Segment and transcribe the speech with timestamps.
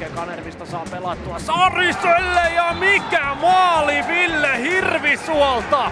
[0.00, 5.90] hetken Kanervista saa pelattua Sariselle ja mikä maali Ville Hirvisuolta!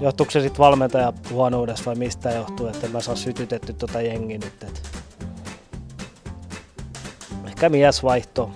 [0.00, 4.62] Johtuuko se sitten valmentaja huonoudesta vai mistä johtuu, että mä saa sytytetty tota jengi nyt.
[4.62, 4.82] Et...
[7.46, 8.50] Ehkä mies vaihto.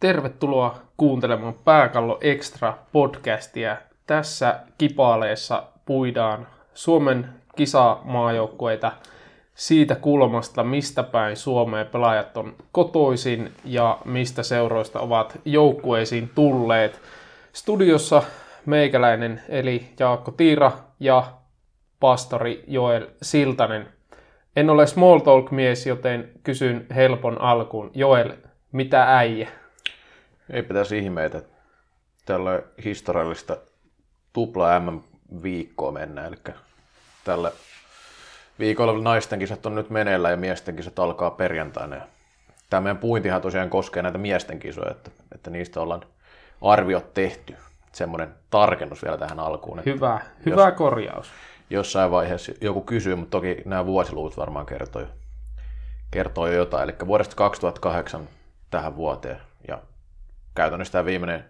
[0.00, 3.76] Tervetuloa kuuntelemaan Pääkallo Extra podcastia.
[4.06, 8.92] Tässä kipaaleessa puidaan Suomen kisamaajoukkueita
[9.54, 17.00] siitä kulmasta, mistä päin Suomeen pelaajat on kotoisin ja mistä seuroista ovat joukkueisiin tulleet.
[17.52, 18.22] Studiossa
[18.66, 21.24] meikäläinen eli Jaakko Tiira ja
[22.00, 23.88] pastori Joel Siltanen.
[24.56, 27.90] En ole small talk mies, joten kysyn helpon alkuun.
[27.94, 28.32] Joel,
[28.72, 29.48] mitä äijä?
[30.50, 31.42] Ei pitäisi ihmeitä.
[32.24, 33.56] Tällä historiallista
[34.32, 36.36] tupla M-viikkoa mennä, eli
[37.24, 37.52] tällä
[38.58, 41.96] viikolla naisten kisat on nyt meneillä ja miesten kisat alkaa perjantaina.
[41.96, 42.02] Ja
[42.70, 46.02] tämä meidän puintihan tosiaan koskee näitä miesten kisoja, että, että niistä ollaan
[46.62, 47.56] arviot tehty.
[47.92, 49.82] Semmoinen tarkennus vielä tähän alkuun.
[49.86, 51.30] Hyvä, hyvä jos, korjaus.
[51.70, 55.08] Jossain vaiheessa joku kysyy, mutta toki nämä vuosiluvut varmaan kertoo jo,
[56.10, 56.90] kertoo jo jotain.
[56.90, 58.28] Eli vuodesta 2008
[58.70, 59.40] tähän vuoteen.
[59.68, 59.78] Ja
[60.58, 61.44] käytännössä tämä viimeinen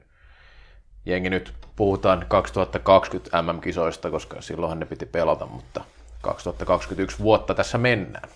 [1.07, 5.85] jengi nyt puhutaan 2020 MM-kisoista, koska silloinhan ne piti pelata, mutta
[6.23, 8.29] 2021 vuotta tässä mennään.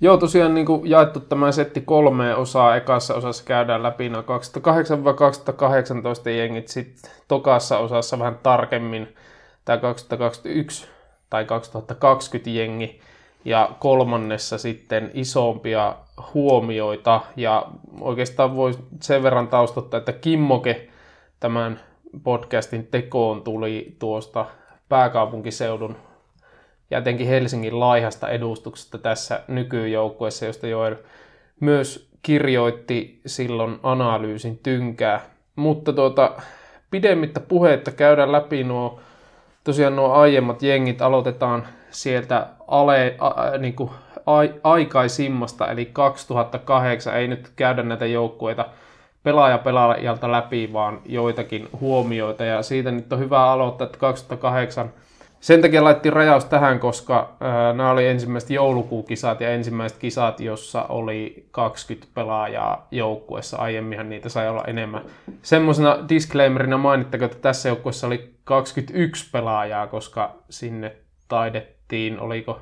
[0.00, 2.76] Joo, tosiaan niin kuin jaettu tämä setti kolmeen osaa.
[2.76, 4.24] Ekassa osassa käydään läpi noin
[6.26, 9.16] 2008-2018 jengit, sitten tokassa osassa vähän tarkemmin
[9.64, 10.86] tämä 2021
[11.30, 13.00] tai 2020 jengi
[13.46, 15.96] ja kolmannessa sitten isompia
[16.34, 17.20] huomioita.
[17.36, 17.66] Ja
[18.00, 20.88] oikeastaan voi sen verran taustottaa, että Kimmoke
[21.40, 21.80] tämän
[22.22, 24.46] podcastin tekoon tuli tuosta
[24.88, 25.96] pääkaupunkiseudun
[26.90, 30.96] ja etenkin Helsingin laihasta edustuksesta tässä nykyjoukkueessa, josta Joel
[31.60, 35.20] myös kirjoitti silloin analyysin tynkää.
[35.56, 36.32] Mutta tuota,
[36.90, 39.00] pidemmittä puheetta käydään läpi nuo,
[39.64, 43.90] tosiaan nuo aiemmat jengit, aloitetaan sieltä ale, a, niin kuin
[44.26, 48.66] a, aikaisimmasta, eli 2008, ei nyt käydä näitä joukkueita
[49.22, 54.92] pelaaja pelaajalta läpi, vaan joitakin huomioita, ja siitä nyt on hyvä aloittaa, että 2008
[55.40, 60.82] sen takia laitettiin rajaus tähän, koska ää, nämä oli ensimmäiset joulukuukisat ja ensimmäiset kisat, jossa
[60.82, 63.56] oli 20 pelaajaa joukkueessa.
[63.56, 65.02] Aiemminhan niitä sai olla enemmän.
[65.42, 70.96] Semmoisena disclaimerina mainittakoon, että tässä joukkueessa oli 21 pelaajaa, koska sinne
[71.88, 72.60] taidettiin, oliko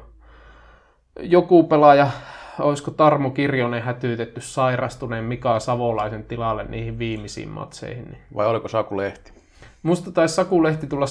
[1.21, 2.11] joku pelaaja,
[2.59, 8.17] olisiko Tarmo Kirjonen hätyytetty sairastuneen Mika Savolaisen tilalle niihin viimeisiin matseihin.
[8.35, 9.33] Vai oliko Saku Lehti?
[9.83, 11.07] Musta taisi Saku Lehti tulla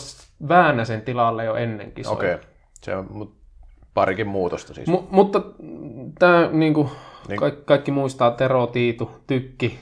[0.47, 2.13] Väänäsen tilalle jo ennen kisoja.
[2.13, 2.45] Okei, okay.
[2.81, 3.33] se on mut
[3.93, 4.87] parikin muutosta siis.
[4.87, 5.41] M- mutta
[6.19, 6.89] tämä niinku,
[7.27, 7.39] niin.
[7.39, 9.79] kaikki, kaikki muistaa Tero, Tiitu, Tykki,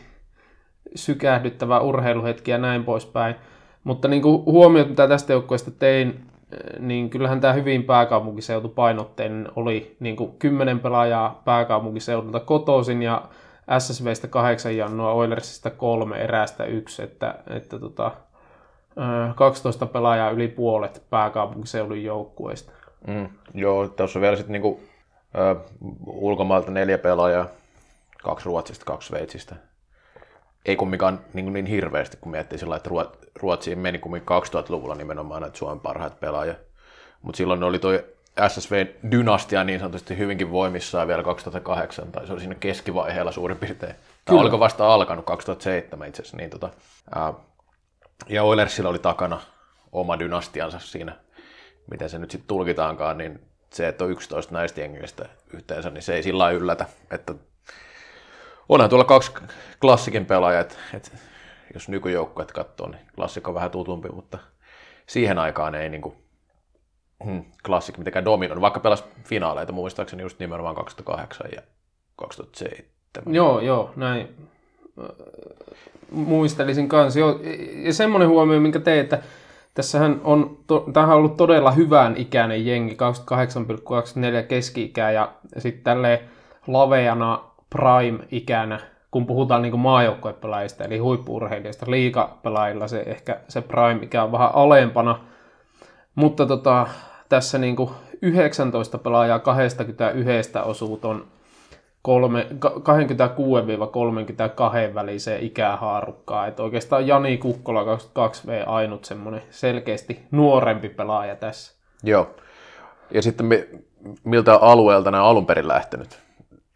[0.96, 3.36] sykähdyttävä urheiluhetki ja näin poispäin.
[3.84, 6.31] Mutta niinku huomiot, mitä tästä joukkueesta tein,
[6.79, 13.22] niin kyllähän tämä hyvin pääkaupunkiseutu painotteinen oli niin kuin 10 pelaajaa pääkaupunkiseudulta kotoisin ja
[13.79, 18.12] SSVstä kahdeksan jannoa, Oilersista kolme, erästä yksi, että, että tota,
[19.35, 22.72] 12 pelaajaa yli puolet pääkaupunkiseudun joukkueista.
[23.07, 24.79] Mm, joo, tuossa on vielä sitten niinku,
[26.06, 27.47] ulkomailta neljä pelaajaa,
[28.23, 29.56] kaksi Ruotsista, kaksi Sveitsistä.
[30.66, 32.89] Ei kumminkaan niin, niin hirveästi, kun miettii sillä että
[33.35, 36.55] Ruotsiin meni kumminkin 2000-luvulla nimenomaan näitä Suomen parhaat pelaajia.
[37.22, 37.91] Mutta silloin oli tuo
[38.47, 43.95] SSV-dynastia niin sanotusti hyvinkin voimissaan vielä 2008, tai se oli siinä keskivaiheella suurin piirtein.
[44.25, 46.69] Tämä oliko vasta alkanut 2007 itse asiassa, niin tota,
[47.16, 47.35] uh,
[48.29, 49.41] ja Oilersilla oli takana
[49.91, 51.16] oma dynastiansa siinä,
[51.91, 53.39] miten se nyt sitten tulkitaankaan, niin
[53.74, 57.33] se, että on 11 näistä jengistä yhteensä, niin se ei sillä yllätä, että
[58.71, 59.31] onhan tuolla kaksi
[59.81, 61.12] klassikin pelaajaa, että, että
[61.73, 64.38] jos nykyjoukkueet katsoo, niin klassikko on vähän tutumpi, mutta
[65.07, 66.15] siihen aikaan ei niin kuin,
[67.25, 71.62] hmm, klassik mitenkään dominoinut, vaikka pelas finaaleita muistaakseni just nimenomaan 2008 ja
[72.15, 73.35] 2007.
[73.35, 74.35] Joo, joo, näin
[76.12, 77.19] muistelisin kanssa.
[77.19, 77.39] Joo,
[77.75, 79.27] ja semmoinen huomio, minkä teet, että
[79.74, 82.97] tässähän on, to, tämähän on ollut todella hyvän ikäinen jengi,
[84.41, 86.19] 28,24 keski-ikää ja sitten tälleen
[86.67, 88.79] laveana prime-ikänä,
[89.12, 95.19] kun puhutaan niin maajoukkuepelaajista, eli huippuurheilijoista, liikapelaajilla se ehkä se prime-ikä on vähän alempana,
[96.15, 96.88] mutta tota,
[97.29, 97.89] tässä niin kuin
[98.21, 101.25] 19 pelaajaa 21 osuu ton
[102.01, 102.73] kolme, ka-
[104.89, 106.47] 26-32 väliseen ikähaarukkaan.
[106.47, 111.74] Että oikeastaan Jani Kukkola 22V ainut semmoinen selkeästi nuorempi pelaaja tässä.
[112.03, 112.29] Joo.
[113.12, 113.67] Ja sitten mi-
[114.24, 116.19] miltä alueelta nämä on alun perin lähtenyt,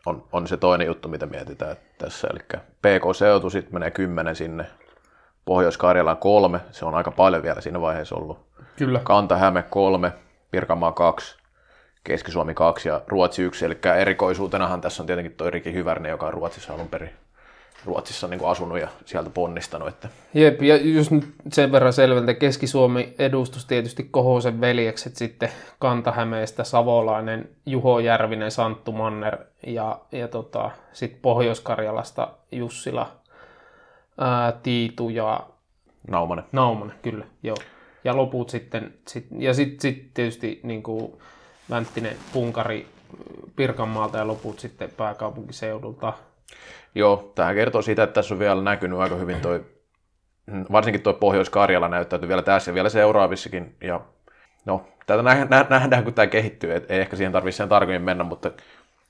[0.06, 2.28] on, on se toinen juttu, mitä mietitään tässä.
[2.31, 4.66] Eli PK-seutu sitten menee 10 sinne,
[5.46, 8.46] Pohjois-Karjalan kolme, se on aika paljon vielä siinä vaiheessa ollut.
[8.75, 9.00] Kyllä.
[9.04, 10.13] Kanta-Häme kolme,
[10.52, 11.38] Pirkanmaa kaksi,
[12.04, 13.66] Keski-Suomi kaksi ja Ruotsi yksi.
[13.66, 17.25] Eli erikoisuutenahan tässä on tietenkin toi Riki Hyvärinen, joka on Ruotsissa alun perin
[17.86, 19.88] Ruotsissa niin kuin asunut ja sieltä ponnistanut.
[19.88, 20.10] Että...
[20.34, 25.50] Jep, ja just nyt sen verran selvältä Keski-Suomi edustus tietysti Kohosen veljekset sitten
[25.80, 29.38] Kantahämeestä Savolainen, Juho Järvinen, Santtu Manner
[29.68, 33.12] ja, ja tota, sitten Pohjois-Karjalasta Jussila,
[34.18, 35.48] ää, Tiitu ja
[36.08, 36.46] Naumanen.
[36.52, 37.58] Naumanen, kyllä, joo.
[38.04, 41.14] Ja loput sitten, sit, ja sitten sit tietysti niin kuin
[41.70, 42.88] Vänttinen, Punkari,
[43.56, 46.14] Pirkanmaalta ja loput sitten pääkaupunkiseudulta.
[46.95, 49.65] Joo, tähän kertoo siitä, että tässä on vielä näkynyt aika hyvin toi,
[50.71, 53.75] varsinkin tuo Pohjois-Karjala näyttäytyy vielä tässä ja vielä seuraavissakin.
[53.81, 54.01] Ja
[54.65, 55.24] no, tätä
[55.69, 58.51] nähdään, kun tämä kehittyy, et ei ehkä siihen tarvitse sen tarkemmin mennä, mutta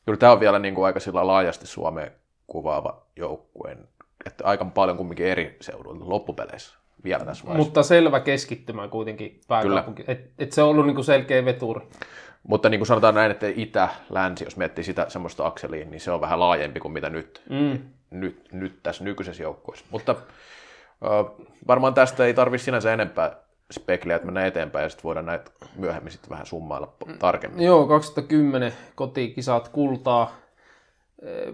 [0.06, 2.12] kyllä tämä on vielä niin kuin aika sillä laajasti Suomeen
[2.48, 3.88] kuvaava joukkueen,
[4.26, 7.66] että aika paljon kumminkin eri seuduilla loppupeleissä vielä tässä vaiheessa.
[7.66, 10.04] Mutta selvä keskittymä kuitenkin pääkaupunki.
[10.08, 11.82] Et, et se on ollut niin kuin selkeä veturi.
[12.48, 16.12] Mutta niin kuin sanotaan näin, että itä, länsi, jos miettii sitä semmoista akseliin, niin se
[16.12, 17.80] on vähän laajempi kuin mitä nyt, Mm.
[18.12, 19.86] nyt, nyt tässä nykyisessä joukkueessa.
[19.92, 23.36] Mutta äh, varmaan tästä ei tarvitse sinänsä enempää
[23.72, 27.66] spekliä, että mennään eteenpäin ja sitten voidaan näitä myöhemmin sitten vähän summailla tarkemmin.
[27.66, 30.32] Joo, 2010 kotikisat kultaa.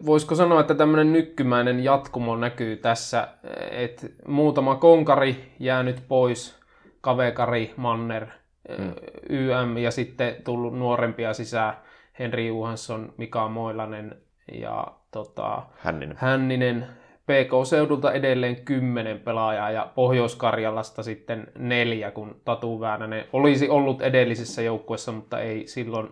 [0.05, 3.27] Voisiko sanoa, että tämmöinen nykkymäinen jatkumo näkyy tässä,
[3.71, 6.55] että muutama konkari jäänyt pois,
[7.01, 8.27] Kavekari, Manner,
[8.69, 8.93] mm.
[9.29, 11.73] YM ja sitten tullut nuorempia sisään,
[12.19, 14.21] Henri Johansson, Mika Moilanen
[14.51, 16.17] ja tota, Hänninen.
[16.19, 16.87] Hänninen.
[17.25, 25.11] PK-seudulta edelleen kymmenen pelaajaa ja Pohjois-Karjalasta sitten neljä, kun Tatu Väänänen olisi ollut edellisessä joukkueessa,
[25.11, 26.09] mutta ei silloin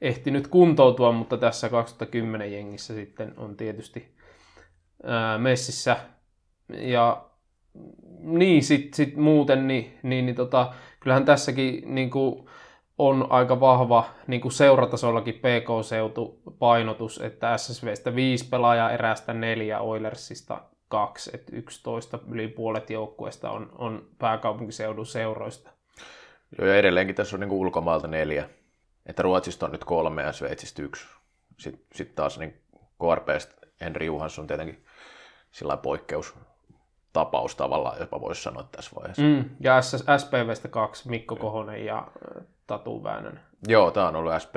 [0.00, 4.14] ehtinyt kuntoutua, mutta tässä 2010 jengissä sitten on tietysti
[5.02, 5.96] ää, messissä.
[6.68, 7.24] Ja
[8.20, 10.72] niin, sitten sit muuten, niin, niin, niin tota,
[11.04, 12.46] kyllähän tässäkin niin kuin,
[12.98, 20.60] on aika vahva niin kuin seuratasollakin PK-seutu painotus, että SSVstä viisi pelaajaa erästä neljä, Oilersista
[20.88, 25.70] kaksi, että 11 yli puolet joukkueesta on, on pääkaupunkiseudun seuroista.
[26.58, 28.48] Joo, ja edelleenkin tässä on niin ulkomaalta neljä.
[29.06, 31.06] Että Ruotsista on nyt kolme ja Sveitsistä yksi.
[31.58, 34.84] Sitten sit taas niin KRPstä Henri Johansson tietenkin
[35.50, 36.34] sillä poikkeus
[37.14, 39.22] tapaus tavallaan, jopa voisi sanoa tässä vaiheessa.
[39.22, 39.44] Mm.
[39.60, 43.40] Ja SS, SPVstä kaksi, Mikko Kohonen ja äh, Tatu Väänänen.
[43.68, 44.54] Joo, tämä on ollut SP,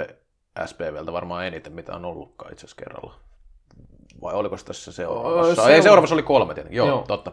[0.66, 3.14] SPVltä varmaan eniten, mitä on ollutkaan itse asiassa kerralla.
[4.22, 5.56] Vai oliko se tässä seuraavassa?
[5.56, 6.78] seura- Ei, seuraavassa oli kolme tietenkin.
[6.78, 7.04] Joo, Joo.
[7.08, 7.32] totta.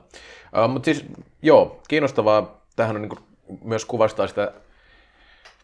[0.65, 1.05] Uh, Mutta siis,
[1.43, 2.61] joo, kiinnostavaa.
[2.77, 3.19] Tähän on niin
[3.65, 4.53] myös kuvastaa sitä,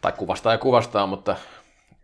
[0.01, 1.37] tai kuvastaa ja kuvastaa, mutta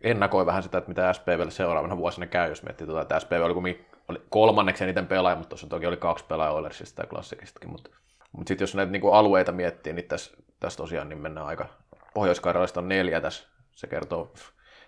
[0.01, 3.53] ennakoi vähän sitä, että mitä SPVlle seuraavana vuosina käy, jos miettii, tuota, että SPV oli,
[3.53, 7.89] kumminkin- oli kolmanneksi eniten pelaaja, mutta tuossa toki oli kaksi pelaajaa Oilersista ja Classikistakin, mutta,
[8.31, 11.65] mutta sitten jos näitä niin alueita miettii, niin tässä, tässä tosiaan niin mennään aika,
[12.13, 12.41] pohjois
[12.77, 14.33] on neljä tässä, se kertoo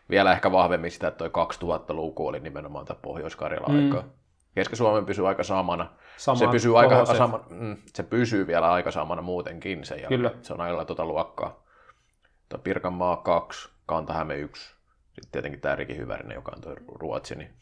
[0.10, 3.86] vielä ehkä vahvemmin sitä, että toi 2000-luku oli nimenomaan tämä Pohjois-Karjalan mm.
[3.86, 4.04] aikaa.
[4.56, 5.90] Keski-Suomen pysyy aika samana.
[6.18, 10.20] Sama se pysyy, aika sama, mm, se pysyy vielä aika samana muutenkin sen jälkeen.
[10.20, 10.32] Kyllä.
[10.42, 11.64] Se on aina tuota luokkaa.
[12.50, 14.76] Tuo Pirkanmaa 2, Kantahäme 1.
[15.14, 17.36] Sitten tietenkin tämä Riki Hyvärinen, joka on tuo Ruotsi.
[17.36, 17.54] Niin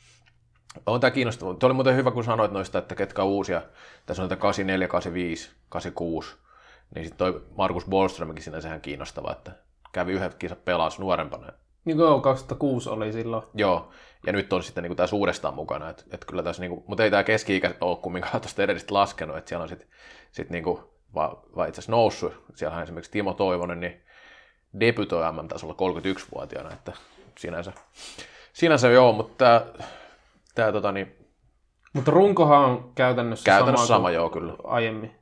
[0.85, 1.53] on tämä kiinnostavaa.
[1.53, 3.61] Tuo oli muuten hyvä, kun sanoit noista, että ketkä on uusia.
[4.05, 6.35] Tässä on näitä 84, 85, 86.
[6.95, 9.51] Niin sitten toi Markus Bolströmkin sinänsä ihan kiinnostava, että
[9.91, 11.53] kävi yhdet kisat pelas nuorempana.
[11.85, 13.43] Niin kuin 2006 oli silloin.
[13.53, 13.91] Joo,
[14.25, 17.03] ja nyt on sitten niin tässä uudestaan mukana, että, että kyllä tässä, niin kuin, mutta
[17.03, 19.87] ei tämä keski-ikä ole kumminkaan tuosta edellistä laskenut, että siellä on sitten
[20.31, 20.79] sit niin kuin,
[21.15, 22.43] vaan, vaan itse asiassa noussut.
[22.55, 24.03] Siellä on esimerkiksi Timo Toivonen, niin
[24.79, 26.93] debytoi MM-tasolla 31-vuotiaana, että
[27.37, 27.73] sinänsä,
[28.53, 29.65] sinänsä joo, mutta
[30.57, 31.15] tämä tota, niin,
[31.93, 34.53] Mutta runkohan on käytännössä, Käytännössä sama, sama, joo, kyllä.
[34.63, 35.15] aiemmin.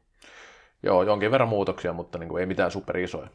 [0.83, 3.27] Joo, jonkin verran muutoksia, mutta niin kuin ei mitään superisoja.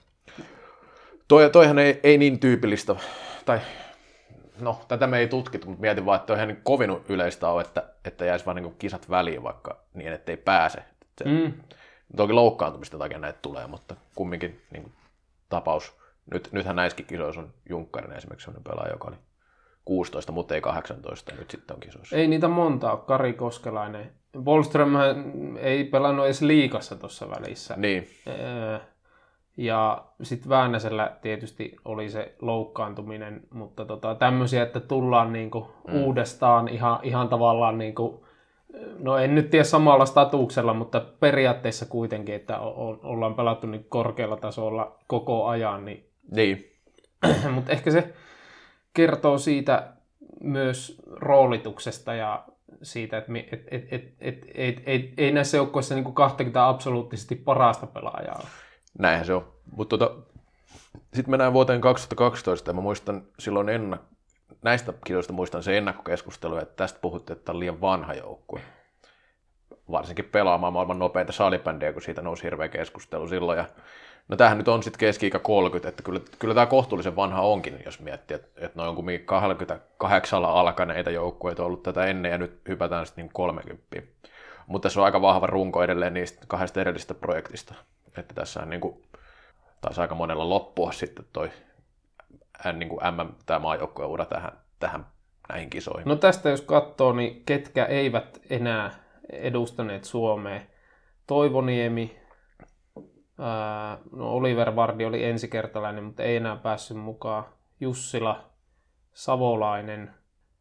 [1.28, 2.96] Toi, toihan ei, ei niin tyypillistä,
[3.44, 3.60] tai
[4.60, 7.84] no, tätä me ei tutkittu, mutta mietin vaan, että toihan niin kovin yleistä on, että,
[8.04, 10.78] että jäisi vaan niin kuin kisat väliin vaikka niin, ettei pääse.
[11.18, 11.52] Se, Mm.
[12.16, 14.92] Toki loukkaantumista takia näitä tulee, mutta kumminkin niin kuin,
[15.48, 15.96] tapaus.
[16.32, 19.16] Nyt, nythän näissäkin kisoissa on Junkkarinen esimerkiksi sellainen pelaaja, joka oli
[19.90, 22.16] 16, mutta ei 18, ja nyt sitten on kisoissa.
[22.16, 22.96] Ei niitä montaa.
[22.96, 24.12] Kari Koskelainen.
[24.44, 24.92] Wallström
[25.60, 27.74] ei pelannut edes liikassa tuossa välissä.
[27.76, 28.78] Niin, Öö,
[29.56, 35.94] Ja sitten Väänäsellä tietysti oli se loukkaantuminen, mutta tota, tämmöisiä, että tullaan niinku mm.
[35.94, 38.26] uudestaan ihan, ihan tavallaan, niinku,
[38.98, 44.36] no en nyt tiedä samalla statuksella, mutta periaatteessa kuitenkin, että o- ollaan pelattu niin korkealla
[44.36, 45.84] tasolla koko ajan.
[45.84, 46.06] Niin...
[46.30, 46.72] Niin.
[47.54, 48.14] mutta ehkä se
[48.94, 49.92] kertoo siitä
[50.40, 52.44] myös roolituksesta ja
[52.82, 57.86] siitä, että et, et, et, et, et, et, ei näissä joukkoissa niin 20 absoluuttisesti parasta
[57.86, 58.46] pelaajaa
[58.98, 59.52] Näinhän se on.
[59.76, 60.14] Mutta tota,
[61.14, 64.10] sitten mennään vuoteen 2012 ja mä muistan silloin ennak-
[64.62, 68.60] näistä kisoista muistan se ennakkokeskustelu, että tästä puhuttiin, että on liian vanha joukkue.
[69.90, 73.58] Varsinkin pelaamaan maailman nopeinta salibändiä, kun siitä nousi hirveä keskustelu silloin.
[73.58, 73.64] Ja
[74.30, 78.00] No tämähän nyt on sitten keski 30, että kyllä, kyllä tämä kohtuullisen vanha onkin, jos
[78.00, 83.06] miettii, että, että noin on kumminkin 28 alkaneita joukkueita ollut tätä ennen ja nyt hypätään
[83.06, 83.86] sitten niin 30.
[84.66, 87.74] Mutta tässä on aika vahva runko edelleen niistä kahdesta edellisestä projektista,
[88.18, 89.02] että tässä on niin kuin,
[89.80, 91.50] taas aika monella loppua sitten toi
[92.72, 95.06] niin kuin M, tämä maajoukkueen ura tähän, tähän
[95.48, 96.08] näihin kisoihin.
[96.08, 98.90] No tästä jos katsoo, niin ketkä eivät enää
[99.32, 100.60] edustaneet Suomea.
[101.26, 102.19] Toivoniemi,
[104.12, 107.44] no Oliver Vardi oli ensikertalainen, mutta ei enää päässyt mukaan.
[107.80, 108.50] Jussila,
[109.12, 110.14] Savolainen,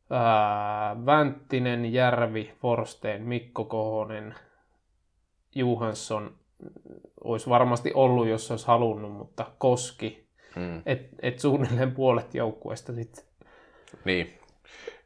[0.10, 4.36] ää, Vänttinen, Järvi, Forsteen, Mikko Kohonen,
[5.56, 6.36] Juhansson
[7.24, 10.30] olisi varmasti ollut, jos olisi halunnut, mutta Koski.
[10.56, 10.82] Hmm.
[10.86, 13.24] Et, et suunnilleen puolet joukkueesta sitten.
[14.06, 14.39] Niin,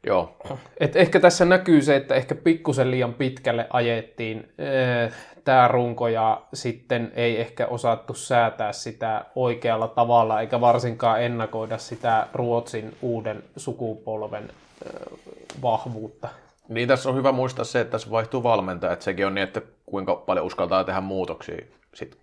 [0.06, 0.36] Joo.
[0.80, 5.12] Et ehkä tässä näkyy se, että ehkä pikkusen liian pitkälle ajettiin äh,
[5.44, 12.26] tämä runko ja sitten ei ehkä osattu säätää sitä oikealla tavalla eikä varsinkaan ennakoida sitä
[12.32, 14.44] Ruotsin uuden sukupolven
[14.86, 15.18] äh,
[15.62, 16.28] vahvuutta.
[16.68, 19.62] Niin tässä on hyvä muistaa se, että tässä vaihtuu valmentaja, että sekin on niin, että
[19.86, 21.66] kuinka paljon uskaltaa tehdä muutoksia.
[21.94, 22.20] Sitten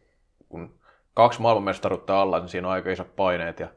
[0.50, 0.74] kun
[1.14, 3.68] kaksi maailmanmestaruutta alla, niin siinä on aika isot paineet ja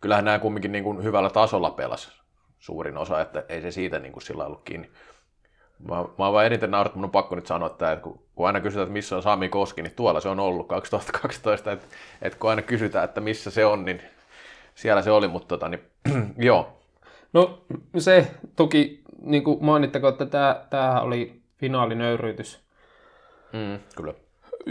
[0.00, 2.23] kyllähän nämä kumminkin niin kuin hyvällä tasolla pelas
[2.64, 4.90] suurin osa, että ei se siitä niin kuin sillä ollut kiinni.
[5.88, 8.60] Mä, mä oon vaan eniten naurattu, mun on pakko nyt sanoa, että kun, kun aina
[8.60, 11.86] kysytään, että missä on Sami Koski, niin tuolla se on ollut 2012, että,
[12.22, 14.02] että kun aina kysytään, että missä se on, niin
[14.74, 15.80] siellä se oli, mutta tota, niin,
[16.48, 16.80] joo.
[17.32, 17.64] No
[17.98, 22.64] se toki, niin kuin mainittakoon, että tämä, tämä oli finaalinöyryytys.
[23.52, 24.14] Mm, kyllä.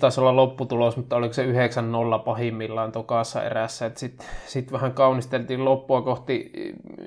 [0.00, 3.90] taisi olla lopputulos, mutta oliko se 9-0 pahimmillaan tokassa erässä.
[3.94, 6.52] Sitten sit vähän kaunisteltiin loppua kohti,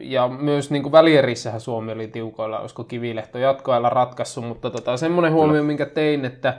[0.02, 5.34] ja myös niin kuin välierissähän Suomi oli tiukoilla, olisiko Kivilehto jatkoajalla ratkaissut, mutta tota, semmoinen
[5.34, 6.58] huomio, minkä tein, että,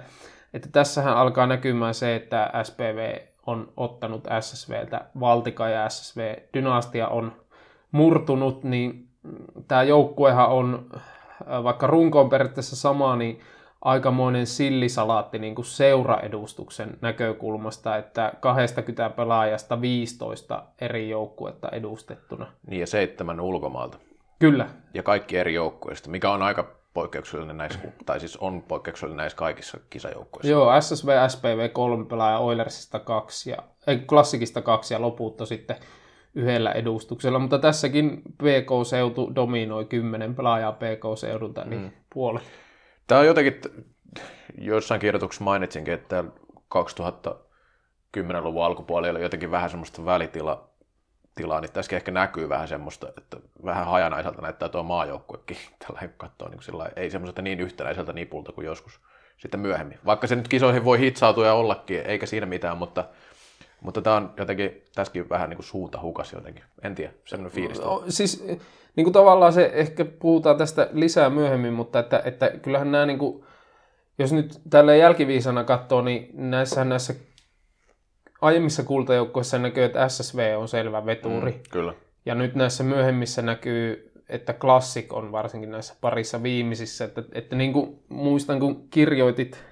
[0.55, 3.17] että tässähän alkaa näkymään se, että SPV
[3.47, 7.33] on ottanut SSVltä valtika ja SSV-dynastia on
[7.93, 9.09] murtunut, niin
[9.69, 10.91] tämä joukkuehan on,
[11.65, 13.41] vaikka runko on periaatteessa sama, niin
[13.81, 22.47] aikamoinen sillisalaatti niin kuin seuraedustuksen näkökulmasta, että 20 pelaajasta 15 eri joukkuetta edustettuna.
[22.67, 23.99] Niin ja seitsemän ulkomaalta.
[24.39, 24.69] Kyllä.
[24.95, 29.79] Ja kaikki eri joukkueista, mikä on aika poikkeuksellinen näissä, tai siis on poikkeuksellinen näissä kaikissa
[29.91, 30.51] kisajoukkueissa.
[30.51, 33.57] Joo, SSV, SPV kolme pelaajaa, Oilersista kaksi ja,
[33.87, 35.77] ei, Klassikista kaksi ja lopulta sitten
[36.35, 41.91] yhdellä edustuksella, mutta tässäkin PK-seutu dominoi kymmenen pelaajaa PK-seudulta, niin mm.
[42.15, 42.41] puoli.
[43.09, 43.61] Tämä on jotenkin,
[44.59, 46.25] jossain kirjoituksessa mainitsinkin, että
[48.17, 50.69] 2010-luvun alkupuolella jotenkin vähän semmoista välitila,
[51.35, 56.49] tilaa, niin tässäkin ehkä näkyy vähän semmoista, että vähän hajanaiselta näyttää tuo maajoukkuekin tällä katsoa
[56.49, 59.01] niin sillä ei semmoiselta niin yhtenäiseltä nipulta kuin joskus
[59.37, 59.99] sitten myöhemmin.
[60.07, 63.05] Vaikka se nyt kisoihin voi hitsautua ja ollakin, eikä siinä mitään, mutta,
[63.81, 66.65] mutta tämä on jotenkin tässäkin vähän niin kuin suunta hukas jotenkin.
[66.83, 67.81] En tiedä, semmoinen fiilis.
[67.81, 68.45] No, siis
[68.99, 73.19] niin kuin tavallaan se, ehkä puhutaan tästä lisää myöhemmin, mutta että, että kyllähän nämä, niin
[73.19, 73.45] kuin,
[74.19, 77.15] jos nyt tällä jälkiviisana katsoo, niin näissä, näissä
[78.41, 81.53] aiemmissa kultajoukkoissa näkyy, että SSV on selvä veturi.
[81.53, 81.95] Mm, kyllä.
[82.27, 87.05] Ja nyt näissä myöhemmissä näkyy, että Classic on varsinkin näissä parissa viimeisissä.
[87.05, 89.65] Että, että niin kuin muistan, kun kirjoitit,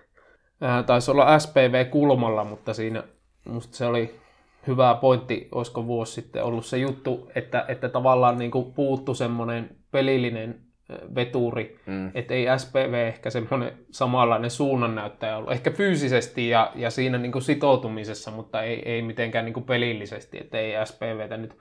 [0.61, 3.03] ää, taisi olla SPV kulmalla, mutta siinä
[3.45, 4.21] musta se oli
[4.67, 9.77] hyvä pointti, olisiko vuosi sitten ollut se juttu, että, että tavallaan niin kuin puuttu semmoinen
[9.91, 10.67] pelillinen
[11.15, 12.11] veturi, mm.
[12.15, 15.53] että ei SPV ehkä semmoinen samanlainen suunnannäyttäjä ollut.
[15.53, 20.39] Ehkä fyysisesti ja, ja siinä niin kuin sitoutumisessa, mutta ei, ei mitenkään niin kuin pelillisesti,
[20.41, 21.57] että ei SPVtä nyt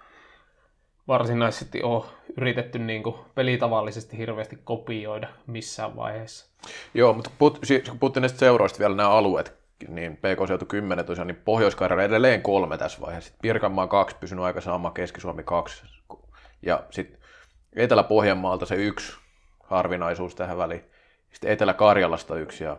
[1.08, 2.04] varsinaisesti ole
[2.38, 6.46] yritetty niin kuin pelitavallisesti hirveästi kopioida missään vaiheessa.
[6.94, 11.28] Joo, mutta put, siis kun puhuttiin näistä seuroista vielä nämä alueet, niin PK-seutu 10 tosiaan,
[11.28, 13.28] niin pohjois edelleen kolme tässä vaiheessa.
[13.28, 15.84] Sitten Pirkanmaa kaksi, pysynyt aika sama, Keski-Suomi kaksi.
[16.62, 17.20] Ja sitten
[17.76, 19.18] Etelä-Pohjanmaalta se yksi
[19.64, 20.84] harvinaisuus tähän väliin.
[21.32, 22.78] Sitten Etelä-Karjalasta yksi ja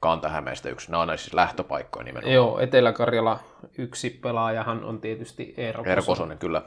[0.00, 0.90] Kanta-Hämeestä yksi.
[0.90, 2.34] Nämä on näissä siis lähtöpaikkoja nimenomaan.
[2.34, 3.40] Joo, Etelä-Karjala
[3.78, 6.06] yksi pelaajahan on tietysti Eero Eero Kosonen.
[6.06, 6.62] Kosonen, kyllä.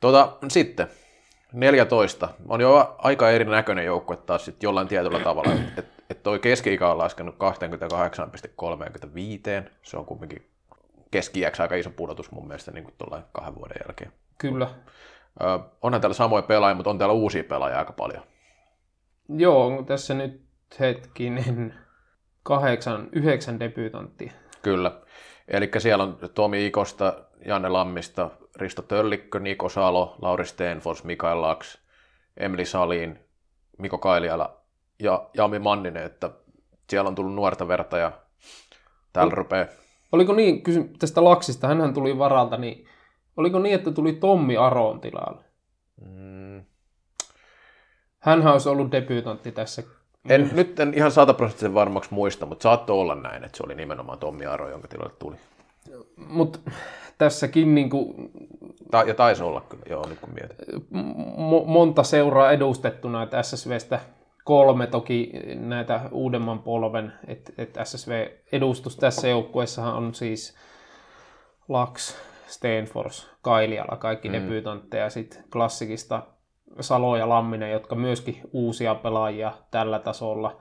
[0.00, 0.88] Tuota, sitten
[1.52, 2.28] 14.
[2.48, 5.52] On jo aika erinäköinen joukkue taas sit jollain tietyllä tavalla.
[5.78, 7.40] Et, et toi keski-ikä on laskenut 28,35.
[9.82, 10.50] Se on kumminkin
[11.10, 12.94] keski aika iso pudotus mun mielestä niin kuin
[13.32, 14.12] kahden vuoden jälkeen.
[14.38, 14.68] Kyllä.
[15.82, 18.22] Onhan täällä samoja pelaajia, mutta on täällä uusia pelaajia aika paljon.
[19.28, 20.42] Joo, tässä nyt
[20.80, 21.74] hetkinen
[22.42, 24.32] kahdeksan, yhdeksän debyytanttia.
[24.62, 25.00] Kyllä.
[25.48, 27.14] Eli siellä on Tomi Ikosta,
[27.46, 31.78] Janne Lammista, Risto Töllikkö, Niko Salo, Lauri Stenfors, Mikael Laks,
[32.36, 33.18] Emeli Salin,
[33.78, 34.61] Miko Kailiala
[35.02, 36.30] ja Jami Manninen, että
[36.90, 38.12] siellä on tullut nuorta verta ja
[39.12, 39.66] täällä rupeaa
[40.12, 42.86] Oliko niin, kysyn tästä Laksista, hänhän tuli varalta, niin
[43.36, 45.44] oliko niin, että tuli Tommi Aroon tilalle?
[46.00, 46.64] Mm,
[48.18, 49.82] Hänhän olisi ollut debyytantti tässä.
[50.28, 54.18] en, nyt en ihan sataprosenttisen varmaksi muista, mutta saattoi olla näin, että se oli nimenomaan
[54.18, 55.36] Tommi Aro, jonka tilalle tuli.
[56.16, 56.58] Mutta
[57.18, 58.30] tässäkin niin kuin,
[58.90, 60.82] Ta- ja taisi olla kyllä, joo, nyt kun mietin.
[61.34, 64.00] mo- monta seuraa edustettuna, että SSVstä
[64.44, 70.56] kolme toki näitä uudemman polven, että et SSV-edustus tässä joukkueessahan on siis
[71.68, 74.32] Laks, Stenfors, Kailiala, kaikki mm.
[74.32, 76.22] debyytantteja, sitten klassikista
[76.80, 80.60] Salo ja Lamminen, jotka myöskin uusia pelaajia tällä tasolla.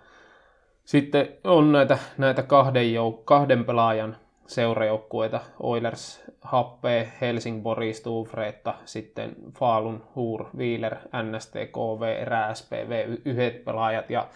[0.84, 4.18] Sitten on näitä, näitä kahden, jouk- kahden pelaajan
[4.48, 13.66] seurajoukkueita, Oilers, Happe, Helsingborg, Stufretta, sitten Falun, Huur, Wieler, NST, KV, Erä, SPV, y- yhdet
[13.66, 14.10] pelaajat.
[14.10, 14.28] Ja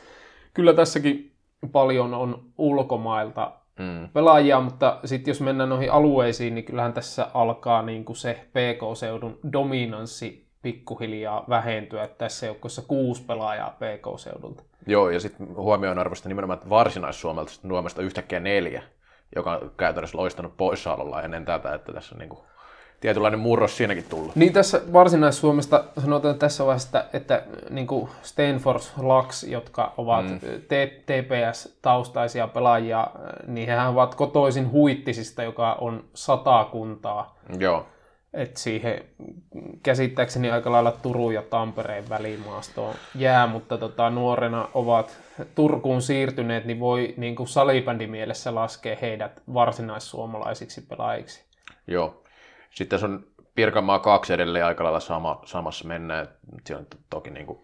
[0.53, 1.31] kyllä tässäkin
[1.71, 4.09] paljon on ulkomailta Mm.
[4.13, 9.39] pelaajia, mutta sitten jos mennään noihin alueisiin, niin kyllähän tässä alkaa niin kuin se PK-seudun
[9.53, 12.03] dominanssi pikkuhiljaa vähentyä.
[12.03, 14.63] Että tässä joukkueessa kuusi pelaajaa PK-seudulta.
[14.87, 18.83] Joo, ja sitten huomioon arvosta nimenomaan että varsinais-Suomelta Suomesta yhtäkkiä neljä,
[19.35, 22.39] joka on käytännössä loistanut poissaololla ennen tätä, että tässä on niin kuin
[22.99, 24.35] tietynlainen murros siinäkin tullut.
[24.35, 30.39] Niin tässä Varsinais-Suomesta sanotaan tässä vaiheessa, että, että niin kuin Stenfors, Laks, jotka ovat mm.
[31.05, 33.07] TPS-taustaisia pelaajia,
[33.47, 37.39] niin hehän ovat kotoisin Huittisista, joka on satakuntaa.
[37.59, 37.85] Joo,
[38.33, 39.05] Et siihen
[39.83, 45.17] käsittääkseni aika lailla Turun ja Tampereen välimaastoon jää, mutta tota, nuorena ovat
[45.55, 51.45] Turkuun siirtyneet, niin voi niin kuin salibändimielessä laskea heidät varsinaissuomalaisiksi pelaajiksi.
[51.87, 52.21] joo.
[52.69, 56.27] Sitten tässä on Pirkanmaa kaksi edelleen aika lailla sama, samassa mennään.
[56.65, 57.59] Siellä on toki niin kuin,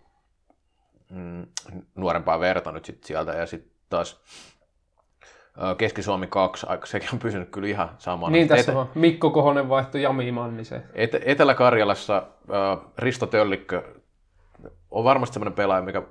[1.10, 1.46] mm,
[1.96, 4.22] nuorempaa verta nyt sit sieltä ja sitten taas
[5.78, 8.32] Keski-Suomi 2, aika sekin on pysynyt kyllä ihan samana.
[8.32, 10.84] Niin tässä Ete- on Mikko Kohonen vaihtoi Jami Manniseen.
[10.94, 13.84] Et- Etelä-Karjalassa äh, Risto Töllikkö
[14.92, 16.02] on varmasti semmoinen pelaaja, mikä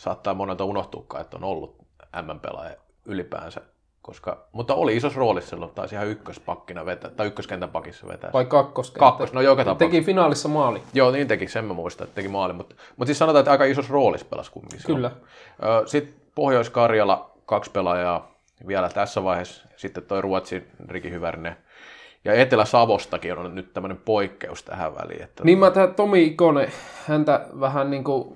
[0.00, 1.76] saattaa monelta unohtuukaan, että on ollut
[2.22, 3.60] M-pelaaja ylipäänsä.
[4.02, 8.30] Koska, mutta oli isossa roolissa silloin, taisi ihan ykköspakkina vetää, tai ykköskentän pakissa vetää.
[8.32, 8.90] Vai kakkos?
[8.90, 9.90] Kakkos, no joka tapauksessa.
[9.90, 10.82] Teki finaalissa maali.
[10.94, 12.52] Joo, niin teki, sen mä muistan, että teki maali.
[12.52, 14.80] Mutta, mutta siis sanotaan, että aika isossa roolissa pelasi kumminkin.
[14.86, 15.10] Kyllä.
[15.86, 18.34] Sitten Pohjois-Karjala, kaksi pelaajaa
[18.66, 19.68] vielä tässä vaiheessa.
[19.76, 21.56] Sitten toi Ruotsin Riki Hyvärinen.
[22.24, 25.22] Ja Etelä-Savostakin on nyt tämmöinen poikkeus tähän väliin.
[25.22, 26.72] Että Niin mä tämä Tomi Ikonen,
[27.06, 28.34] häntä vähän niin kuin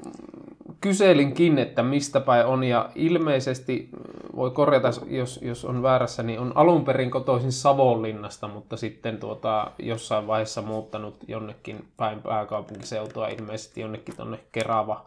[0.85, 3.89] kyselinkin, että mistä päin on, ja ilmeisesti,
[4.37, 9.71] voi korjata, jos, jos on väärässä, niin on alun perin kotoisin Savonlinnasta, mutta sitten tuota,
[9.79, 15.05] jossain vaiheessa muuttanut jonnekin päin pääkaupunkiseutua, ilmeisesti jonnekin tonne Kerava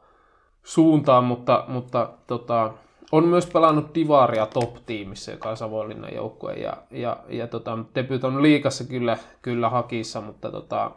[0.63, 2.73] suuntaan, mutta, mutta tota,
[3.11, 8.43] on myös pelannut Divaria top-tiimissä, joka on Savonlinnan joukkue, ja, ja, ja tota, debut on
[8.43, 10.91] liikassa kyllä, kyllä hakissa, mutta tota,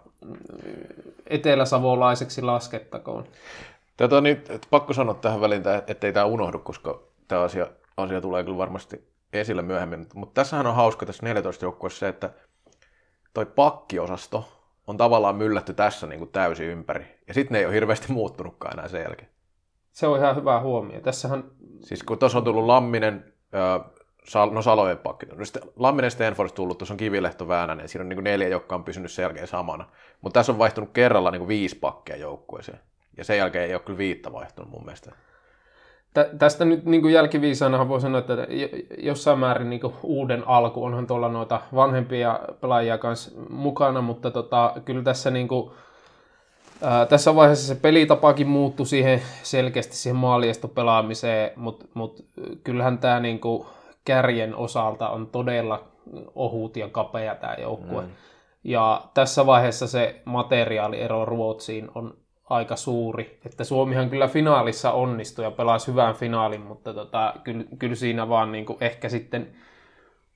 [1.26, 3.24] eteläsavolaiseksi laskettakoon.
[4.00, 8.44] Tätä niin, että pakko sanoa tähän väliin, ettei tämä unohdu, koska tämä asia, asia tulee
[8.44, 10.06] kyllä varmasti esille myöhemmin.
[10.14, 12.30] Mutta tässähän on hauska tässä 14 joukkueessa se, että
[13.34, 14.48] toi pakkiosasto
[14.86, 17.04] on tavallaan myllätty tässä niin kuin täysin ympäri.
[17.28, 19.30] Ja sitten ne ei ole hirveästi muuttunutkaan enää sen jälkeen.
[19.92, 21.00] Se on ihan hyvä huomio.
[21.00, 21.44] Tässähän,
[21.80, 23.32] Siis kun tuossa on tullut Lamminen,
[24.24, 28.08] Sal- no Salojen pakki, no sitten Lamminen Stenfors tullut, tuossa on Kivilehto Väänänen, siinä on
[28.08, 29.88] niin kuin neljä, jotka on pysynyt sen jälkeen samana.
[30.20, 32.80] Mutta tässä on vaihtunut kerralla niin kuin viisi pakkia joukkueeseen.
[33.20, 35.12] Ja sen jälkeen ei ole kyllä viittä vaihtunut mun mielestä.
[36.14, 40.48] tä, tästä nyt niin kuin jälkiviisaanahan voi sanoa, että jo- jossain määrin niin kuin uuden
[40.48, 45.70] alku onhan tuolla noita vanhempia pelaajia kanssa mukana, mutta tota, kyllä tässä niin kuin,
[46.82, 52.24] ää, tässä vaiheessa se pelitapakin muuttui siihen selkeästi siihen maaliestopelaamiseen, mutta mut,
[52.64, 53.66] kyllähän tämä niin kuin
[54.04, 55.84] kärjen osalta on todella
[56.34, 58.02] ohut ja kapea tämä joukkue.
[58.02, 58.10] Mm.
[58.64, 62.14] Ja tässä vaiheessa se materiaaliero Ruotsiin on
[62.50, 63.38] aika suuri.
[63.46, 68.52] Että Suomihan kyllä finaalissa onnistui ja pelasi hyvän finaalin, mutta tota, kyllä, kyllä siinä vaan
[68.52, 69.48] niin kuin ehkä sitten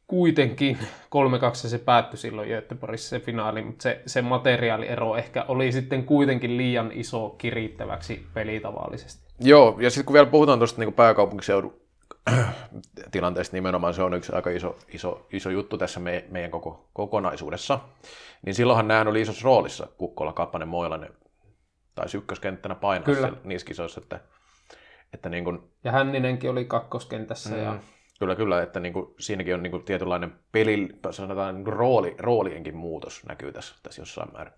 [0.06, 6.04] kuitenkin 3-2 se päättyi silloin Göteborgissa se finaali, mutta se, se materiaaliero ehkä oli sitten
[6.04, 9.24] kuitenkin liian iso kirittäväksi pelitavallisesti.
[9.40, 11.74] Joo, ja sitten kun vielä puhutaan tuosta niin pääkaupunkiseudun
[13.10, 17.78] tilanteesta nimenomaan, se on yksi aika iso, iso, iso juttu tässä me, meidän koko kokonaisuudessa,
[18.46, 21.12] niin silloinhan nämä oli isossa roolissa, Kukkola, Kappanen, Moilanen,
[21.94, 23.20] tai ykköskenttänä painaa Kyllä.
[23.20, 24.20] siellä niissä kisoissa, että,
[25.12, 27.50] että niin kuin, Ja Hänninenkin oli kakkoskentässä.
[27.50, 27.62] Mm.
[27.62, 27.78] Ja...
[28.18, 32.14] Kyllä, kyllä, että niin kuin, siinäkin on niin kuin tietynlainen peli, sanotaan niin kuin rooli,
[32.18, 34.54] roolienkin muutos näkyy tässä, tässä jossain määrin.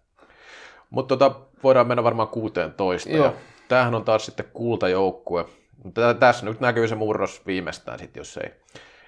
[0.90, 3.10] Mutta tota, voidaan mennä varmaan 16.
[3.10, 3.24] Joo.
[3.24, 3.32] Ja
[3.68, 5.44] tämähän on taas sitten kultajoukkue.
[5.84, 8.50] Mutta tässä nyt näkyy se murros viimeistään sitten, jos ei.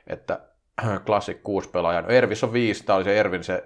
[0.06, 0.40] Että
[1.06, 2.04] Classic 6 pelaajan.
[2.04, 3.64] No, Ervis on 5, tämä oli se Ervin se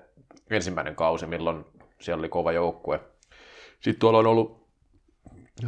[0.51, 1.65] ensimmäinen kausi, milloin
[2.01, 3.01] siellä oli kova joukkue.
[3.83, 4.69] Sitten tuolla on ollut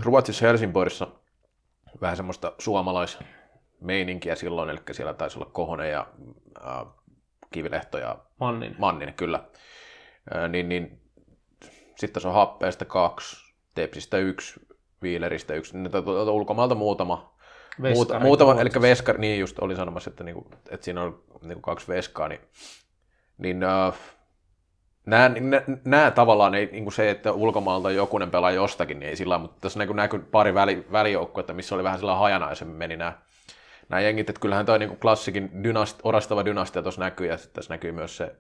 [0.03, 1.09] Ruotsissa Helsingborissa
[2.01, 6.07] vähän semmoista suomalaismeininkiä silloin, eli siellä taisi olla Kohonen ja
[6.67, 6.87] äh,
[7.51, 8.77] Kivilehto ja Mannin.
[8.79, 9.45] Manninen, kyllä.
[10.37, 11.01] Äh, niin, niin,
[11.97, 14.61] sitten tässä on Happeesta kaksi, Tepsistä yksi,
[15.03, 15.91] Viileristä yksi, niin
[16.31, 17.35] ulkomailta muutama,
[17.79, 21.61] muuta, Veskarit muutama eli Veskar, niin just olin sanomassa, että, niinku, että siinä on niinku
[21.61, 22.41] kaksi Veskaa, niin,
[23.39, 23.95] niin äh,
[25.07, 25.31] nämä,
[25.85, 29.79] nämä tavallaan ei niinku se, että ulkomaalta jokunen pelaa jostakin, niin ei sillä mutta tässä
[29.79, 33.13] näkyy, näkyy pari väli, välijoukkuetta, missä oli vähän sillä hajanaisemmin meni nämä,
[33.89, 37.75] nämä jengit, että kyllähän toi niinku klassikin dynast, orastava dynastia tuossa näkyy, ja sitten tässä
[37.75, 38.35] näkyy myös se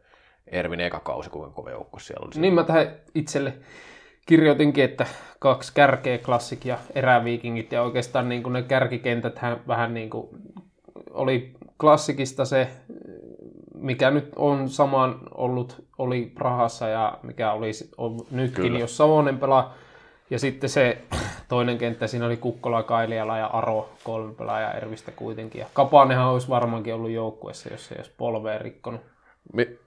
[0.47, 2.41] Ervin eka kausi, kuinka kova joukkue siellä oli.
[2.41, 3.55] Niin mä tähän itselle
[4.27, 5.07] kirjoitinkin, että
[5.39, 10.29] kaksi kärkeä klassik ja eräviikingit ja oikeastaan niin kuin ne kärkikentät vähän niin kuin
[11.11, 12.69] oli klassikista se,
[13.75, 18.79] mikä nyt on saman ollut, oli Prahassa ja mikä oli on nytkin, Kyllä.
[18.79, 19.75] Jos Savonen pelaa.
[20.31, 20.99] Ja sitten se
[21.49, 25.61] toinen kenttä, siinä oli Kukkola, Kailiala ja Aro, kolme pelaajaa Ervistä kuitenkin.
[25.61, 29.01] Ja Kapanenhan olisi varmaankin ollut joukkueessa, jos se ei olisi polveen rikkonut.
[29.53, 29.79] Mi-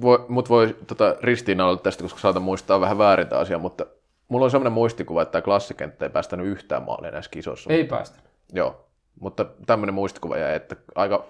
[0.00, 3.86] voi, mut voi tota, ristiinnailla tästä, koska saatan muistaa vähän väärin tämä asia, mutta
[4.28, 7.72] mulla on sellainen muistikuva, että tämä klassikenttä ei päästänyt yhtään maalia näissä kisoissa.
[7.72, 8.18] Ei päästä.
[8.52, 8.84] Joo,
[9.20, 11.24] mutta tämmöinen muistikuva jäi, että aika,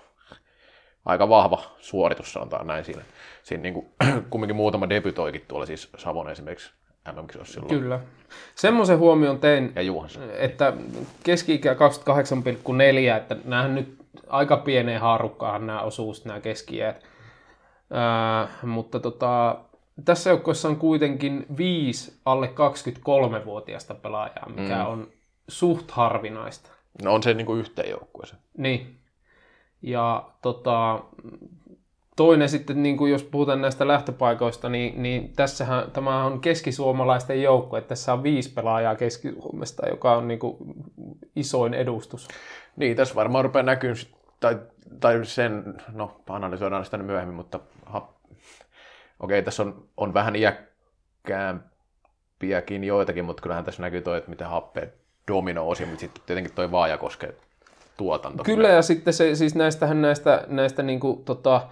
[1.04, 3.02] aika vahva suoritus sanotaan näin siinä.
[3.42, 3.86] Siinä niin kuin,
[4.30, 6.72] kumminkin muutama debytoikin tuolla siis Savon esimerkiksi
[7.12, 7.80] MM-kisoissa silloin.
[7.80, 8.00] Kyllä.
[8.54, 9.82] Semmoisen huomion tein, Ja
[10.38, 10.72] että
[11.22, 19.58] keski-ikä 28,4, että näähän nyt aika pieneen haarukkaan nämä osuus, nämä keski Ää, mutta tota,
[20.04, 24.86] tässä joukkueessa on kuitenkin viisi alle 23-vuotiaista pelaajaa, mikä mm.
[24.86, 25.08] on
[25.48, 26.70] suht harvinaista.
[27.02, 28.42] No on se niin kuin yhteen joukkueeseen.
[28.58, 29.03] Niin.
[29.84, 31.00] Ja tota,
[32.16, 37.76] toinen sitten, niin kuin jos puhutaan näistä lähtöpaikoista, niin, niin tässähän tämä on keskisuomalaisten joukko,
[37.76, 40.56] että tässä on viisi pelaajaa keski-Suomesta, joka on niin kuin
[41.36, 42.28] isoin edustus.
[42.76, 43.94] Niin, tässä varmaan rupeaa näkyy,
[44.40, 44.58] tai,
[45.00, 48.08] tai sen, no analysoidaan sitä myöhemmin, mutta ha,
[49.20, 54.86] okei, tässä on, on vähän iäkkäämpiäkin joitakin, mutta kyllähän tässä näkyy toi, että miten happea
[55.28, 57.32] domino osi, mutta sitten tietenkin toi Vaajakosken
[57.96, 58.44] tuotanto.
[58.44, 61.68] Kyllä, ja sitten se, siis näistähän näistä, näistä niin kuin, tota,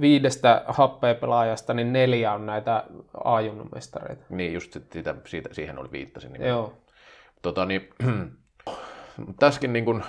[0.00, 2.84] viidestä happea-pelaajasta, niin neljä on näitä
[3.24, 4.24] A-junnumestareita.
[4.28, 6.32] Niin, just sitä, siitä, siihen oli viittasin.
[6.32, 6.72] Niin Joo.
[7.42, 7.90] Tota, niin,
[9.40, 10.02] tässäkin niin kun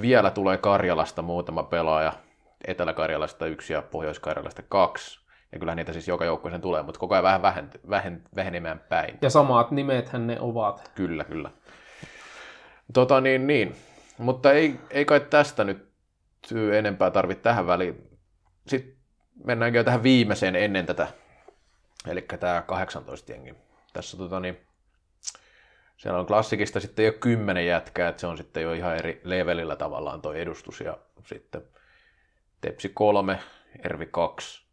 [0.00, 2.12] vielä tulee Karjalasta muutama pelaaja,
[2.66, 5.20] Etelä-Karjalasta yksi ja Pohjois-Karjalasta kaksi.
[5.52, 9.18] Ja kyllä niitä siis joka joukkueeseen tulee, mutta koko ajan vähän vähent, vähen, vähenemään päin.
[9.22, 10.90] Ja samat nimethän ne ovat.
[10.94, 11.50] Kyllä, kyllä.
[12.92, 13.74] Tota niin, niin.
[14.18, 15.88] Mutta ei, ei kai tästä nyt
[16.72, 18.18] enempää tarvitse tähän väliin.
[18.66, 18.96] Sitten
[19.44, 21.08] mennäänkö tähän viimeiseen ennen tätä,
[22.08, 23.54] eli tämä 18 jengi.
[23.92, 24.58] Tässä tota niin,
[25.96, 29.76] siellä on klassikista sitten jo kymmenen jätkää, että se on sitten jo ihan eri levelillä
[29.76, 30.80] tavallaan tuo edustus.
[30.80, 31.62] Ja sitten
[32.60, 33.38] Tepsi 3,
[33.84, 34.66] Ervi 2,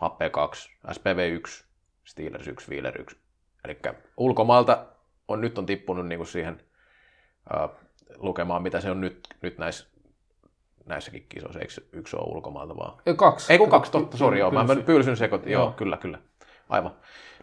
[0.00, 1.64] Happe 2, SPV 1,
[2.04, 3.16] Steelers 1, Wheeler 1.
[3.64, 3.78] Eli
[4.16, 4.86] ulkomailta
[5.28, 6.60] on nyt on tippunut niinku siihen
[7.54, 9.86] uh, lukemaan, mitä se on nyt, nyt näissä,
[10.86, 11.60] näissäkin kisoissa.
[11.60, 12.98] Eikö yksi ole ulkomailta vaan?
[13.16, 13.52] Kaksi.
[13.52, 14.50] Ei kun kaksi, totta, sori, joo.
[14.50, 14.82] Mä Pylsy.
[14.82, 15.72] pylsyn sekot, joo, Joo.
[15.72, 16.18] kyllä, kyllä.
[16.68, 16.92] Aivan.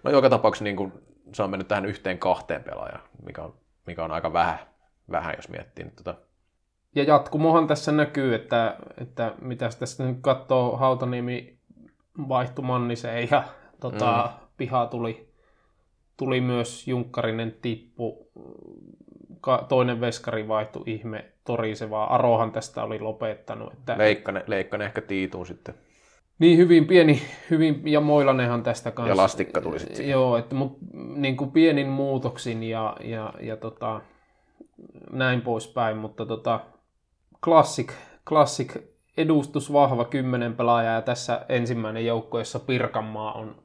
[0.04, 0.94] No joka tapauksessa niin kuin,
[1.34, 3.54] se on mennyt tähän yhteen kahteen pelaajaan, mikä on,
[3.86, 4.60] mikä on aika vähän,
[5.12, 5.86] vähän jos miettii.
[5.86, 6.16] Nyt tota.
[6.96, 11.58] Ja jatkumohan tässä näkyy, että, että mitä tässä nyt katsoo, Hautaniemi
[12.30, 13.44] vaihtui Manniseen ja
[13.80, 14.48] tota, mm.
[14.58, 15.34] piha tuli,
[16.18, 18.32] tuli myös Junkkarinen tippu,
[19.68, 22.16] toinen veskari vaihtui ihme torisevaa.
[22.16, 23.74] Arohan tästä oli lopettanut.
[23.74, 25.76] Että, Leikkanen, Leikkanen ehkä Tiituun sitten.
[26.40, 29.12] Niin hyvin pieni, hyvin, ja Moilanenhan tästä kanssa.
[29.12, 30.78] Ja Lastikka tuli sitten Joo, että mut,
[31.16, 34.02] niin kuin pienin muutoksin ja, ja, ja tota,
[35.12, 36.60] näin poispäin, mutta tota,
[37.44, 37.92] Classic,
[38.28, 38.78] Classic
[39.18, 43.56] edustus vahva kymmenen pelaajaa ja tässä ensimmäinen joukko, jossa Pirkanmaa on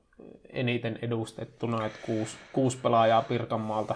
[0.51, 3.95] eniten edustettuna, että kuusi, kuusi pelaajaa Pirkanmaalta.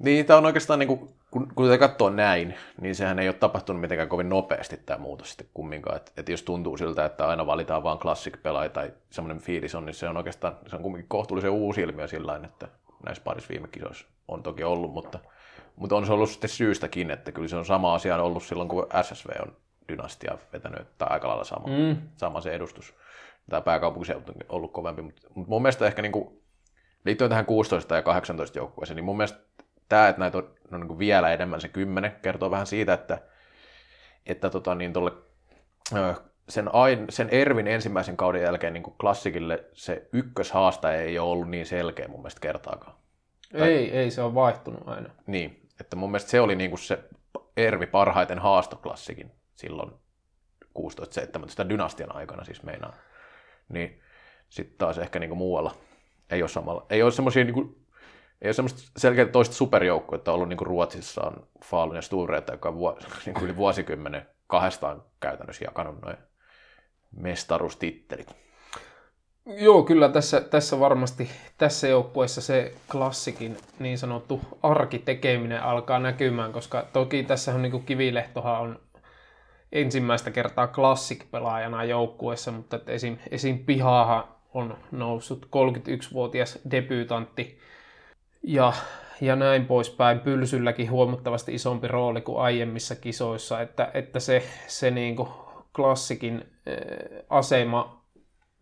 [0.00, 3.80] Niin, tämä on oikeastaan, niin kuin, kun, kun katsoo näin, niin sehän ei ole tapahtunut
[3.80, 5.96] mitenkään kovin nopeasti tämä muutos sitten kumminkaan.
[5.96, 9.94] Että et jos tuntuu siltä, että aina valitaan vain classic-pelaaja tai semmoinen fiilis on, niin
[9.94, 12.68] se on oikeastaan se on kumminkin kohtuullisen uusi ilmiö sillä että
[13.06, 15.18] näissä parissa viime kisoissa on toki ollut, mutta,
[15.76, 18.86] mutta on se ollut sitten syystäkin, että kyllä se on sama asia ollut silloin, kun
[19.02, 19.56] SSV on
[19.88, 21.96] dynastia vetänyt, tai aika lailla sama, mm.
[22.16, 22.94] sama se edustus.
[23.50, 26.40] Tämä pääkaupunkiseutu on ollut kovempi, mutta, mutta mun mielestä ehkä niin kuin,
[27.04, 29.40] liittyen tähän 16 ja 18 joukkueeseen, niin mun mielestä
[29.90, 33.18] tämä, että näitä on, on niin vielä enemmän se 10, kertoo vähän siitä, että,
[34.26, 35.12] että tota, niin tolle,
[36.48, 41.66] sen, ain, sen Ervin ensimmäisen kauden jälkeen niin klassikille se ykköshaastaja ei ole ollut niin
[41.66, 42.96] selkeä mun mielestä kertaakaan.
[43.58, 45.10] Tai, ei, ei se on vaihtunut aina.
[45.26, 46.98] Niin, että mun mielestä se oli niin kuin se
[47.56, 49.90] Ervi parhaiten haastoklassikin silloin
[50.78, 52.94] 16-17 dynastian aikana siis meinaa.
[53.68, 54.02] Niin
[54.48, 55.74] sitten taas ehkä niinku muualla
[56.30, 56.86] ei ole samalla.
[56.90, 57.78] Ei ole semmoisia niinku,
[58.42, 62.74] ei ole semmoista selkeää toista superjoukkuetta ollut niinku Ruotsissa on Falun ja Stureita, joka on
[62.74, 66.16] vuos, niinku yli vuosikymmenen kahdestaan käytännössä jakanut noin
[67.16, 68.36] mestaruustittelit.
[69.46, 76.86] Joo, kyllä tässä, tässä varmasti tässä joukkueessa se klassikin niin sanottu arkitekeminen alkaa näkymään, koska
[76.92, 78.80] toki tässä on niin Kivilehtohan on
[79.72, 83.58] ensimmäistä kertaa Classic-pelaajana joukkueessa, mutta esim, esim.
[83.58, 87.58] Pihaha on noussut 31-vuotias debyytantti
[88.42, 88.72] ja,
[89.20, 90.20] ja näin poispäin.
[90.20, 95.28] Pylsylläkin huomattavasti isompi rooli kuin aiemmissa kisoissa, että, että se, se niin kuin
[95.76, 96.44] klassikin
[97.28, 98.04] asema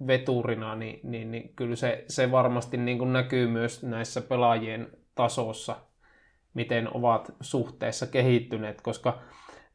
[0.06, 5.76] veturina, niin, niin, niin kyllä se, se varmasti niin kuin näkyy myös näissä pelaajien tasossa,
[6.54, 9.18] miten ovat suhteessa kehittyneet, koska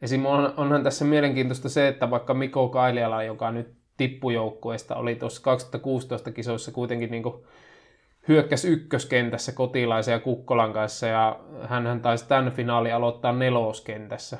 [0.03, 0.25] Esim.
[0.25, 6.31] On, onhan tässä mielenkiintoista se, että vaikka Mikko Kailiala, joka nyt tippujoukkueesta oli tuossa 2016
[6.31, 7.43] kisoissa kuitenkin niin kuin
[8.27, 14.37] hyökkäsi ykköskentässä kotilaisen ja Kukkolan kanssa ja hän taisi tämän finaali aloittaa neloskentässä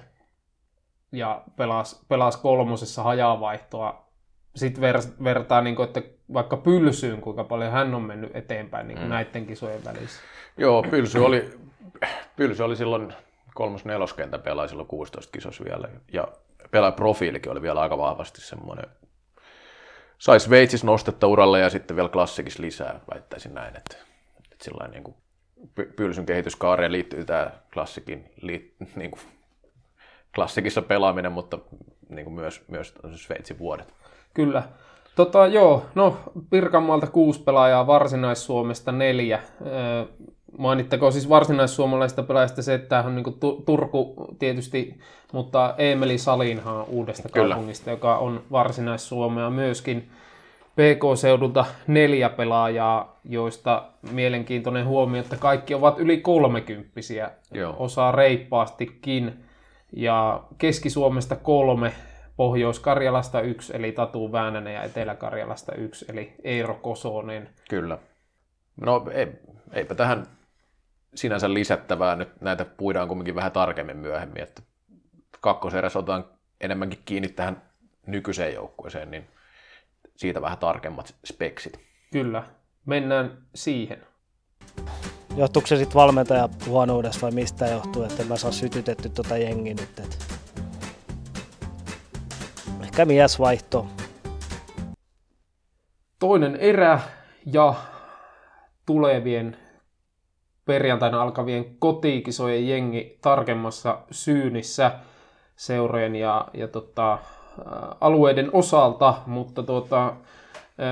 [1.12, 4.04] ja pelasi, pelasi kolmosessa hajavaihtoa.
[4.56, 6.02] Sitten ver, vertaa, niin kuin, että
[6.34, 9.14] vaikka pylsyyn, kuinka paljon hän on mennyt eteenpäin niin kuin mm.
[9.14, 10.22] näiden kisojen välissä.
[10.58, 11.50] Joo, pylsy oli,
[12.36, 13.14] pylsy oli silloin
[13.54, 15.90] kolmos neloskentä pelaa silloin 16 kisossa vielä.
[16.14, 16.28] Ja
[16.72, 18.86] pelaajaprofiilikin oli vielä aika vahvasti semmoinen.
[20.18, 23.78] Sai Sveitsissä nostetta uralle ja sitten vielä klassikissa lisää, väittäisin näin.
[23.78, 23.98] Että,
[24.52, 25.16] että sillä niin kuin
[25.96, 29.22] Pylsyn kehityskaareen liittyy tämä klassikin, li, niin kuin,
[30.36, 31.60] klassikissa pelaaminen, mutta
[32.10, 33.94] niin kuin myös, myös Sveitsin vuodet.
[34.34, 34.64] Kyllä.
[35.16, 36.18] Tota, joo, no
[36.50, 39.40] Pirkanmaalta kuusi pelaajaa, Varsinais-Suomesta neljä.
[40.58, 45.00] Mainittakoon siis varsinaissuomalaisista pelaajista se, että tämä on niin Turku tietysti,
[45.34, 47.56] mutta Emeli Salinhan uudesta Kyllä.
[47.56, 50.10] kaupungista, joka on varsinais-Suomea myöskin.
[50.76, 57.76] PK-seudulta neljä pelaajaa, joista mielenkiintoinen huomio, että kaikki ovat yli kolmekymppisiä, Joo.
[57.80, 59.44] osaa reippaastikin.
[59.96, 61.94] Ja Keski-Suomesta kolme,
[62.36, 67.50] Pohjois-Karjalasta yksi, eli Tatu Väänänen, ja Etelä-Karjalasta yksi, eli Eero Kosonen.
[67.70, 67.98] Kyllä.
[68.82, 69.28] No ei,
[69.74, 70.28] eipä tähän
[71.16, 72.16] sinänsä lisättävää.
[72.16, 74.62] Nyt näitä puidaan kumminkin vähän tarkemmin myöhemmin, että
[75.42, 76.26] kakkoserässä otetaan
[76.62, 77.62] enemmänkin kiinni tähän
[78.08, 79.28] nykyiseen joukkueeseen, niin
[80.16, 81.80] siitä vähän tarkemmat speksit.
[82.12, 82.44] Kyllä,
[82.86, 84.06] mennään siihen.
[85.36, 90.00] Johtuuko se sitten valmentaja huonoudesta vai mistä johtuu, että mä saa sytytetty tota jengi nyt?
[90.00, 90.18] Et...
[92.84, 93.88] Ehkä mies vaihto.
[96.20, 97.00] Toinen erä
[97.46, 97.74] ja
[98.86, 99.58] tulevien
[100.66, 104.92] perjantaina alkavien kotikisojen jengi tarkemmassa syynissä
[105.56, 107.18] seurojen ja, ja tota,
[108.02, 110.14] alueiden osalta, mutta tuota,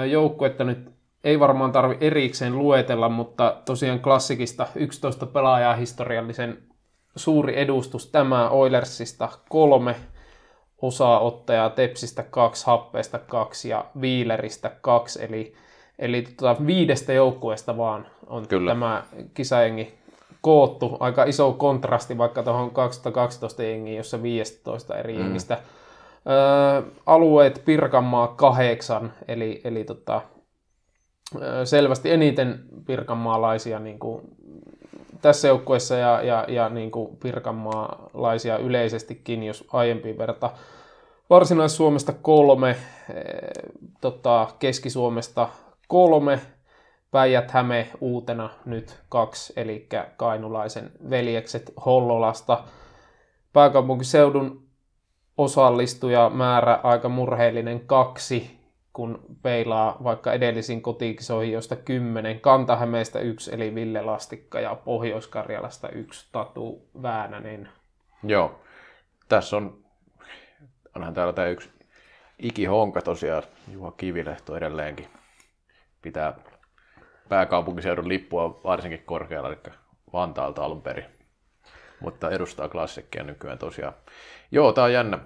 [0.10, 0.92] joukkuetta nyt
[1.24, 6.58] ei varmaan tarvi erikseen luetella, mutta tosiaan klassikista 11 pelaajaa historiallisen
[7.16, 9.96] suuri edustus tämä Oilersista kolme
[10.82, 15.54] osaottajaa, Tepsistä kaksi, Happeesta kaksi ja Viileristä kaksi, eli
[16.02, 18.72] Eli tota, viidestä joukkueesta vaan on Kyllä.
[18.72, 19.94] tämä kisajengi
[20.42, 20.98] koottu.
[21.00, 25.20] Aika iso kontrasti vaikka tuohon 2012 jengiin, jossa 15 eri mm.
[25.20, 25.58] jengistä.
[25.58, 30.22] Ö, alueet Pirkanmaa kahdeksan, eli, eli tota,
[31.64, 34.22] selvästi eniten pirkanmaalaisia niin kuin
[35.22, 40.52] tässä joukkueessa ja, ja, ja niin kuin pirkanmaalaisia yleisestikin, jos aiempiin verta.
[41.30, 42.76] Varsinais-Suomesta kolme,
[44.02, 45.50] tota, Keski-Suomesta
[45.92, 46.40] kolme,
[47.12, 52.64] Päijät-Häme uutena nyt kaksi, eli Kainulaisen veljekset Hollolasta.
[53.54, 54.64] Pääkaupunkiseudun
[55.38, 58.60] osallistuja määrä aika murheellinen kaksi,
[58.94, 62.40] kun peilaa vaikka edellisiin kotikisoihin, josta kymmenen.
[62.40, 67.70] Kantahämeestä yksi, eli Ville Lastikka, ja Pohjois-Karjalasta yksi, Tatu Väänänen.
[68.24, 68.60] Joo.
[69.30, 69.78] Tässä on,
[70.96, 71.70] onhan täällä tämä yksi
[72.40, 75.21] ikihonka tosiaan, Juha Kivilehto edelleenkin
[76.02, 76.34] pitää
[77.30, 79.58] pääkaupunkiseudun lippua varsinkin korkealla, eli
[80.14, 81.06] Vantaalta alun perin.
[82.00, 83.94] Mutta edustaa klassikkia nykyään tosiaan.
[84.52, 85.20] Joo, tää on jännä.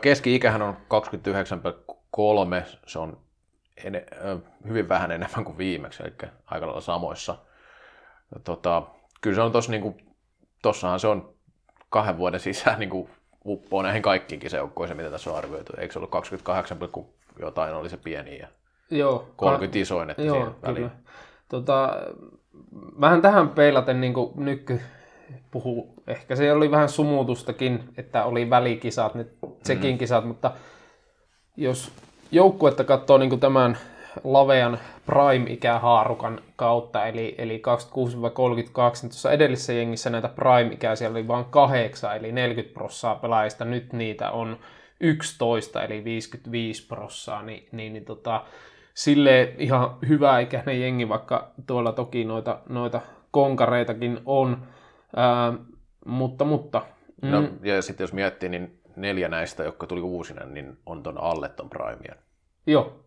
[0.00, 3.20] Keski-ikähän on 29,3, se on
[3.84, 4.06] ene,
[4.68, 6.12] hyvin vähän enemmän kuin viimeksi, eli
[6.46, 7.38] aika lailla samoissa.
[8.44, 8.82] Tota,
[9.20, 10.14] kyllä se on tossa, niin kuin,
[10.62, 11.34] tossahan se on
[11.90, 13.10] kahden vuoden sisään niin kuin,
[13.44, 15.72] uppoo näihin kaikkiin kiseukkoihin, mitä tässä on arvioitu.
[15.78, 16.78] Eikö se ollut 28,
[17.38, 18.48] jotain oli se pieni ja
[18.90, 20.74] Joo, 30 isoin, että Joo, siihen kyllä.
[20.74, 20.90] väliin.
[21.48, 21.96] Tota,
[23.00, 24.80] vähän tähän peilaten niin Nykky
[25.50, 29.98] puhuu, ehkä se oli vähän sumutustakin, että oli välikisat, nyt Tsekin Mm.
[29.98, 30.50] kisat, mutta
[31.56, 31.92] jos
[32.32, 33.78] joukkuetta katsoo niin tämän
[34.24, 42.16] lavean prime-ikähaarukan kautta, eli, eli 26-32, niin tuossa edellisessä jengissä näitä prime-ikäisiä oli vain kahdeksan,
[42.16, 44.58] eli 40 prossaa pelaajista, nyt niitä on
[45.00, 48.44] 11, eli 55 prossaa, niin, niin, niin tota,
[48.98, 54.66] sille ihan hyvä ikäinen jengi, vaikka tuolla toki noita, noita konkareitakin on,
[55.16, 55.52] Ää,
[56.06, 56.82] mutta, mutta
[57.22, 61.20] mm, No, ja sitten jos miettii, niin neljä näistä, jotka tuli uusina, niin on ton
[61.20, 62.14] alle ton Primea.
[62.66, 63.04] joo,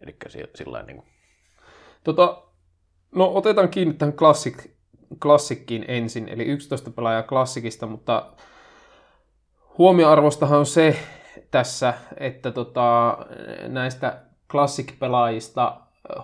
[0.00, 0.16] Eli
[0.54, 1.06] sillä niin kuin,
[2.04, 2.42] Tota,
[3.14, 4.56] no otetaan kiinni tähän klassik,
[5.22, 8.32] klassikkiin ensin, eli 11 pelaajaa klassikista, mutta
[9.78, 10.96] huomioarvostahan on se
[11.50, 13.18] tässä, että tota,
[13.68, 15.76] näistä klassikpelaajista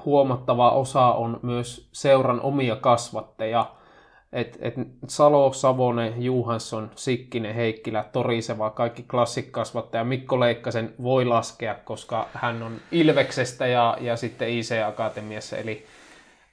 [0.04, 3.70] huomattava osa on myös seuran omia kasvatteja.
[4.32, 4.74] Et, et
[5.06, 10.04] Salo, Savonen, Juhansson, Sikkinen, Heikkilä, Toriseva, kaikki klassikkasvattaja.
[10.04, 15.86] Mikko Leikkasen voi laskea, koska hän on Ilveksestä ja, ja sitten IC-akatemiassa, eli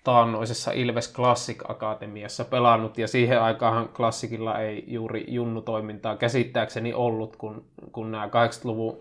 [0.03, 7.65] taannoisessa Ilves Classic Akatemiassa pelannut, ja siihen aikaan Klassikilla ei juuri junnutoimintaa käsittääkseni ollut, kun,
[7.91, 8.97] kun nämä 80-luvun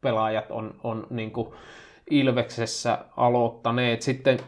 [0.00, 1.48] pelaajat on, on niin kuin
[2.10, 4.02] Ilveksessä aloittaneet.
[4.02, 4.38] Sitten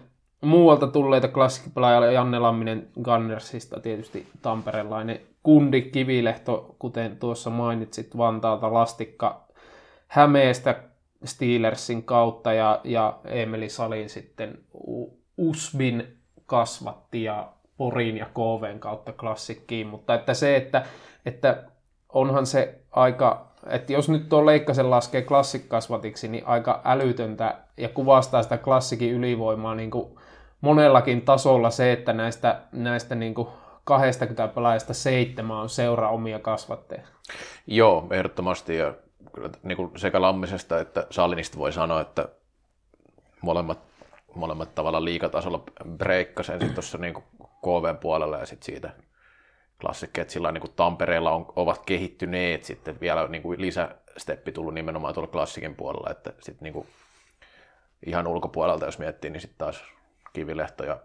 [0.41, 9.47] muualta tulleita klassikkipelaajia, Janne Lamminen Gunnersista, tietysti tamperelainen Kundi Kivilehto, kuten tuossa mainitsit, Vantaalta Lastikka
[10.09, 10.83] Hämeestä
[11.25, 14.59] Steelersin kautta ja, ja Emeli Salin sitten
[15.37, 20.87] Usbin kasvatti ja Porin ja KVn kautta klassikkiin, mutta että se, että,
[21.27, 21.65] että
[22.09, 28.43] onhan se aika, että jos nyt tuo Leikkasen laskee klassikkasvatiksi, niin aika älytöntä ja kuvastaa
[28.43, 30.19] sitä klassikin ylivoimaa niin kuin
[30.61, 33.49] monellakin tasolla se, että näistä, näistä niin kuin
[33.85, 37.03] 20 pelaajasta seitsemän on seura omia kasvatteja.
[37.67, 38.77] Joo, ehdottomasti.
[38.77, 38.95] Ja
[39.33, 42.29] kyllä niin kuin sekä Lammisesta että Salinista voi sanoa, että
[43.41, 43.79] molemmat,
[44.35, 48.91] molemmat tavalla liikatasolla breikkasi ensin tuossa niin KVn puolella ja sitten siitä
[49.83, 55.15] klassikkeet sillä niin kuin Tampereella on, ovat kehittyneet sitten vielä niin kuin lisästeppi tullut nimenomaan
[55.15, 56.87] tuolla klassikin puolella, että sitten niin kuin
[58.07, 59.85] ihan ulkopuolelta jos miettii, niin sitten taas
[60.33, 61.01] Kivilehto ja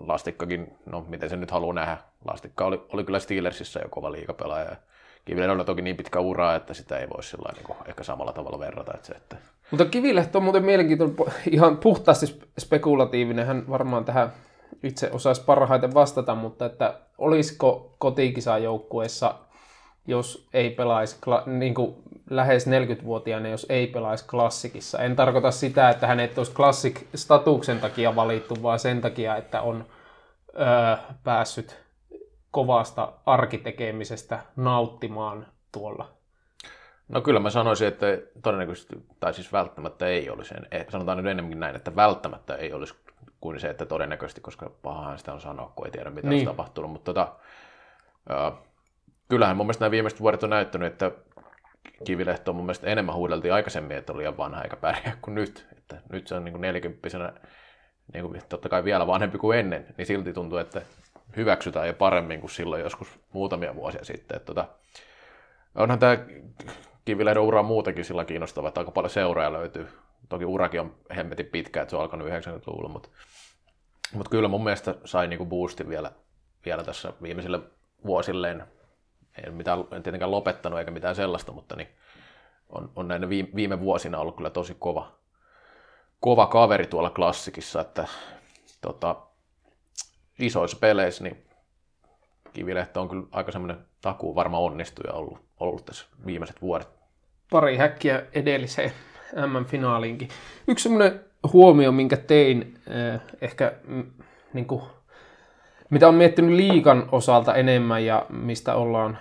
[0.00, 1.96] Lastikkakin, no miten se nyt haluaa nähdä.
[2.24, 4.64] Lastikka oli, oli kyllä Steelersissa jo kova liikapelaaja.
[4.64, 4.76] ja
[5.24, 8.32] Kivilehdolla on toki niin pitkä ura, että sitä ei voi sillä niin kuin ehkä samalla
[8.32, 8.92] tavalla verrata.
[8.94, 9.36] Että se, että...
[9.70, 11.16] Mutta Kivilehto on muuten mielenkiintoinen,
[11.50, 14.32] ihan puhtaasti spekulatiivinen, hän varmaan tähän
[14.82, 19.34] itse osaisi parhaiten vastata, mutta että olisiko kotikisajoukkueessa,
[20.06, 21.94] jos ei pelaisi, niin kuin
[22.30, 24.98] lähes 40-vuotiaana, jos ei pelaisi klassikissa.
[24.98, 29.84] En tarkoita sitä, että hänet olisi klassik-statuksen takia valittu, vaan sen takia, että on
[30.60, 31.84] öö, päässyt
[32.50, 36.08] kovasta arkitekemisestä nauttimaan tuolla.
[37.08, 38.06] No kyllä mä sanoisin, että
[38.42, 40.54] todennäköisesti, tai siis välttämättä ei olisi.
[40.70, 42.94] Eh, Sanotaan nyt enemmänkin näin, että välttämättä ei olisi
[43.44, 46.48] kuin se, että todennäköisesti, koska pahahan sitä on sanoa, kun ei tiedä mitä niin.
[46.48, 46.90] on tapahtunut.
[46.90, 47.32] Mutta tota,
[48.30, 48.52] äh,
[49.28, 51.10] kyllähän mun mielestä nämä viimeiset vuodet on näyttänyt, että
[52.04, 55.66] Kivilehto mun mielestä enemmän huudeltiin aikaisemmin, että oli liian vanha eikä pärjää kuin nyt.
[55.78, 57.08] Että nyt se on niin 40
[58.14, 60.82] niin kuin totta kai vielä vanhempi kuin ennen, niin silti tuntuu, että
[61.36, 64.36] hyväksytään jo paremmin kuin silloin joskus muutamia vuosia sitten.
[64.36, 64.68] Että tota,
[65.74, 66.18] onhan tämä
[67.04, 69.88] Kivilehdon ura muutenkin sillä kiinnostava, että aika paljon seuraajia löytyy.
[70.28, 73.08] Toki urakin on hemmetin pitkä, että se on alkanut 90-luvulla, mutta,
[74.14, 76.12] mutta kyllä mun mielestä sai niinku boostin vielä,
[76.64, 77.60] vielä tässä viimeisille
[78.06, 78.64] vuosilleen
[79.46, 81.88] ole mitään, en tietenkään lopettanut eikä mitään sellaista, mutta niin
[82.68, 85.12] on, on näinä viime, viime vuosina ollut kyllä tosi kova,
[86.20, 88.06] kova kaveri tuolla klassikissa, että
[88.80, 89.16] tota,
[90.38, 91.46] isoissa peleissä niin
[92.52, 96.88] Kivilehto on kyllä aika semmoinen takuu varma onnistuja ollut, ollut tässä viimeiset vuodet.
[97.50, 98.92] Pari häkkiä edelliseen
[99.32, 100.28] M-finaaliinkin.
[100.68, 103.72] Yksi semmoinen huomio, minkä tein eh, ehkä
[104.52, 104.82] niin kuin,
[105.90, 109.18] mitä on miettinyt liikan osalta enemmän ja mistä ollaan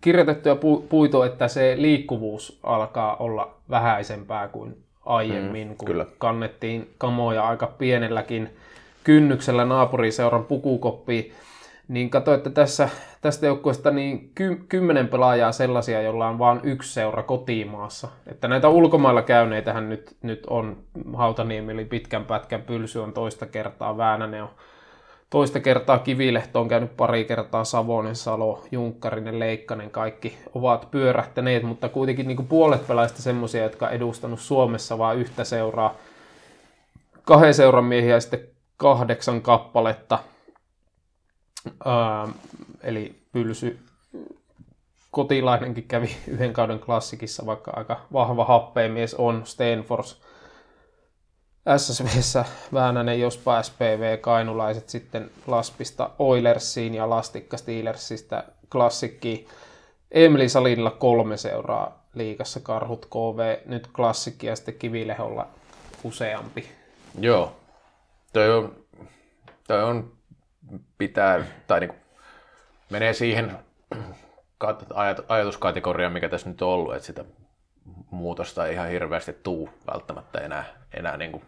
[0.00, 0.56] kirjoitettu ja
[0.88, 4.76] puitu, että se liikkuvuus alkaa olla vähäisempää kuin
[5.06, 6.06] aiemmin, mm, kun kyllä.
[6.18, 8.56] kannettiin kamoja aika pienelläkin
[9.04, 11.32] kynnyksellä naapuriseuran pukukoppiin.
[11.88, 12.88] Niin katso, että tässä,
[13.20, 18.08] tästä joukkueesta niin ky, kymmenen pelaajaa sellaisia, joilla on vain yksi seura kotimaassa.
[18.26, 20.76] Että näitä ulkomailla käyneitähän nyt, nyt on
[21.14, 24.50] Hautaniemi, eli pitkän pätkän pylsy on toista kertaa, Väänänen on
[25.30, 31.88] toista kertaa Kivilehto on käynyt pari kertaa Savonen, Salo, Junkkarinen, Leikkanen, kaikki ovat pyörähtäneet, mutta
[31.88, 35.94] kuitenkin niin kuin puolet pelaajista semmoisia, jotka edustanut Suomessa vain yhtä seuraa.
[37.24, 38.40] Kahden seuran miehiä sitten
[38.76, 40.18] kahdeksan kappaletta.
[41.84, 42.28] Ää,
[42.82, 43.78] eli Pylsy
[45.10, 50.20] kotilainenkin kävi yhden kauden klassikissa, vaikka aika vahva happeemies on Stenfors
[51.76, 59.48] SSVssä Väänänen, Jospa SPV, Kainulaiset sitten Laspista Oilersiin ja Lastikka Steelersistä klassikki.
[60.10, 65.48] Emeli Salilla kolme seuraa liikassa Karhut KV, nyt klassikki ja sitten Kivileholla
[66.04, 66.68] useampi.
[67.18, 67.56] Joo,
[68.32, 68.76] toi on,
[69.68, 70.12] toi on
[70.98, 71.96] pitää, tai niinku,
[72.90, 73.58] menee siihen
[75.28, 77.24] ajatuskategoriaan, mikä tässä nyt on ollut, että sitä
[78.10, 81.44] muutosta ei ihan hirveästi tuu välttämättä enää, enää niin kuin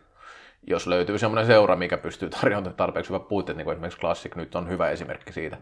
[0.67, 4.55] jos löytyy semmoinen seura, mikä pystyy tarjoamaan tarpeeksi hyvät puitteet, niin kuin esimerkiksi Classic nyt
[4.55, 5.57] on hyvä esimerkki siitä.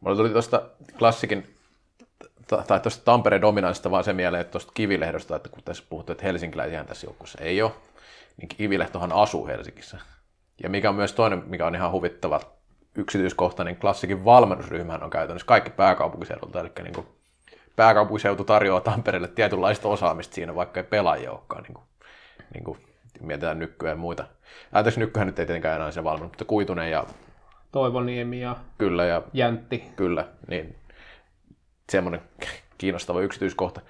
[0.00, 0.62] Mulla tuli tuosta
[0.98, 1.56] Classicin
[2.66, 6.24] tai tuosta Tampereen dominanssista vaan se mieleen, että tuosta Kivilehdosta, että kun tässä puhuttu, että
[6.24, 7.72] helsinkiläisiä tässä joukkueessa ei ole,
[8.36, 9.98] niin Kivilehtohan asuu Helsingissä.
[10.62, 12.40] Ja mikä on myös toinen, mikä on ihan huvittava
[12.94, 17.06] yksityiskohtainen, klassikin valmennusryhmähän on käytännössä kaikki pääkaupunkiseudulta, eli niin kuin
[17.76, 21.84] pääkaupunkiseutu tarjoaa Tampereelle tietynlaista osaamista siinä, vaikka ei pelaajia olekaan niin kuin,
[22.54, 22.78] niin kuin
[23.20, 24.24] mietitään nykyään ja muita.
[24.72, 27.04] Anteeksi, nykyään nyt ei tietenkään enää se valmennut, mutta Kuitunen ja...
[27.72, 29.84] Toivoniemi ja, kyllä, ja Jäntti.
[29.96, 30.76] Kyllä, niin
[31.90, 32.20] semmoinen
[32.78, 33.80] kiinnostava yksityiskohta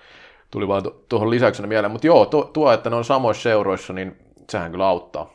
[0.50, 1.92] tuli vaan tuohon lisäyksenä mieleen.
[1.92, 4.16] Mutta joo, tuo, tuo, että ne on samoissa seuroissa, niin
[4.50, 5.32] sehän kyllä auttaa.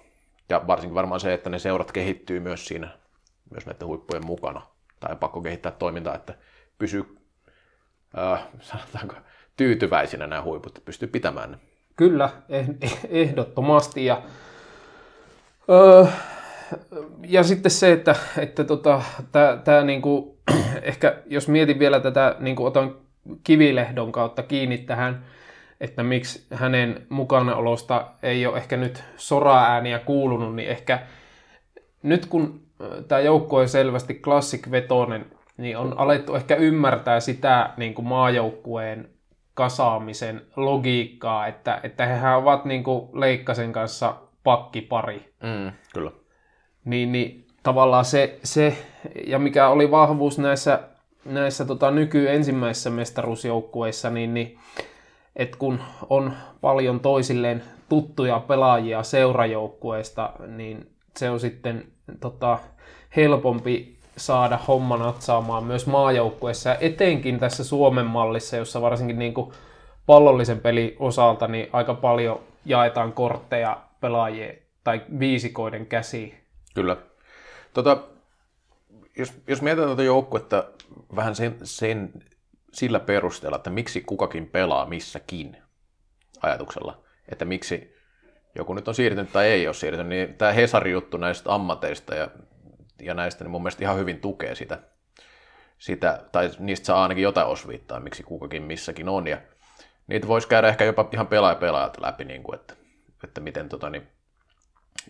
[0.49, 2.97] Ja varsinkin varmaan se, että ne seurat kehittyy myös siinä,
[3.51, 4.61] myös näiden huippujen mukana.
[4.99, 6.33] Tai pakko kehittää toimintaa, että
[6.77, 7.17] pysyy,
[8.17, 9.15] äh, sanotaanko,
[9.57, 11.57] tyytyväisinä nämä huiput, että pystyy pitämään ne.
[11.95, 12.69] Kyllä, eh,
[13.09, 14.05] ehdottomasti.
[14.05, 14.21] Ja,
[15.69, 16.05] öö,
[17.27, 19.01] ja sitten se, että, että tota,
[19.63, 20.39] tämä niinku,
[20.81, 22.95] ehkä jos mietin vielä tätä, niinku otan
[23.43, 25.25] kivilehdon kautta kiinni tähän,
[25.81, 30.99] että miksi hänen mukanaolosta ei ole ehkä nyt sora-ääniä kuulunut, niin ehkä
[32.03, 32.64] nyt kun
[33.07, 35.25] tämä joukko on selvästi klassikvetoinen,
[35.57, 39.09] niin on alettu ehkä ymmärtää sitä niin kuin maajoukkueen
[39.53, 45.33] kasaamisen logiikkaa, että, että hehän ovat niin kuin Leikkasen kanssa pakkipari.
[45.43, 46.11] Mm, kyllä.
[46.85, 48.77] Niin, niin tavallaan se, se,
[49.27, 50.79] ja mikä oli vahvuus näissä,
[51.25, 54.59] näissä tota, nyky ensimmäisissä mestaruusjoukkueissa, niin, niin
[55.35, 62.59] että kun on paljon toisilleen tuttuja pelaajia seurajoukkueista, niin se on sitten tota,
[63.15, 69.51] helpompi saada homma natsaamaan myös maajoukkueessa, etenkin tässä Suomen mallissa, jossa varsinkin niin kuin
[70.05, 76.33] pallollisen pelin osalta niin aika paljon jaetaan kortteja pelaajien tai viisikoiden käsiin.
[76.75, 76.97] Kyllä.
[77.73, 77.97] Tota,
[79.17, 80.63] jos, jos mietitään tuota joukkuetta
[81.15, 82.13] vähän sen, sen,
[82.73, 85.57] sillä perusteella, että miksi kukakin pelaa missäkin
[86.41, 87.94] ajatuksella, että miksi
[88.55, 92.27] joku nyt on siirtynyt tai ei ole siirtynyt, niin tämä Hesari-juttu näistä ammateista ja
[93.01, 94.79] ja näistä, niin mun mielestä ihan hyvin tukee sitä,
[95.77, 99.37] sitä tai niistä saa ainakin jotain osviittaa, miksi kukakin missäkin on, ja
[100.07, 102.73] niitä voisi käydä ehkä jopa ihan pelaaja pelaajat läpi, niin kuin, että,
[103.23, 104.07] että miten tota, niin,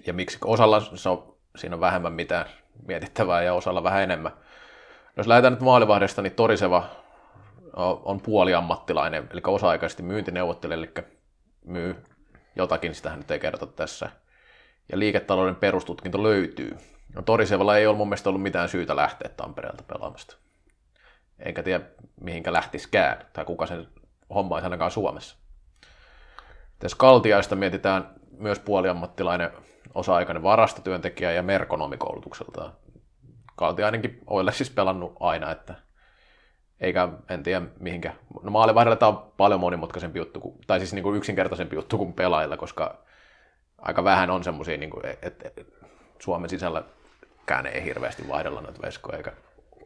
[0.08, 2.46] ja miksi osalla se on, siinä on vähemmän mitään
[2.88, 4.32] mietittävää ja osalla vähän enemmän.
[5.18, 6.90] Jos lähdetään nyt maalivahdesta, niin Toriseva
[8.04, 10.92] on puoliammattilainen, eli osa-aikaisesti myyntineuvottelija, eli
[11.66, 12.04] myy
[12.56, 14.10] jotakin, sitä hän nyt ei kerrota tässä.
[14.92, 16.78] Ja liiketalouden perustutkinto löytyy.
[17.16, 20.36] No Torisevalla ei ole mun mielestä ollut mitään syytä lähteä Tampereelta pelaamasta.
[21.40, 21.86] Enkä tiedä,
[22.22, 23.88] mihinkä lähtisikään, tai kuka sen
[24.30, 25.36] homma ainakaan Suomessa.
[26.80, 29.52] Tässä Kaltiaista mietitään myös puoliammattilainen
[29.94, 32.72] osa-aikainen varastotyöntekijä ja merkonomikoulutukselta.
[33.56, 35.76] Kaltiainenkin Oille siis pelannut aina, että
[36.82, 38.14] eikä en tiedä mihinkä.
[38.44, 42.14] No maalivahdella tämä on paljon monimutkaisempi juttu, kuin, tai siis niin kuin yksinkertaisempi juttu kuin
[42.14, 42.98] pelaajilla, koska
[43.78, 45.68] aika vähän on semmoisia, niin että et,
[46.20, 46.84] Suomen sisällä
[47.46, 49.18] kään ei hirveästi vaihdella noita veskoja.
[49.18, 49.32] Eikä...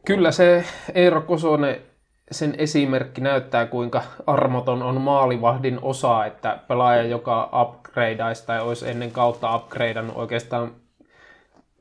[0.04, 0.64] Kyllä se
[0.94, 1.82] Eero Kosonen,
[2.30, 9.10] sen esimerkki näyttää, kuinka armoton on maalivahdin osa, että pelaaja, joka upgradeaisi tai olisi ennen
[9.10, 10.72] kautta upgradeannut oikeastaan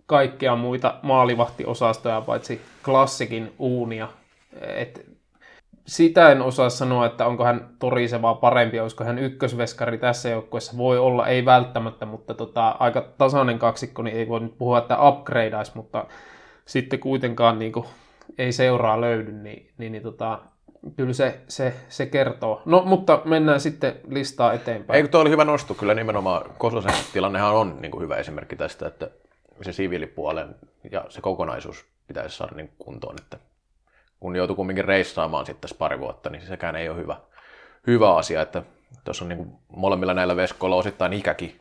[0.05, 4.07] kaikkia muita maalivahtiosastoja, paitsi klassikin uunia.
[4.61, 5.05] Et
[5.87, 10.77] sitä en osaa sanoa, että onko hän torisevaa parempi, olisiko hän ykkösveskari tässä joukkueessa.
[10.77, 15.07] Voi olla, ei välttämättä, mutta tota, aika tasainen kaksikko, niin ei voi nyt puhua, että
[15.07, 16.05] upgradeaisi, mutta
[16.65, 17.85] sitten kuitenkaan niin kuin,
[18.37, 20.39] ei seuraa löydy, niin, niin, niin tota,
[20.95, 22.61] kyllä se, se, se kertoo.
[22.65, 24.97] No, mutta mennään sitten listaa eteenpäin.
[24.97, 28.87] Eikö tuo oli hyvä nosto, kyllä nimenomaan Kososen tilannehan on niin kuin hyvä esimerkki tästä,
[28.87, 29.09] että
[29.61, 30.55] se siviilipuolen
[30.91, 33.37] ja se kokonaisuus pitäisi saada niin kuntoon, että
[34.19, 37.17] kun joutuu kumminkin reissaamaan sitten tässä pari vuotta, niin sekään ei ole hyvä,
[37.87, 38.63] hyvä asia, että
[39.03, 41.59] tuossa on niin kuin molemmilla näillä veskoilla osittain ikäkin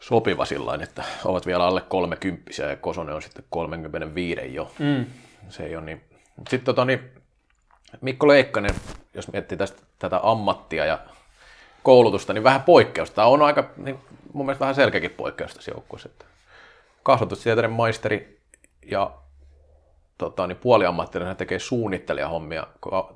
[0.00, 4.72] sopiva sillä että ovat vielä alle 30 ja Kosonen on sitten 35 jo.
[4.78, 5.06] Mm.
[5.48, 6.04] Se ei ole niin.
[6.48, 7.10] Sitten tota, niin,
[8.00, 8.74] Mikko Leikkanen,
[9.14, 10.98] jos miettii tästä, tätä ammattia ja
[11.82, 13.14] koulutusta, niin vähän poikkeusta.
[13.14, 13.98] Tämä on aika, niin
[14.32, 16.08] mun mielestä vähän selkeäkin poikkeus tässä joukkueessa.
[17.02, 18.40] Kasvatustieteiden maisteri
[18.86, 19.10] ja
[20.18, 22.66] tota, niin puoliammattilainen tekee suunnittelijahommia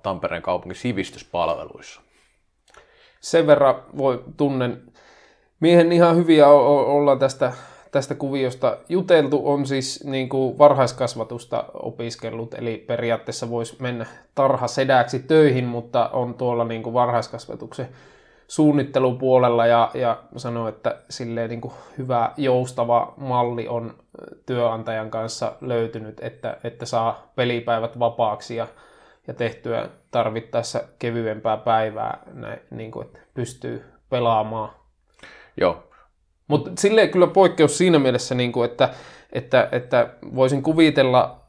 [0.03, 2.01] Tampereen kaupungin sivistyspalveluissa.
[3.21, 4.83] Sen verran voi tunnen
[5.61, 7.53] miehen ihan hyviä olla tästä,
[7.93, 9.49] tästä kuviosta juteltu.
[9.49, 16.65] On siis niin kuin varhaiskasvatusta opiskellut, eli periaatteessa voisi mennä tarhasedäksi töihin, mutta on tuolla
[16.65, 17.89] niin kuin varhaiskasvatuksen
[18.49, 23.95] suunnittelupuolella ja, ja sanoi, että silleen niin kuin hyvä joustava malli on
[24.47, 28.67] työnantajan kanssa löytynyt, että, että saa pelipäivät vapaaksi ja,
[29.27, 34.71] ja tehtyä tarvittaessa kevyempää päivää, näin, niin kuin, että pystyy pelaamaan.
[35.61, 35.83] Joo.
[36.49, 38.89] Mutta silleen kyllä poikkeus siinä mielessä, niin kuin, että,
[39.33, 41.46] että, että voisin kuvitella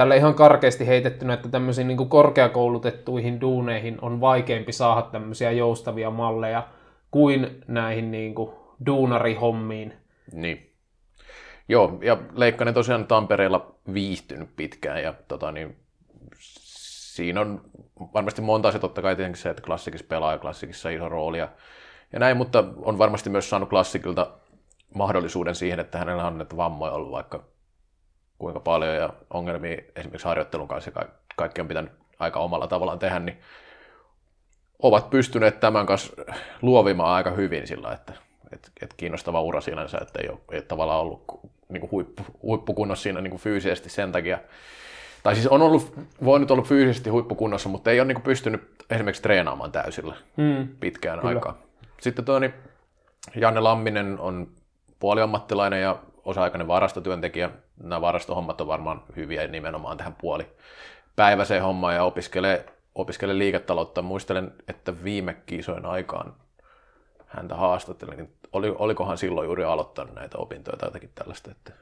[0.00, 6.68] tällä ihan karkeasti heitettynä, että tämmöisiin niin korkeakoulutettuihin duuneihin on vaikeampi saada tämmöisiä joustavia malleja
[7.10, 8.50] kuin näihin niin kuin
[8.86, 9.92] duunarihommiin.
[10.32, 10.72] Niin.
[11.68, 15.76] Joo, ja Leikkanen tosiaan Tampereella viihtynyt pitkään, ja tota, niin,
[16.38, 17.60] siinä on
[18.14, 21.48] varmasti monta asiaa, totta kai tietenkin se, että klassikissa pelaa ja klassikissa iso rooli ja,
[22.12, 24.30] ja näin, mutta on varmasti myös saanut klassikilta
[24.94, 27.44] mahdollisuuden siihen, että hänellä on näitä vammoja ollut vaikka
[28.40, 33.18] kuinka paljon ja ongelmia esimerkiksi harjoittelun kanssa ja kaikki on pitänyt aika omalla tavallaan tehdä,
[33.18, 33.40] niin
[34.82, 36.12] ovat pystyneet tämän kanssa
[36.62, 38.12] luovimaan aika hyvin sillä, että,
[38.52, 41.24] että, että kiinnostava ura sinänsä, että ei ole, ei ole tavallaan ollut
[41.68, 44.38] niin kuin huippu, huippukunnossa siinä niin kuin fyysisesti sen takia,
[45.22, 49.22] tai siis on ollut, voinut olla fyysisesti huippukunnossa, mutta ei ole niin kuin pystynyt esimerkiksi
[49.22, 50.68] treenaamaan täysillä hmm.
[50.80, 51.28] pitkään Kyllä.
[51.28, 51.58] aikaa.
[52.00, 52.54] Sitten tuo, niin
[53.34, 54.48] Janne Lamminen on
[55.00, 57.50] puoliammattilainen ja osa-aikainen varastotyöntekijä.
[57.82, 60.46] Nämä varastohommat on varmaan hyviä nimenomaan tähän puoli
[61.16, 64.02] päiväiseen hommaan ja opiskelee, opiskelee liiketaloutta.
[64.02, 66.34] Muistelen, että viime kisojen aikaan
[67.26, 71.72] häntä haastattelin, niin oli, olikohan silloin juuri aloittanut näitä opintoja tai jotakin tällaista, että,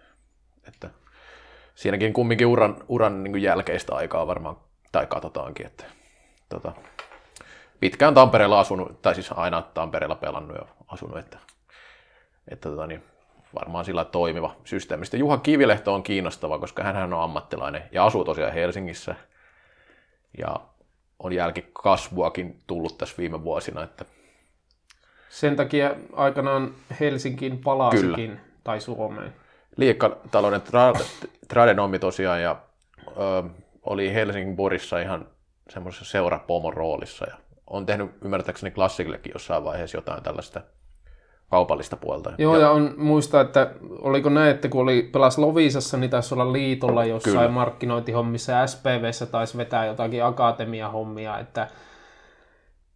[0.69, 0.91] että
[1.75, 4.57] siinäkin kumminkin uran, uran niin jälkeistä aikaa varmaan,
[4.93, 5.85] tai katsotaankin, että
[6.49, 6.73] tota,
[7.81, 11.39] pitkään Tampereella asunut, tai siis aina Tampereella pelannut ja asunut, että,
[12.49, 13.05] että tota, niin,
[13.55, 15.05] varmaan sillä toimiva systeemi.
[15.05, 19.15] Sitten Juha Kivilehto on kiinnostava, koska hän on ammattilainen ja asuu tosiaan Helsingissä.
[20.39, 20.61] Ja
[21.19, 23.83] on jälkikasvuakin tullut tässä viime vuosina.
[23.83, 24.05] Että...
[25.29, 28.41] Sen takia aikanaan Helsinkiin palasikin, Kyllä.
[28.65, 29.35] tai Suomeen.
[29.77, 32.57] Liikkatalouden tra- tradenomi tosiaan, ja
[33.09, 33.49] ö,
[33.83, 35.27] oli Helsingin Borissa ihan
[35.69, 37.27] semmoisessa seurapomon roolissa.
[37.31, 37.37] Ja
[37.67, 40.61] on tehnyt ymmärtääkseni klassikillekin jossain vaiheessa jotain tällaista
[41.51, 42.33] kaupallista puolta.
[42.39, 43.71] Joo, ja, ja on muista, että
[44.03, 47.49] oliko näin, että kun oli pelas Lovisassa, niin taisi olla liitolla jossain Kyllä.
[47.49, 51.69] markkinointihommissa ja SPVssä taisi vetää jotakin akatemiahommia, että,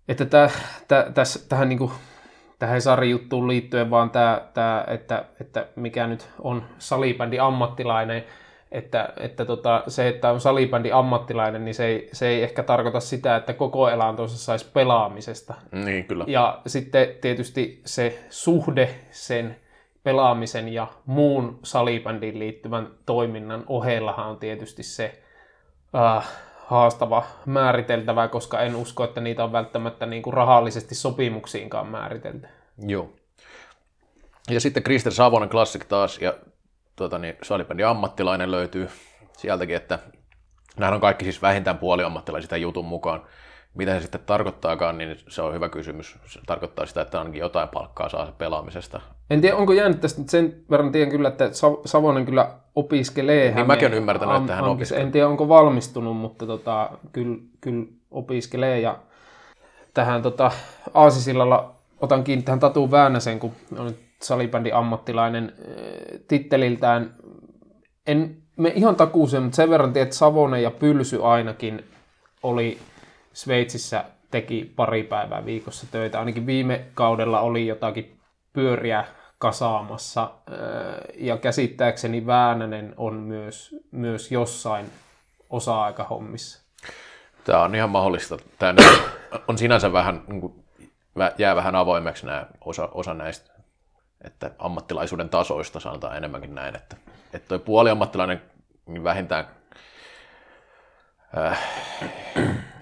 [0.08, 0.50] että tä,
[0.88, 1.92] tä, täs, tähän niin kuin,
[2.58, 2.80] tähän
[3.10, 8.24] juttuun liittyen vaan tämä, tämä että, että mikä nyt on salibändi ammattilainen,
[8.72, 13.00] että, että tota, se, että on salibändi ammattilainen, niin se ei, se ei ehkä tarkoita
[13.00, 15.54] sitä, että koko elantonsa saisi pelaamisesta.
[15.72, 16.24] Niin, kyllä.
[16.28, 19.56] Ja sitten tietysti se suhde sen
[20.02, 25.22] pelaamisen ja muun salibändiin liittyvän toiminnan ohellahan on tietysti se
[25.94, 26.28] äh,
[26.66, 32.46] haastava määriteltävä, koska en usko, että niitä on välttämättä niin kuin rahallisesti sopimuksiinkaan määritelty.
[32.78, 33.12] Joo.
[34.50, 36.34] Ja sitten Krister Savonen Classic taas, ja
[36.96, 38.88] tuota, niin salibändin ammattilainen löytyy
[39.36, 39.98] sieltäkin, että
[40.76, 43.22] Nämä on kaikki siis vähintään puoliammattilaisia sitä jutun mukaan.
[43.74, 46.18] Mitä se sitten tarkoittaakaan, niin se on hyvä kysymys.
[46.26, 49.00] Se tarkoittaa sitä, että ainakin jotain palkkaa saa se pelaamisesta.
[49.30, 53.54] En tiedä, onko jäänyt tästä nyt sen verran, tiedän kyllä, että Sa- Savonen kyllä opiskelee.
[53.54, 55.02] Niin mäkin olen ymmärtänyt, että hän opiskelee.
[55.02, 58.80] En tiedä, onko valmistunut, mutta tota, kyllä, kyllä opiskelee.
[58.80, 58.98] Ja
[59.94, 60.50] tähän tota,
[60.94, 67.14] Aasisillalla otan kiinni tähän Tatu Väänäsen, kun on nyt salibändin ammattilainen eh, titteliltään.
[68.06, 71.84] En me ihan takuuseen, mutta sen verran tiedän, että Savonen ja Pylsy ainakin
[72.42, 72.78] oli
[73.32, 76.18] Sveitsissä teki pari päivää viikossa töitä.
[76.18, 78.16] Ainakin viime kaudella oli jotakin
[78.52, 79.04] pyöriä
[79.38, 80.30] kasaamassa.
[80.50, 84.86] eh, Ja käsittääkseni Väänänen on myös, myös jossain
[85.50, 86.62] osa-aikahommissa.
[87.44, 88.36] Tämä on ihan mahdollista.
[88.58, 88.74] Tämä
[89.48, 90.64] on sinänsä vähän, niin
[91.38, 93.51] jää vähän avoimeksi nämä osa, osa näistä,
[94.24, 96.96] että ammattilaisuuden tasoista sanotaan enemmänkin näin, että,
[97.32, 98.42] että toi puoliammattilainen
[98.86, 99.46] niin vähintään,
[101.38, 101.58] äh,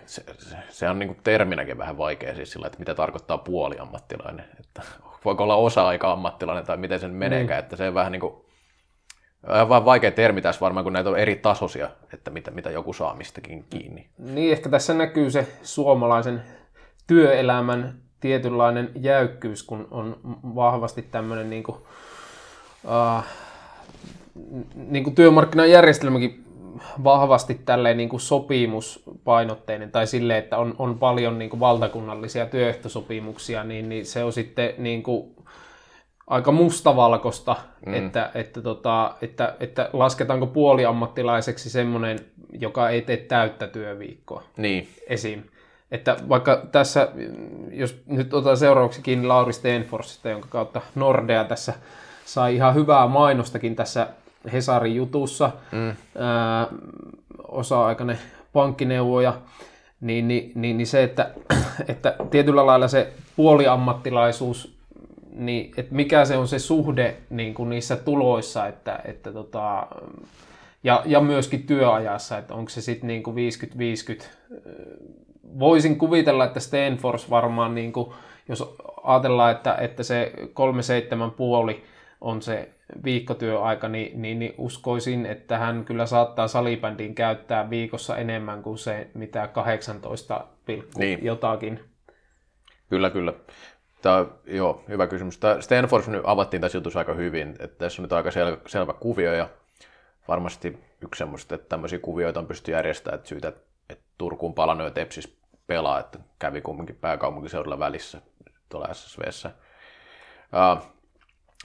[0.07, 4.83] se, se, se, on niin terminäkin vähän vaikea siis sillä, että mitä tarkoittaa puoliammattilainen, että
[5.25, 8.35] voiko olla osa-aika ammattilainen tai miten sen meneekään, että se on vähän niin kuin,
[9.49, 12.93] vähän vaan vaikea termi tässä varmaan, kun näitä on eri tasoisia, että mitä, mitä joku
[12.93, 14.11] saa mistäkin kiinni.
[14.19, 16.43] Niin, ehkä tässä näkyy se suomalaisen
[17.07, 20.17] työelämän tietynlainen jäykkyys, kun on
[20.55, 21.77] vahvasti tämmöinen niin kuin,
[22.85, 23.25] uh,
[24.75, 26.45] niin kuin työmarkkinajärjestelmäkin
[27.05, 33.65] vahvasti tälleen niin kuin sopimuspainotteinen tai sille, että on, on paljon niin kuin valtakunnallisia työehtosopimuksia,
[33.65, 35.37] niin, niin se on sitten niin kuin
[36.27, 37.57] aika mustavalkoista,
[37.87, 37.95] mm.
[37.95, 42.19] että, että, tota, että, että lasketaanko puoliammattilaiseksi semmoinen,
[42.53, 45.43] joka ei tee täyttä työviikkoa Niin, esim.
[45.91, 47.09] Että vaikka tässä,
[47.71, 51.73] jos nyt otetaan seuraavaksi kiinni Lauri Stenforsista, jonka kautta Nordea tässä
[52.25, 54.07] sai ihan hyvää mainostakin tässä
[54.53, 55.93] Hesarin jutussa, mm.
[56.19, 56.67] ää,
[57.49, 58.19] osa-aikainen
[58.53, 59.39] pankkineuvoja,
[60.01, 61.31] niin, niin, niin, niin se, että,
[61.89, 64.77] että tietyllä lailla se puoliammattilaisuus,
[65.33, 69.87] niin että mikä se on se suhde niin kuin niissä tuloissa, että, että tota,
[70.85, 73.37] ja, ja myöskin työajassa, että onko se sitten niin kuin
[74.21, 74.25] 50-50.
[75.59, 78.13] Voisin kuvitella, että Stanfors varmaan, niin kuin,
[78.49, 80.33] jos ajatellaan, että, että se
[81.29, 81.85] 3-7 puoli
[82.21, 82.69] on se
[83.05, 89.11] viikkotyöaika, niin, niin, niin uskoisin, että hän kyllä saattaa salibändiin käyttää viikossa enemmän kuin se,
[89.15, 90.45] mitä 18,
[90.97, 91.25] Niin.
[91.25, 91.81] jotakin.
[92.89, 93.33] Kyllä, kyllä.
[94.03, 95.39] Tämä joo, hyvä kysymys.
[95.39, 98.93] Tämä Stanford nyt avattiin tässä jutussa aika hyvin, että tässä on nyt aika sel, selvä
[98.93, 99.49] kuvio ja
[100.29, 103.53] varmasti yksi semmoista, että tämmöisiä kuvioita on pysty järjestämään, että syytä,
[104.21, 108.21] Turkuun palannut ja Tepsis pelaa, että kävi kumminkin pääkaupunkiseudulla välissä
[108.69, 109.51] tuolla SSVssä.
[110.53, 110.83] Uh,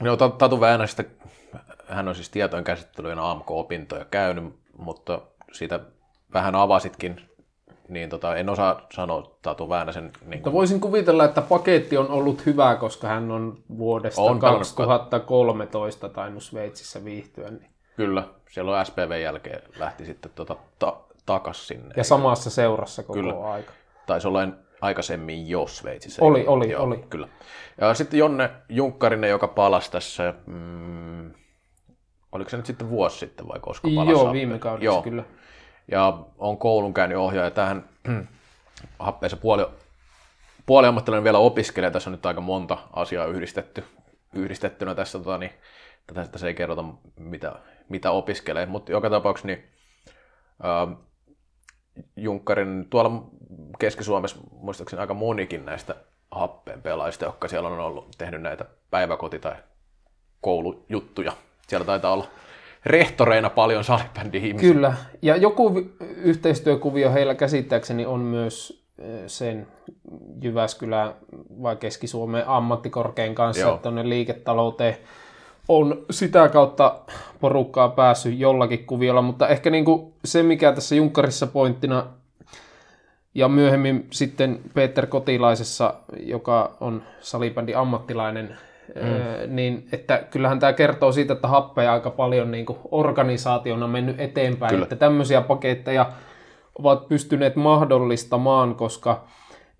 [0.02, 1.04] no, Tatu Väänästä,
[1.88, 5.80] hän on siis tietojen käsittelyjen AMK-opintoja käynyt, mutta siitä
[6.34, 7.22] vähän avasitkin,
[7.90, 12.46] niin tota, en osaa sanoa Tatu Väänäsen niin Mutta voisin kuvitella, että paketti on ollut
[12.46, 17.50] hyvä, koska hän on vuodesta On on pelannut 2013 tainnut Sveitsissä viihtyä.
[17.50, 17.70] Niin.
[17.96, 21.94] Kyllä, siellä on SPV jälkeen lähti sitten tota, ta- takas sinne.
[21.98, 23.52] Ja samassa seurassa koko Kyllä.
[23.52, 23.72] aika.
[24.06, 24.40] Taisi olla
[24.82, 26.26] aikaisemmin jo Sveitsissä.
[26.26, 26.98] Oli, oli, oli.
[27.10, 27.28] Kyllä.
[27.82, 31.34] Ja sitten Jonne Junkkarinen, joka palasi tässä, mm,
[32.32, 34.12] oliko se nyt sitten vuosi sitten vai koska palasi?
[34.12, 35.02] Joo, viime kaudessa Joo.
[35.02, 35.24] kyllä.
[35.92, 37.52] Ja on koulun käynyt ohjaaja.
[37.52, 37.90] Tähän
[39.00, 39.66] happeessa puoli,
[40.66, 41.92] puoliammattilainen vielä opiskelee.
[41.92, 43.84] Tässä on nyt aika monta asiaa yhdistetty,
[44.34, 45.20] yhdistettynä tässä.
[45.20, 45.52] Tota, niin,
[46.08, 46.84] tätä, tässä ei kerrota,
[47.20, 47.56] mitä,
[47.90, 48.66] mitä opiskelee.
[48.66, 49.64] Mutta joka tapauksessa niin,
[50.64, 50.88] ää,
[52.16, 53.24] Junkkarin tuolla
[53.80, 55.96] Keski-Suomessa muistaakseni aika monikin näistä
[56.32, 59.56] happeen pelaajista, jotka siellä on ollut tehnyt näitä päiväkoti- tai
[60.42, 61.32] koulujuttuja.
[61.68, 62.28] Siellä taitaa olla
[62.86, 64.74] rehtoreina paljon salibändin ihmisiä.
[64.74, 64.94] Kyllä.
[65.22, 69.68] Ja joku vi- yhteistyökuvio heillä käsittääkseni on myös eh, sen
[70.42, 71.14] Jyväskylän
[71.62, 73.72] vai Keski-Suomen ammattikorkein kanssa, Joo.
[73.74, 74.98] että tuonne liiketalouteen
[75.68, 76.96] on sitä kautta
[77.40, 82.06] porukkaa päässyt jollakin kuviolla, mutta ehkä niin kuin se, mikä tässä Junkkarissa pointtina
[83.36, 88.58] ja myöhemmin sitten Peter Kotilaisessa, joka on salibändin ammattilainen,
[88.96, 89.56] mm.
[89.56, 94.70] niin että kyllähän tämä kertoo siitä, että happeja aika paljon niin kuin organisaationa mennyt eteenpäin,
[94.70, 94.84] Kyllä.
[94.84, 96.06] että tämmöisiä paketteja
[96.80, 99.28] ovat pystyneet mahdollistamaan, koska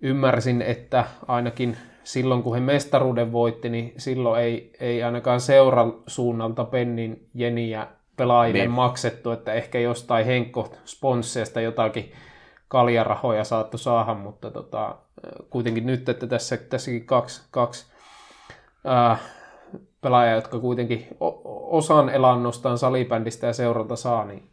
[0.00, 1.76] ymmärsin, että ainakin
[2.06, 7.86] silloin kun he mestaruuden voitti, niin silloin ei, ei ainakaan seuran suunnalta pennin jeniä
[8.16, 8.70] pelaajille Niin.
[8.70, 12.12] maksettu, että ehkä jostain Henkko sponsseista jotakin
[12.68, 14.94] kaljarahoja saattu saada, mutta tota,
[15.50, 17.86] kuitenkin nyt, että tässä, tässäkin kaksi, kaksi
[18.84, 19.16] ää,
[20.00, 21.06] pelaajaa, jotka kuitenkin
[21.70, 24.50] osan elannostaan salibändistä ja seuralta saa, niin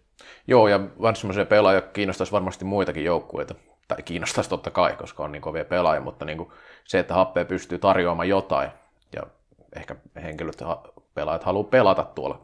[0.47, 3.55] Joo, ja varsin semmoisia pelaajia kiinnostaisi varmasti muitakin joukkueita.
[3.87, 6.49] Tai kiinnostaisi totta kai, koska on niin kovia pelaajia, mutta niin kuin
[6.83, 8.69] se, että Happe pystyy tarjoamaan jotain,
[9.15, 9.23] ja
[9.75, 10.63] ehkä henkilöt,
[11.13, 12.41] pelaajat haluaa pelata tuolla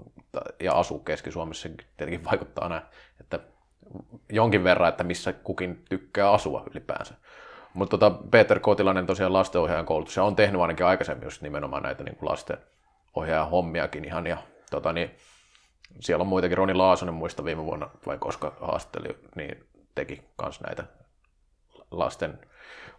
[0.59, 2.81] ja asua Keski-Suomessa, tietenkin vaikuttaa näin,
[3.21, 3.39] että
[4.29, 7.13] jonkin verran, että missä kukin tykkää asua ylipäänsä.
[7.73, 12.03] Mutta tota, Peter Kotilainen tosiaan lastenohjaajan koulutus ja on tehnyt ainakin aikaisemmin just nimenomaan näitä
[12.03, 14.27] niin lastenohjaajan hommiakin ihan.
[14.27, 14.37] Ja,
[14.71, 15.11] tota, niin,
[15.99, 19.65] siellä on muitakin, Roni Laasonen muista viime vuonna, vai koska haastatteli, niin
[19.95, 20.83] teki myös näitä
[21.91, 22.39] lasten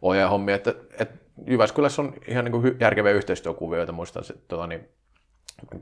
[0.02, 0.54] ohjaajahommia.
[0.54, 1.10] Että, et
[1.46, 3.92] Jyväskylässä on ihan niin kuin järkeviä yhteistyökuvioita.
[3.92, 4.88] Muistan, että tota, niin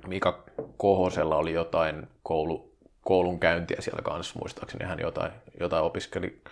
[0.06, 0.44] Mika
[0.76, 6.42] Kohosella oli jotain koulu, koulun käyntiä siellä kanssa, muistaakseni hän jotain, jotain opiskeli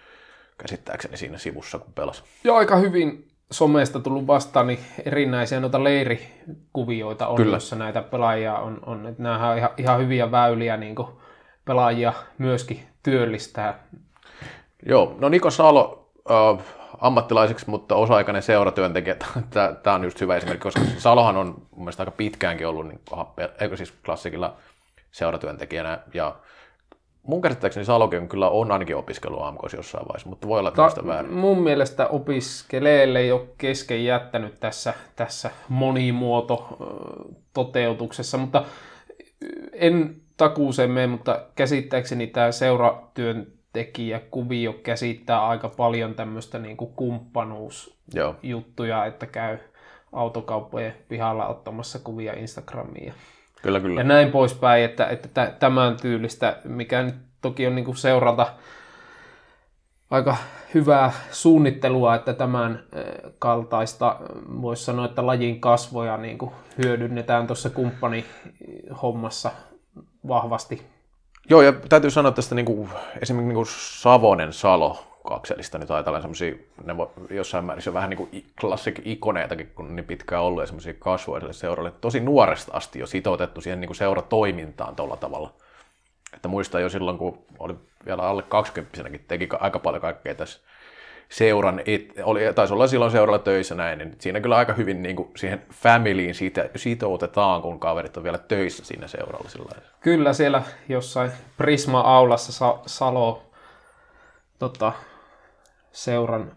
[0.58, 2.22] käsittääkseni siinä sivussa, kun pelasi.
[2.44, 7.56] Joo, aika hyvin somesta tullut vastaan, niin erinäisiä noita leirikuvioita on, Kyllä.
[7.56, 8.78] jossa näitä pelaajia on.
[8.86, 10.96] on että nämä on ihan, ihan hyviä väyliä niin
[11.64, 13.86] pelaajia myöskin työllistää.
[14.86, 16.64] Joo, no Niko Salo äh,
[17.00, 19.16] ammattilaiseksi, mutta osa-aikainen seuratyöntekijä.
[19.82, 23.00] Tämä on just hyvä esimerkki, koska Salohan on mun mielestä aika pitkäänkin ollut niin,
[23.60, 24.56] eikö siis klassikilla
[25.12, 26.36] seuratyöntekijänä ja
[27.22, 31.32] mun käsittääkseni Salokin kyllä on ainakin opiskellut AMKs jossain vaiheessa, mutta voi olla tästä väärin.
[31.32, 36.76] Mun mielestä opiskeleelle ei ole kesken jättänyt tässä, tässä monimuoto
[37.54, 38.64] toteutuksessa, mutta
[39.72, 43.55] en takuuseen mene, mutta käsittääkseni tämä seuratyöntekijä
[44.30, 49.04] kuvio käsittää aika paljon tämmöistä niin kuin kumppanuusjuttuja, Joo.
[49.04, 49.58] että käy
[50.12, 53.14] autokauppojen pihalla ottamassa kuvia Instagramiin
[53.62, 54.00] Kyllä, kyllä.
[54.00, 58.46] Ja näin poispäin, että, että tämän tyylistä, mikä nyt toki on niin kuin seurata
[60.10, 60.36] aika
[60.74, 62.82] hyvää suunnittelua, että tämän
[63.38, 64.16] kaltaista,
[64.62, 66.50] voisi sanoa, että lajin kasvoja niin kuin
[66.82, 69.50] hyödynnetään tuossa kumppanihommassa
[70.28, 70.95] vahvasti.
[71.48, 72.88] Joo, ja täytyy sanoa tästä niin kuin,
[73.22, 78.10] esimerkiksi niin kuin Savonen Salo, kakselista nyt ajatellaan semmoisia, ne voi jossain määrin se vähän
[78.10, 81.92] niin kuin klassik-ikoneitakin, kun on niin pitkään ollut ja semmoisia kasvoja seuralle.
[82.00, 85.52] Tosi nuoresta asti jo sitoutettu siihen niin kuin seuratoimintaan tuolla tavalla.
[86.34, 87.74] Että muistan jo silloin, kun oli
[88.06, 90.60] vielä alle 20 teki aika paljon kaikkea tässä
[91.28, 95.16] seuran, et, oli, taisi olla silloin seuralla töissä näin, niin siinä kyllä aika hyvin niin
[95.16, 99.48] kuin siihen familyin siitä, sitoutetaan, kun kaverit on vielä töissä siinä seuralla.
[99.48, 103.42] Sillä Kyllä siellä jossain Prisma-aulassa Sa- Salo
[104.58, 104.92] tota,
[105.92, 106.52] seuran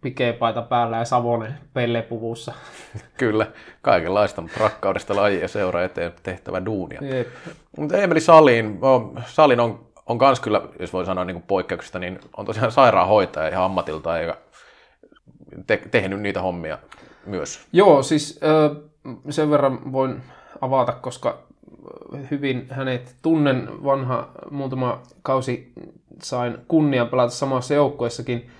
[0.00, 2.54] pikepaita päällä ja Savonen pellepuvussa.
[3.18, 3.46] Kyllä,
[3.82, 7.00] kaikenlaista, mutta rakkaudesta laji ja seura eteen tehtävä duunia.
[7.78, 8.78] Mutta Emeli Salin,
[9.26, 13.64] Salin on, on kans kyllä, jos voi sanoa niin poikkeuksista, niin on tosiaan sairaanhoitaja ihan
[13.64, 14.36] ammatilta ja
[15.66, 16.78] te, tehnyt niitä hommia
[17.26, 17.66] myös.
[17.72, 18.40] Joo, siis
[19.30, 20.22] sen verran voin
[20.60, 21.38] avata, koska
[22.30, 25.72] hyvin hänet tunnen vanha muutama kausi
[26.22, 28.50] sain kunnian pelata samassa joukkueessakin.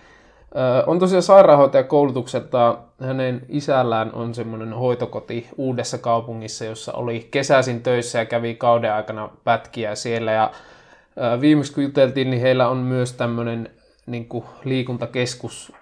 [0.87, 8.25] On tosiaan sairaanhoitajakoulutukselta hänen isällään on semmoinen hoitokoti uudessa kaupungissa, jossa oli kesäisin töissä ja
[8.25, 10.33] kävi kauden aikana pätkiä siellä.
[10.33, 10.51] Ja
[11.41, 13.71] viimeksi kun juteltiin, niin heillä on myös tämmöinen
[14.07, 15.73] niin kuin liikuntakeskus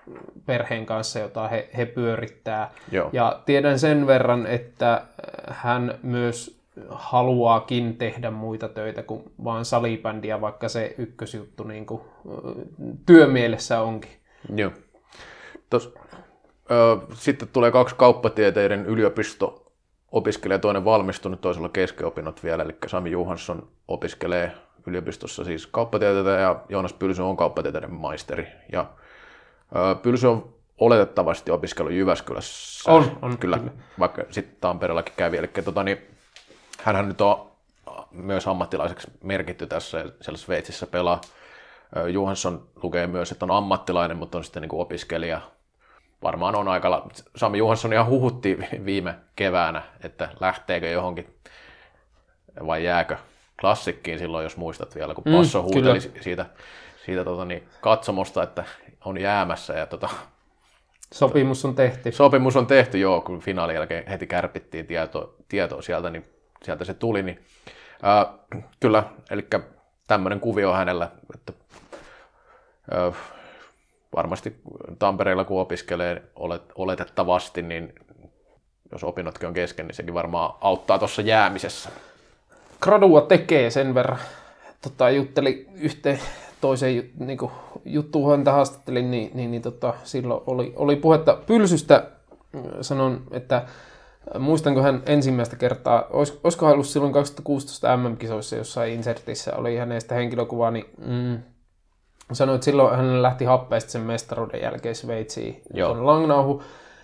[0.47, 2.71] perheen kanssa, jota he, he pyörittää.
[2.93, 3.11] Joo.
[3.13, 5.05] Ja tiedän sen verran, että
[5.49, 12.03] hän myös haluaakin tehdä muita töitä kuin vaan salibändiä, vaikka se ykkösjuttu niin kuin,
[13.07, 14.11] työmielessä onkin.
[14.57, 14.71] Joo.
[15.71, 15.95] Tos,
[16.71, 19.73] ö, sitten tulee kaksi kauppatieteiden yliopisto
[20.13, 24.53] opiskelee toinen valmistunut, toisella keskeopinnot vielä, eli Sami Juhansson opiskelee
[24.87, 28.47] yliopistossa siis kauppatieteitä ja Joonas Pylsy on kauppatieteiden maisteri.
[28.73, 28.87] Ja
[29.77, 32.93] ö, Pylsy on oletettavasti opiskellut Jyväskylässä.
[32.93, 33.73] On, on kyllä, kyllä.
[33.99, 35.37] vaikka sitten Tampereellakin kävi.
[35.37, 35.99] Eli tota, niin,
[36.83, 37.53] hänhän nyt on
[38.11, 41.21] myös ammattilaiseksi merkitty tässä, siellä Sveitsissä pelaa.
[42.13, 45.41] Johansson lukee myös, että on ammattilainen, mutta on sitten niin kuin opiskelija.
[46.23, 47.09] Varmaan on aika...
[47.37, 51.35] Sami Johansson ihan huhutti viime keväänä, että lähteekö johonkin
[52.67, 53.17] vai jääkö
[53.63, 56.23] klassikkiin silloin, jos muistat vielä, kun mm, Passo mm, huuteli kyllä.
[56.23, 56.47] siitä,
[57.07, 58.65] siitä tota, niin, katsomosta, että
[59.05, 59.73] on jäämässä.
[59.73, 60.09] Ja, tota,
[61.13, 62.13] Sopimus on tehty.
[62.13, 66.25] Sopimus on tehty, joo, kun finaalin jälkeen heti kärpittiin tietoa, tietoa sieltä, niin
[66.63, 67.41] sieltä se tuli, niin
[68.03, 68.27] ää,
[68.81, 69.47] kyllä, eli
[70.07, 71.53] tämmöinen kuvio hänellä, että
[72.91, 73.13] ää,
[74.17, 74.57] varmasti
[74.99, 77.95] Tampereella kun opiskelee olet, oletettavasti, niin
[78.93, 81.91] jos opinnotkin on kesken, niin sekin varmaan auttaa tuossa jäämisessä.
[82.83, 84.19] Gradua tekee sen verran.
[84.83, 86.21] Tota, jutteli yhteen
[86.61, 87.39] toiseen niin
[87.85, 92.11] juttuun häntä haastattelin, niin, niin, niin tota, silloin oli, oli puhetta pylsystä.
[92.81, 93.63] Sanon, että
[94.39, 100.15] muistanko hän ensimmäistä kertaa, olis, olisiko hän ollut silloin 2016 MM-kisoissa jossain insertissä, oli hänestä
[100.15, 101.39] henkilökuva, niin mm,
[102.33, 106.07] sanoi, että silloin hän lähti happeesta sen mestaruuden jälkeen Sveitsiin Joo.
[106.07, 106.63] Langnauhu,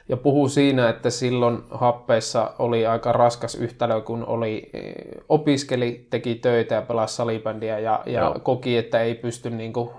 [0.09, 4.95] ja puhuu siinä, että silloin happeissa oli aika raskas yhtälö, kun oli, eh,
[5.29, 8.39] opiskeli, teki töitä ja pelasi salibändiä ja, ja Joo.
[8.43, 9.91] koki, että ei pysty niin kuin,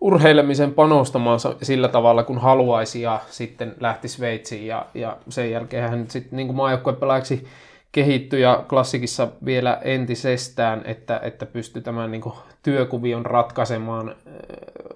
[0.00, 6.10] urheilemisen panostamaan sillä tavalla, kun haluaisi ja sitten lähti Sveitsiin ja, ja sen jälkeen hän
[6.10, 7.46] sitten niin maajoukkuepelaajaksi
[7.92, 14.14] kehittyi ja klassikissa vielä entisestään, että, että pystyi tämän niin kuin, työkuvion ratkaisemaan äh,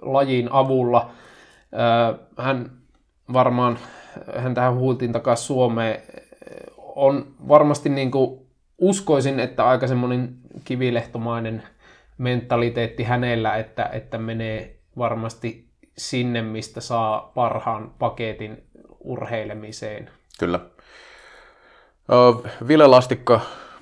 [0.03, 1.11] lajin avulla.
[1.75, 2.71] Äh, hän
[3.33, 3.79] varmaan,
[4.37, 6.03] hän tähän huultiin takaisin Suomeen,
[6.79, 8.41] on varmasti niin kuin,
[8.79, 11.63] uskoisin, että aika semmoinen kivilehtomainen
[12.19, 18.63] mentaliteetti hänellä, että, että menee varmasti sinne, mistä saa parhaan paketin
[19.01, 20.11] urheilemiseen.
[20.39, 20.61] Kyllä.
[22.69, 23.41] Ville Lastikka,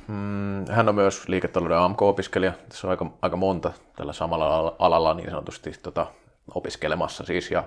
[0.09, 2.53] mm, hän on myös liiketalouden AMK-opiskelija.
[2.69, 6.07] Tässä on aika, aika monta tällä samalla al- alalla niin sanotusti tota,
[6.55, 7.51] opiskelemassa siis.
[7.51, 7.65] Ja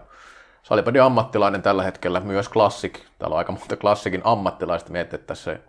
[0.66, 3.00] salibändin ammattilainen tällä hetkellä, myös klassik.
[3.20, 4.92] Täällä on aika monta klassikin ammattilaista.
[4.92, 5.60] Miettii, että tässä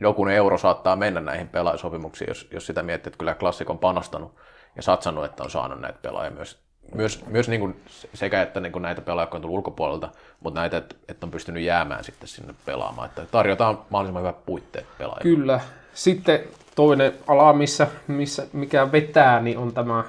[0.00, 4.34] joku euro saattaa mennä näihin pelaajasopimuksiin, jos, jos sitä miettii, että kyllä klassik on panostanut
[4.76, 6.58] ja satsannut, että on saanut näitä pelaajia myös
[6.94, 7.80] myös, myös niin kuin
[8.14, 10.08] sekä, että niin kuin näitä pelaajia, on tullut ulkopuolelta,
[10.40, 13.08] mutta näitä, että, että on pystynyt jäämään sitten sinne pelaamaan.
[13.08, 15.36] Että tarjotaan mahdollisimman hyvät puitteet pelaajille.
[15.36, 15.60] Kyllä.
[15.94, 16.40] Sitten
[16.74, 20.04] toinen ala, missä, missä mikä vetää, niin on tämä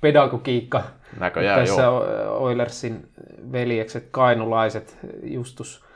[0.00, 0.82] pedagogiikka.
[1.20, 2.04] Näköjään Tässä joo.
[2.38, 3.08] Oilersin
[3.52, 5.88] veljekset, kainulaiset, Justus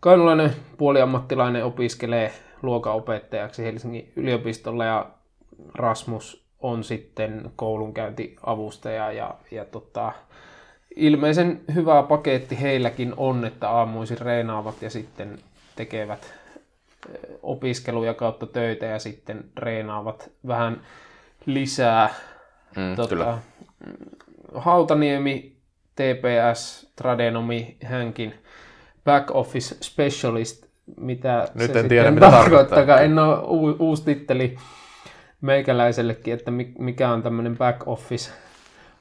[0.00, 2.32] Kainulainen puoliammattilainen opiskelee
[2.62, 5.10] luokanopettajaksi Helsingin yliopistolla ja
[5.74, 10.12] Rasmus on sitten koulunkäyntiavustaja ja, ja tota,
[10.96, 15.38] ilmeisen hyvä paketti heilläkin on, että aamuisin reenaavat ja sitten
[15.76, 16.34] tekevät
[17.42, 20.80] opiskeluja kautta töitä ja sitten reenaavat vähän
[21.46, 22.14] lisää.
[22.76, 23.38] Mm, kyllä.
[24.54, 25.56] Hautaniemi,
[25.96, 28.34] TPS, Tradenomi, hänkin
[29.04, 33.00] back office specialist, mitä Nyt se en tiedä, mitä tarkoittaa.
[33.00, 34.56] En ole u- uusi titteli
[35.40, 38.30] meikäläisellekin, että mi- mikä on tämmöinen back office,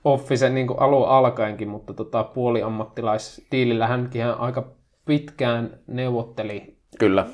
[0.04, 4.68] office niin kuin alun alkaenkin, mutta tota, puoliammattilaisdiilillä hänkin aika
[5.06, 6.78] pitkään neuvotteli.
[7.00, 7.26] Kyllä,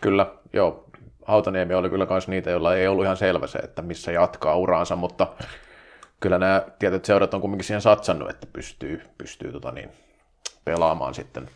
[0.00, 0.84] kyllä, joo.
[1.24, 4.96] Hautaniemi oli kyllä myös niitä, joilla ei ollut ihan selvä se, että missä jatkaa uraansa,
[4.96, 5.26] mutta
[6.24, 9.90] kyllä nämä tietyt seurat on kuitenkin siihen satsannut, että pystyy, pystyy tota niin,
[10.64, 11.48] pelaamaan sitten,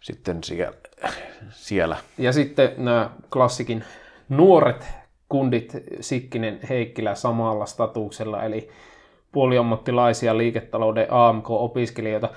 [0.00, 0.72] sitten siellä,
[1.50, 1.96] siellä.
[2.18, 3.84] Ja sitten nämä klassikin
[4.28, 4.86] nuoret
[5.28, 8.70] kundit Sikkinen, Heikkilä samalla statuksella, eli
[9.32, 12.28] puoliammattilaisia liiketalouden AMK-opiskelijoita.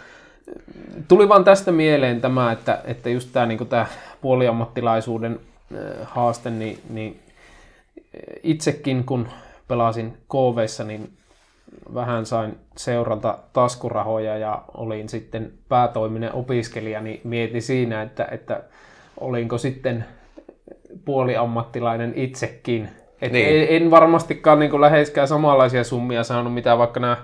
[1.07, 3.85] Tuli vaan tästä mieleen tämä, että, että just tämä, niin tämä
[4.21, 5.39] puoliammattilaisuuden
[5.75, 7.19] äh, haaste, niin, niin
[8.43, 9.27] itsekin kun
[9.67, 11.17] pelasin KVssa, niin
[11.93, 18.63] vähän sain seuralta taskurahoja ja olin sitten päätoiminen opiskelija, niin mietin siinä, että, että
[19.19, 20.05] olinko sitten
[21.05, 22.89] puoliammattilainen itsekin.
[23.21, 23.47] Et Niin.
[23.47, 27.17] en, en varmastikaan niin läheskään samanlaisia summia saanut, mitä vaikka nämä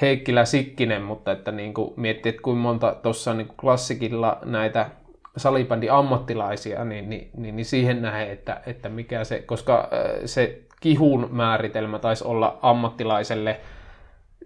[0.00, 4.90] Heikkilä Sikkinen, mutta että niin kuin miettii, että kuinka monta tuossa niin klassikilla näitä
[5.36, 10.60] salibändi ammattilaisia, niin, niin, niin, niin siihen nähden, että, että mikä se, koska äh, se
[10.82, 13.60] kihun määritelmä taisi olla ammattilaiselle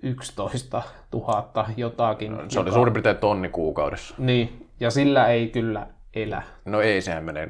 [0.03, 0.83] 11
[1.13, 2.37] 000 jotakin.
[2.49, 4.15] Se oli joka- suurin piirtein tonni kuukaudessa.
[4.19, 7.49] Niin, ja sillä ei kyllä elä No ei, sehän menee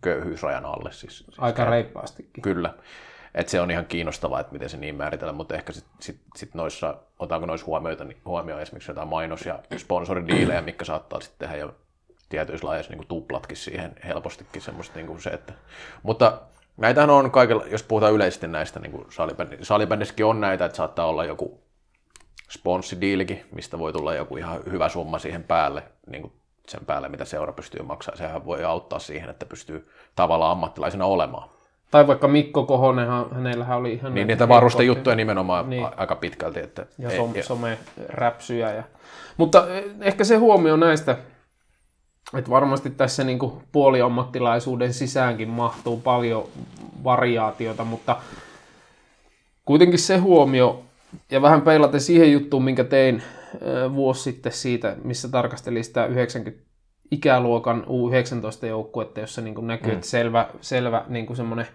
[0.00, 0.92] köyhyysrajan alle.
[0.92, 2.42] Siis, siis aika reippastikin.
[2.42, 2.74] Kyllä.
[3.34, 6.54] Et se on ihan kiinnostavaa, että miten se niin määritellään, mutta ehkä sitten sit, sit
[6.54, 11.60] noissa, otanko noissa huomioita, niin huomioon esimerkiksi jotain mainos- ja sponsoridiilejä, mitkä saattaa sitten tehdä
[11.60, 11.74] jo
[12.28, 15.52] tietyissä lajeissa niin tuplatkin siihen helpostikin semmoista niin kuin se, että...
[16.02, 16.40] Mutta
[16.76, 21.06] näitähän on kaikilla, jos puhutaan yleisesti näistä, niin kuin salibändi, salibändissäkin on näitä, että saattaa
[21.06, 21.60] olla joku
[22.50, 26.32] sponssidiilikin, mistä voi tulla joku ihan hyvä summa siihen päälle, niin kuin
[26.68, 28.18] sen päälle, mitä seura pystyy maksamaan.
[28.18, 31.48] Sehän voi auttaa siihen, että pystyy tavallaan ammattilaisena olemaan.
[31.90, 35.86] Tai vaikka Mikko Kohonenhan, hänellähän oli ihan Niin niitä varuste heikkoja- juttuja nimenomaan Niin.
[35.96, 36.60] aika pitkälti.
[36.60, 38.72] Että ja som, ja- some-räpsyjä.
[38.74, 38.82] Ja...
[39.36, 41.16] Mutta eh, ehkä se huomio näistä,
[42.38, 46.48] että varmasti tässä niin kuin puoliammattilaisuuden sisäänkin mahtuu paljon
[47.04, 48.16] variaatiota, mutta
[49.64, 50.82] kuitenkin se huomio,
[51.30, 53.22] ja vähän peilaten siihen juttuun, minkä tein
[53.94, 56.66] vuosi sitten siitä, missä tarkastelin sitä 90
[57.10, 59.94] ikäluokan U19-joukkuetta, jossa niin kuin näkyy, mm.
[59.94, 61.66] että selvä, selvä niin kuin semmoinen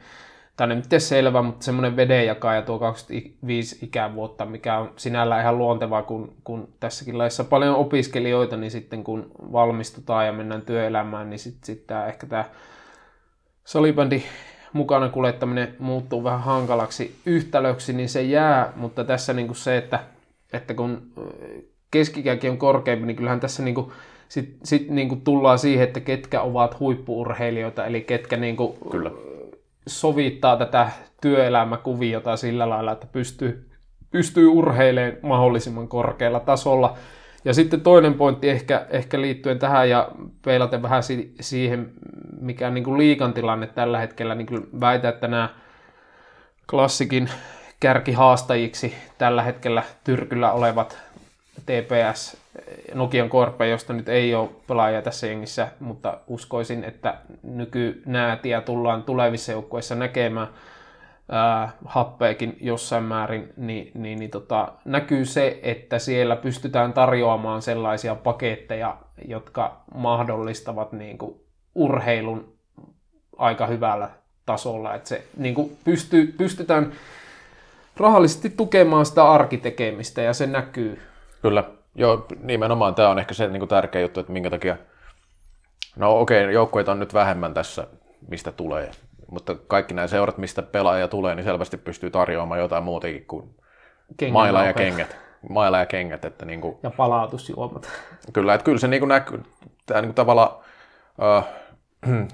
[0.62, 6.03] tai ne nyt selvä, mutta semmoinen vedenjakaja tuo 25 ikävuotta, mikä on sinällään ihan luontevaa,
[6.03, 11.66] kun, kun tässäkin laissa paljon opiskelijoita, niin sitten kun valmistutaan ja mennään työelämään, niin sitten
[11.66, 12.45] sit tämä, ehkä tämä
[13.64, 14.24] salibändi
[14.74, 19.99] mukana kuljettaminen muuttuu vähän hankalaksi yhtälöksi, niin se jää, mutta tässä niin se, että,
[20.53, 21.01] että kun
[21.91, 23.91] keskikäkin on korkeampi, niin kyllähän tässä niin kuin,
[24.30, 29.12] sit, sit niin kuin tullaan siihen, että ketkä ovat huippuurheilijoita, eli ketkä niin kuin Kyllä.
[29.88, 30.89] Sovittaa tätä
[31.21, 33.69] työelämäkuviota sillä lailla, että pystyy,
[34.11, 36.97] pystyy urheilemaan mahdollisimman korkealla tasolla.
[37.45, 40.11] Ja sitten toinen pointti ehkä, ehkä liittyen tähän ja
[40.45, 41.91] peilaten vähän si- siihen,
[42.41, 45.49] mikä on niin kuin liikan tilanne tällä hetkellä, niin kyllä väitän, että nämä
[46.69, 47.29] klassikin
[47.79, 50.97] kärkihaastajiksi tällä hetkellä Tyrkyllä olevat
[51.65, 52.38] TPS,
[52.93, 59.52] Nokian Korpe, josta nyt ei ole pelaajia tässä jengissä, mutta uskoisin, että nykynäätiä tullaan tulevissa
[59.52, 60.47] joukkueissa näkemään
[61.30, 68.16] ää, happeekin jossain määrin, niin, niin, niin tota, näkyy se, että siellä pystytään tarjoamaan sellaisia
[68.16, 68.97] paketteja,
[69.28, 71.36] jotka mahdollistavat niin kuin,
[71.76, 72.54] urheilun
[73.38, 74.10] aika hyvällä
[74.45, 76.91] tasolla, että se niin kuin, pystyy, pystytään
[77.97, 81.02] rahallisesti tukemaan sitä arkitekemistä ja se näkyy.
[81.41, 81.80] Kyllä.
[81.95, 84.77] Joo, nimenomaan tämä on ehkä se niin kuin tärkeä juttu, että minkä takia...
[85.95, 87.87] No okei, okay, joukkueita on nyt vähemmän tässä,
[88.27, 88.91] mistä tulee.
[89.31, 93.55] Mutta kaikki nämä seurat, mistä pelaaja tulee, niin selvästi pystyy tarjoamaan jotain muutakin kuin
[94.17, 95.17] Kengän maila ja kengät.
[95.49, 97.89] Maila ja kengät, että niin kuin, Ja palautusjuomat.
[98.33, 99.43] Kyllä, että kyllä se niin kuin näkyy.
[99.85, 100.49] Tämä niin kuin tavallaan,
[101.37, 101.45] äh,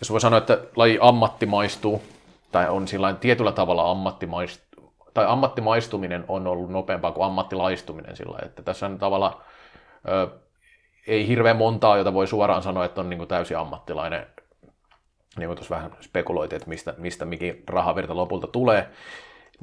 [0.00, 2.02] jos voi sanoa, että laji ammattimaistuu,
[2.52, 4.71] tai on sillä tietyllä tavalla ammattimaistuu,
[5.14, 9.34] tai ammattimaistuminen on ollut nopeampaa kuin ammattilaistuminen sillä että tässä on tavallaan
[10.08, 10.40] äh,
[11.06, 14.26] ei hirveän montaa, jota voi suoraan sanoa, että on niin kuin täysin ammattilainen.
[15.38, 18.88] Niin kuin tuossa vähän spekuloitiin, että mistä, mistä mikin rahavirta lopulta tulee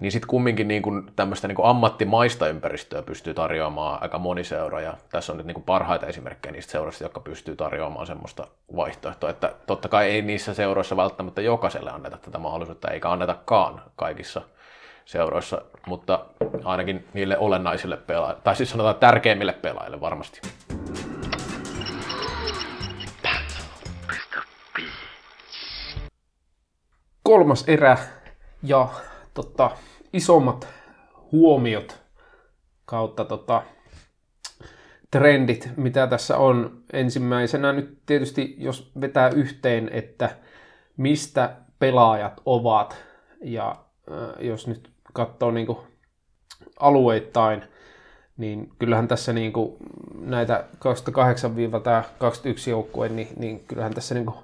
[0.02, 4.82] niin sitten kumminkin niin kuin tämmöistä niin kuin ammattimaista ympäristöä pystyy tarjoamaan aika moni seura,
[4.82, 9.30] ja tässä on nyt niin kuin parhaita esimerkkejä niistä seuroista, jotka pystyy tarjoamaan semmoista vaihtoehtoa,
[9.30, 14.42] että totta kai ei niissä seuroissa välttämättä jokaiselle anneta tätä mahdollisuutta, eikä annetakaan kaikissa
[15.10, 16.26] seuroissa, mutta
[16.64, 20.42] ainakin niille olennaisille pelaajille, tai siis sanotaan tärkeimmille pelaajille varmasti.
[27.24, 27.98] Kolmas erä
[28.64, 28.88] ja
[29.34, 29.72] tota,
[30.14, 30.68] isommat
[31.32, 32.02] huomiot
[32.86, 33.64] kautta tota,
[35.12, 36.84] trendit, mitä tässä on.
[36.94, 40.30] Ensimmäisenä nyt tietysti, jos vetää yhteen, että
[40.98, 42.98] mistä pelaajat ovat,
[43.42, 43.76] ja
[44.12, 45.78] äh, jos nyt katsoo niin
[46.80, 47.64] alueittain,
[48.38, 49.78] niin kyllähän tässä niin kuin
[50.20, 54.38] näitä 28-21 joukkueen, niin, niin kyllähän tässä niin kuin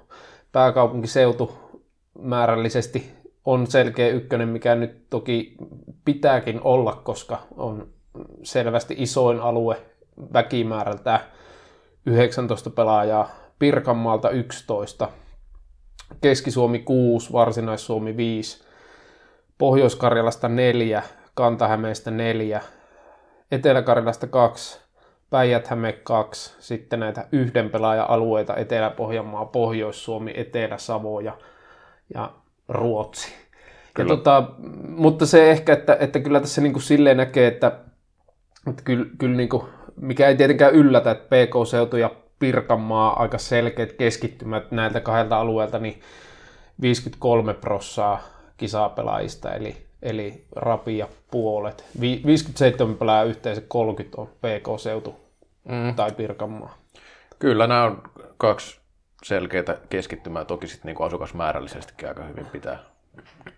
[0.52, 1.58] pääkaupunkiseutu
[2.18, 3.12] määrällisesti
[3.44, 5.56] on selkeä ykkönen, mikä nyt toki
[6.04, 7.88] pitääkin olla, koska on
[8.42, 9.76] selvästi isoin alue
[10.32, 11.20] väkimäärältä
[12.06, 15.08] 19 pelaajaa, Pirkanmaalta 11,
[16.20, 18.65] Keski-Suomi 6, Varsinais-Suomi 5,
[19.58, 21.02] Pohjois-Karjalasta 4,
[21.34, 22.60] Kanta-Hämeestä 4,
[23.50, 24.80] Etelä-Karjalasta 2,
[25.30, 31.38] Päijät-Häme 2, sitten näitä yhden pelaajan alueita Etelä-Pohjanmaa, Pohjois-Suomi, Etelä-Savo ja,
[32.14, 32.30] ja
[32.68, 33.34] Ruotsi.
[33.98, 34.50] Ja tota,
[34.88, 37.72] mutta se ehkä, että, että kyllä tässä niin kuin silleen näkee, että,
[38.70, 39.62] että kyllä, kyllä niin kuin,
[39.96, 46.00] mikä ei tietenkään yllätä, että PK-seutu ja Pirkanmaa aika selkeät keskittymät näiltä kahdelta alueelta, niin
[46.80, 48.22] 53 prossaa
[48.56, 51.84] kisapelaajista, eli, eli rapia puolet.
[52.00, 55.16] Vi, 57 pelaajaa yhteensä 30 on PK-seutu
[55.68, 55.94] mm.
[55.94, 56.78] tai Pirkanmaa.
[57.38, 58.02] Kyllä nämä on
[58.38, 58.80] kaksi
[59.24, 62.78] selkeää keskittymää, toki sitten niin asukasmäärällisestikin aika hyvin pitää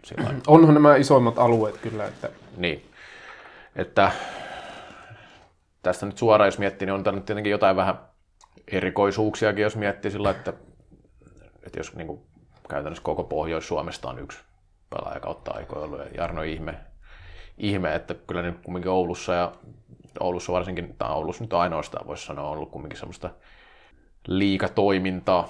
[0.05, 0.34] sillä.
[0.46, 2.84] Onhan nämä isoimmat alueet kyllä, että Niin.
[3.76, 4.11] Että
[5.82, 7.99] tästä nyt suoraan, jos miettii, niin on täällä nyt tietenkin jotain vähän
[8.72, 10.53] erikoisuuksiakin, jos miettii sillä, että,
[11.66, 12.20] että jos niin kuin,
[12.70, 14.38] käytännössä koko Pohjois-Suomesta on yksi
[14.91, 16.74] pelaaja kautta aikoja ollut, ja Jarno ihme,
[17.59, 19.53] ihme, että kyllä nyt kumminkin Oulussa ja
[20.20, 23.30] Oulussa varsinkin, tai Oulussa nyt ainoastaan voisi sanoa, on ollut kumminkin semmoista
[24.26, 25.49] liikatoimintaa,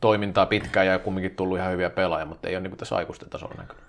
[0.00, 3.54] toimintaa pitkään ja kumminkin tullut ihan hyviä pelaajia, mutta ei ole niin tässä aikuisten tasolla
[3.58, 3.84] näkynyt.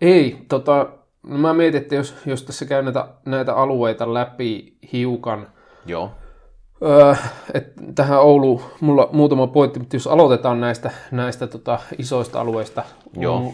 [0.00, 0.86] Ei, tota,
[1.22, 5.48] no mä mietin, että jos, jos tässä käy näitä, näitä alueita läpi hiukan,
[5.86, 6.10] Joo,
[6.82, 7.14] öö,
[7.54, 12.82] että tähän Oulu, mulla muutama pointti, mutta jos aloitetaan näistä, näistä tota, isoista alueista,
[13.16, 13.40] Joo.
[13.40, 13.52] Mm,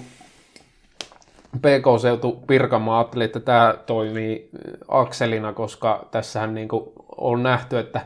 [1.59, 4.51] PK-seutu Pirkanmaa ajattelin, että tämä toimii
[4.89, 6.69] akselina, koska tässähän niin
[7.17, 8.01] on nähty, että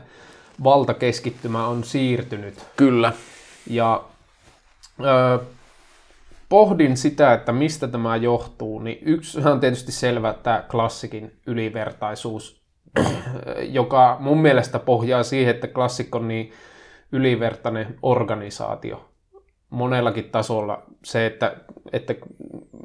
[0.63, 3.13] valtakeskittymä on siirtynyt kyllä.
[3.67, 4.03] ja
[5.03, 5.37] öö,
[6.49, 12.64] pohdin sitä, että mistä tämä johtuu, niin yksi on tietysti selvä tämä klassikin ylivertaisuus,
[13.79, 16.51] joka mun mielestä pohjaa siihen, että klassikko on niin
[17.11, 19.09] ylivertainen organisaatio
[19.69, 20.83] monellakin tasolla.
[21.03, 21.55] Se, että,
[21.93, 22.15] että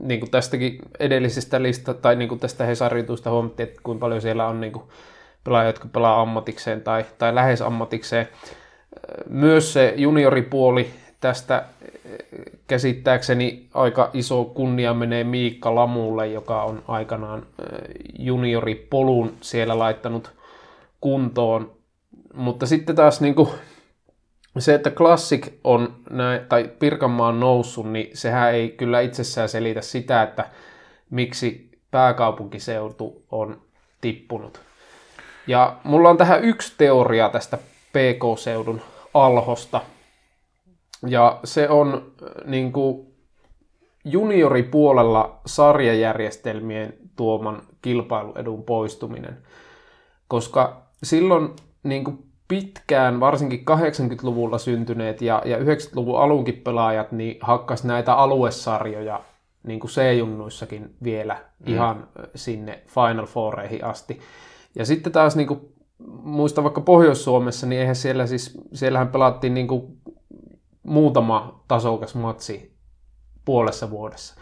[0.01, 4.47] niin kuin tästäkin edellisestä lista tai niin kuin tästä Hesaritusta huomattiin, että kuinka paljon siellä
[4.47, 4.85] on niin kuin
[5.45, 8.29] pelaajia, jotka pelaa ammatikseen tai, tai lähes ammatikseen.
[9.29, 10.91] Myös se junioripuoli
[11.21, 11.65] tästä
[12.67, 17.47] käsittääkseni aika iso kunnia menee Miikka Lamulle, joka on aikanaan
[18.19, 20.33] junioripolun siellä laittanut
[21.01, 21.73] kuntoon.
[22.35, 23.49] Mutta sitten taas niin kuin
[24.59, 29.81] se, että Classic on näin, tai Pirkanmaa on noussut, niin sehän ei kyllä itsessään selitä
[29.81, 30.45] sitä, että
[31.11, 33.61] miksi pääkaupunkiseutu on
[34.01, 34.61] tippunut.
[35.47, 37.59] Ja mulla on tähän yksi teoria tästä
[37.93, 38.81] PK-seudun
[39.15, 39.81] alhosta.
[41.07, 42.13] Ja se on
[42.45, 43.07] niin kuin
[44.05, 49.39] junioripuolella sarjajärjestelmien tuoman kilpailuedun poistuminen.
[50.29, 51.49] Koska silloin
[51.83, 59.21] niin kuin pitkään, varsinkin 80-luvulla syntyneet ja, ja 90-luvun alunkin pelaajat, niin hakkas näitä aluesarjoja
[59.63, 61.73] niin kuin C-junnuissakin vielä mm.
[61.73, 64.21] ihan sinne Final Foureihin asti.
[64.75, 65.61] Ja sitten taas niin kuin,
[66.23, 70.00] muista vaikka Pohjois-Suomessa, niin eihän siellä siis, siellähän pelattiin niin kuin
[70.83, 72.77] muutama tasokas matsi
[73.45, 74.35] puolessa vuodessa.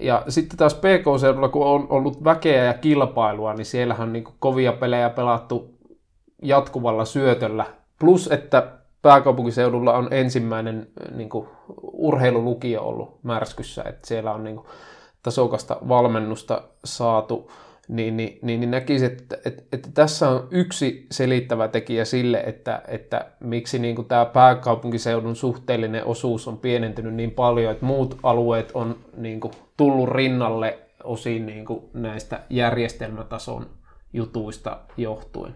[0.00, 4.72] Ja sitten taas PK-seudulla, kun on ollut väkeä ja kilpailua, niin siellähän on niin kovia
[4.72, 5.74] pelejä pelattu
[6.42, 7.66] jatkuvalla syötöllä.
[8.00, 8.72] Plus, että
[9.02, 11.48] pääkaupunkiseudulla on ensimmäinen niin kuin,
[11.82, 14.66] urheilulukio ollut Märskyssä, että siellä on niin kuin,
[15.22, 17.50] tasokasta valmennusta saatu,
[17.88, 22.82] niin, niin, niin, niin näkisin, että, että, että tässä on yksi selittävä tekijä sille, että,
[22.88, 28.70] että miksi niin kuin, tämä pääkaupunkiseudun suhteellinen osuus on pienentynyt niin paljon, että muut alueet
[28.74, 33.66] on niin kuin, tullut rinnalle osin niin kuin, näistä järjestelmätason
[34.12, 35.54] jutuista johtuen.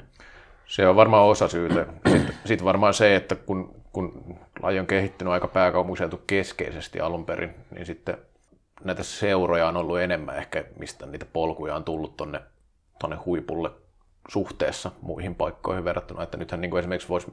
[0.67, 1.87] Se on varmaan osa syytä.
[2.09, 7.55] Sitten, sitten varmaan se, että kun, kun laji on kehittynyt aika pääkaupunkiseutu keskeisesti alun perin,
[7.71, 8.19] niin sitten
[8.85, 12.41] näitä seuroja on ollut enemmän ehkä, mistä niitä polkuja on tullut tonne,
[12.99, 13.71] tonne huipulle
[14.29, 16.23] suhteessa muihin paikkoihin verrattuna.
[16.23, 17.33] Että nythän niin kuin esimerkiksi voisi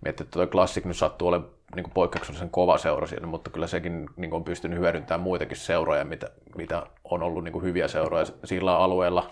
[0.00, 4.08] miettiä, että tuo Classic nyt sattuu olemaan niin poikkeuksellisen kova seura siellä, mutta kyllä sekin
[4.16, 9.30] niin on pystynyt hyödyntämään muitakin seuroja, mitä, mitä on ollut niin hyviä seuroja sillä alueella.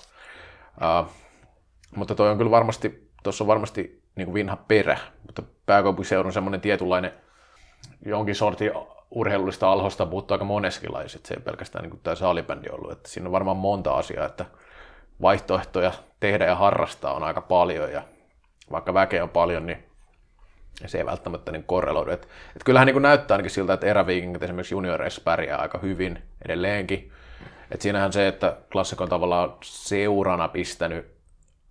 [0.77, 1.11] Uh,
[1.97, 6.61] mutta toi on kyllä varmasti tuossa on varmasti niin kuin vinha perä, mutta pääkaupunkiseudun semmoinen
[6.61, 7.13] tietynlainen
[8.07, 8.71] jonkin sortin
[9.11, 11.27] urheilullista alhosta puuttuu aika moneskin laiset.
[11.27, 12.93] Se ei pelkästään niin kuin tämä saalibändi ollut.
[12.93, 14.45] Että siinä on varmaan monta asiaa, että
[15.23, 18.03] vaihtoehtoja tehdä ja harrastaa on aika paljon ja
[18.71, 19.85] vaikka väkeä on paljon, niin
[20.87, 22.11] se ei välttämättä niin korreloidu.
[22.11, 26.23] Et, et kyllähän niin kuin näyttää ainakin siltä, että eräviikingit esimerkiksi junioreissa pärjää aika hyvin
[26.45, 27.13] edelleenkin.
[27.71, 31.07] Et siinähän se, että klassikon tavallaan seurana pistänyt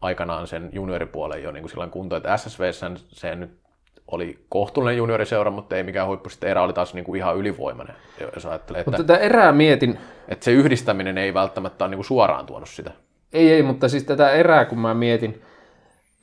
[0.02, 2.72] aikanaan sen junioripuolen jo niin kuin silloin kuntoon, että SSV
[3.08, 3.63] se nyt
[4.08, 6.30] oli kohtuullinen junioriseura, mutta ei mikään huippu.
[6.30, 7.96] Sitten erä oli taas niin kuin ihan ylivoimainen,
[8.36, 8.82] jos ajattelee.
[8.82, 10.00] Että, mutta tätä erää mietin.
[10.28, 12.92] Että se yhdistäminen ei välttämättä ole niin kuin suoraan tuonut sitä.
[13.34, 15.42] Ei, ei, mutta siis tätä erää kun mä mietin,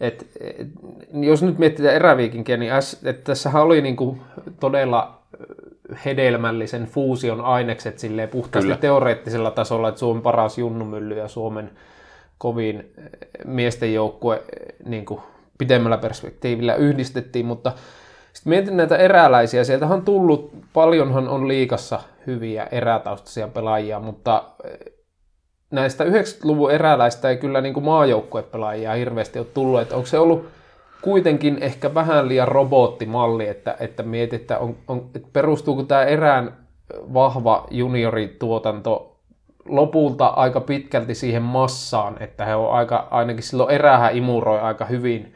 [0.01, 0.69] että et,
[1.13, 4.21] jos nyt mietitään eräviikinkiä, niin äs, että tässähän oli niin kuin
[4.61, 5.21] todella
[6.05, 8.81] hedelmällisen fuusion ainekset silleen puhtaasti Kyllä.
[8.81, 11.71] teoreettisella tasolla, että Suomen paras junnumylly ja Suomen
[12.39, 12.93] kovin
[13.45, 14.43] miesten joukkue
[14.87, 15.21] niin kuin
[15.61, 17.73] pidemmällä perspektiivillä yhdistettiin, mutta
[18.33, 24.93] sitten mietin näitä eräläisiä, sieltä on tullut, paljonhan on liikassa hyviä erätaustaisia pelaajia, mutta eh,
[25.71, 30.49] näistä 90-luvun eräläistä ei kyllä niin maajoukkuepelaajia hirveästi ole tullut, että onko se ollut
[31.03, 36.57] kuitenkin ehkä vähän liian robottimalli, että, että mietit, että, on, on, että perustuuko tämä erään
[37.15, 39.11] vahva juniorituotanto
[39.65, 45.35] lopulta aika pitkälti siihen massaan, että he on aika, ainakin silloin erähän imuroi aika hyvin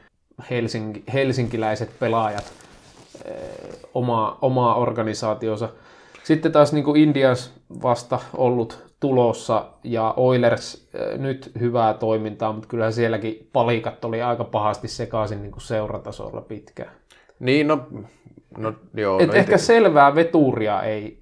[0.50, 2.52] helsinki, helsinkiläiset pelaajat
[3.24, 3.34] eh,
[3.94, 5.68] omaa, omaa organisaationsa.
[6.24, 7.52] Sitten taas niin kuin Indians
[7.82, 14.44] vasta ollut tulossa ja Oilers eh, nyt hyvää toimintaa, mutta kyllä sielläkin palikat oli aika
[14.44, 16.92] pahasti sekaisin niin kuin seuratasolla pitkään.
[17.40, 17.86] Niin, no,
[18.58, 19.20] no joo.
[19.20, 19.58] Et no ehkä te...
[19.58, 21.20] selvää veturia ei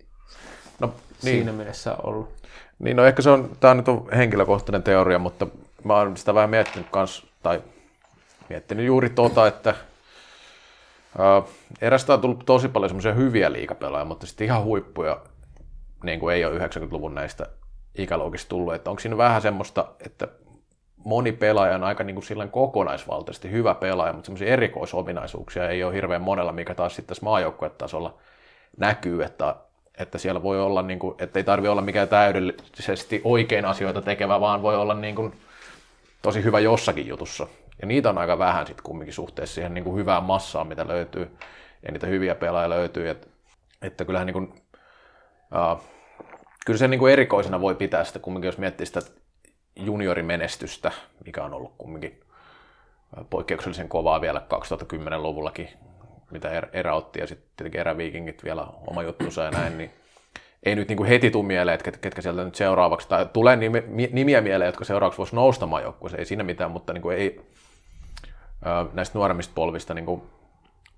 [0.80, 0.94] no, niin.
[1.20, 2.28] siinä mielessä ollut.
[2.78, 5.46] Niin, no ehkä se on, tämä nyt on henkilökohtainen teoria, mutta
[5.84, 7.62] mä oon sitä vähän miettinyt kans, tai
[8.52, 9.74] miettinyt juuri tota, että
[11.18, 11.42] ää,
[11.80, 15.20] erästä on tullut tosi paljon semmoisia hyviä liikapelaajia, mutta sitten ihan huippuja
[16.04, 17.46] niin kuin ei ole 90-luvun näistä
[17.98, 20.28] ikäluokista tullut, että onko siinä vähän semmoista, että
[20.96, 25.94] moni pelaaja on aika niin kuin silleen kokonaisvaltaisesti hyvä pelaaja, mutta semmoisia erikoisominaisuuksia ei ole
[25.94, 28.18] hirveän monella, mikä taas sitten tässä maajoukkuetasolla
[28.76, 29.56] näkyy, että
[29.98, 34.40] että siellä voi olla, niin kuin, että ei tarvi olla mikään täydellisesti oikein asioita tekevä,
[34.40, 35.32] vaan voi olla niin kuin,
[36.22, 37.46] tosi hyvä jossakin jutussa.
[37.80, 41.36] Ja niitä on aika vähän sitten kumminkin suhteessa siihen niin kuin hyvään massaan, mitä löytyy,
[41.86, 43.26] ja niitä hyviä pelaajia löytyy, että,
[43.82, 45.82] että kyllähän niin kuin, uh,
[46.66, 49.00] kyllä se niin kuin erikoisena voi pitää sitä kumminkin, jos miettii sitä
[49.76, 50.92] juniorimenestystä,
[51.26, 52.20] mikä on ollut kumminkin
[53.30, 55.68] poikkeuksellisen kovaa vielä 2010-luvullakin,
[56.30, 59.90] mitä er, erä otti ja sitten tietenkin eräviikingit vielä oma juttunsa ja näin, niin
[60.62, 63.56] ei nyt niin kuin heti tule mieleen, että ketkä sieltä nyt seuraavaksi, tai tulee
[64.12, 67.40] nimiä mieleen, jotka seuraavaksi voisi noustamaan joukkueeseen, ei siinä mitään, mutta niin kuin ei
[68.92, 70.22] näistä nuoremmista polvista niin kuin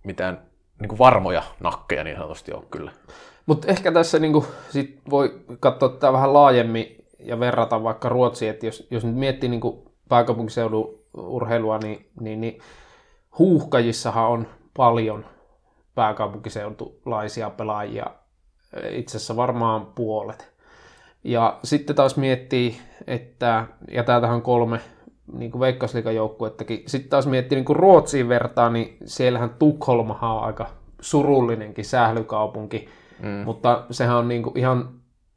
[0.04, 0.42] mitään
[0.80, 2.92] niin kuin varmoja nakkeja niin sanotusti ole kyllä.
[3.46, 8.50] Mutta ehkä tässä niin kuin, sit voi katsoa tätä vähän laajemmin ja verrata vaikka Ruotsiin,
[8.50, 12.58] että jos, jos nyt miettii niin kuin pääkaupunkiseudun urheilua, niin, niin, niin
[13.38, 14.46] huuhkajissahan on
[14.76, 15.24] paljon
[15.94, 18.06] pääkaupunkiseutulaisia pelaajia,
[18.90, 20.54] itse asiassa varmaan puolet.
[21.24, 22.76] Ja sitten taas miettii,
[23.06, 24.80] että, ja täältähän on kolme
[25.32, 30.66] niin kuin veikkausliikajoukkuettakin, sitten taas miettii niin kuin Ruotsiin vertaa, niin siellähän Tukholmahan on aika
[31.00, 32.88] surullinenkin sählykaupunki,
[33.22, 33.28] mm.
[33.28, 34.88] mutta sehän on niin kuin ihan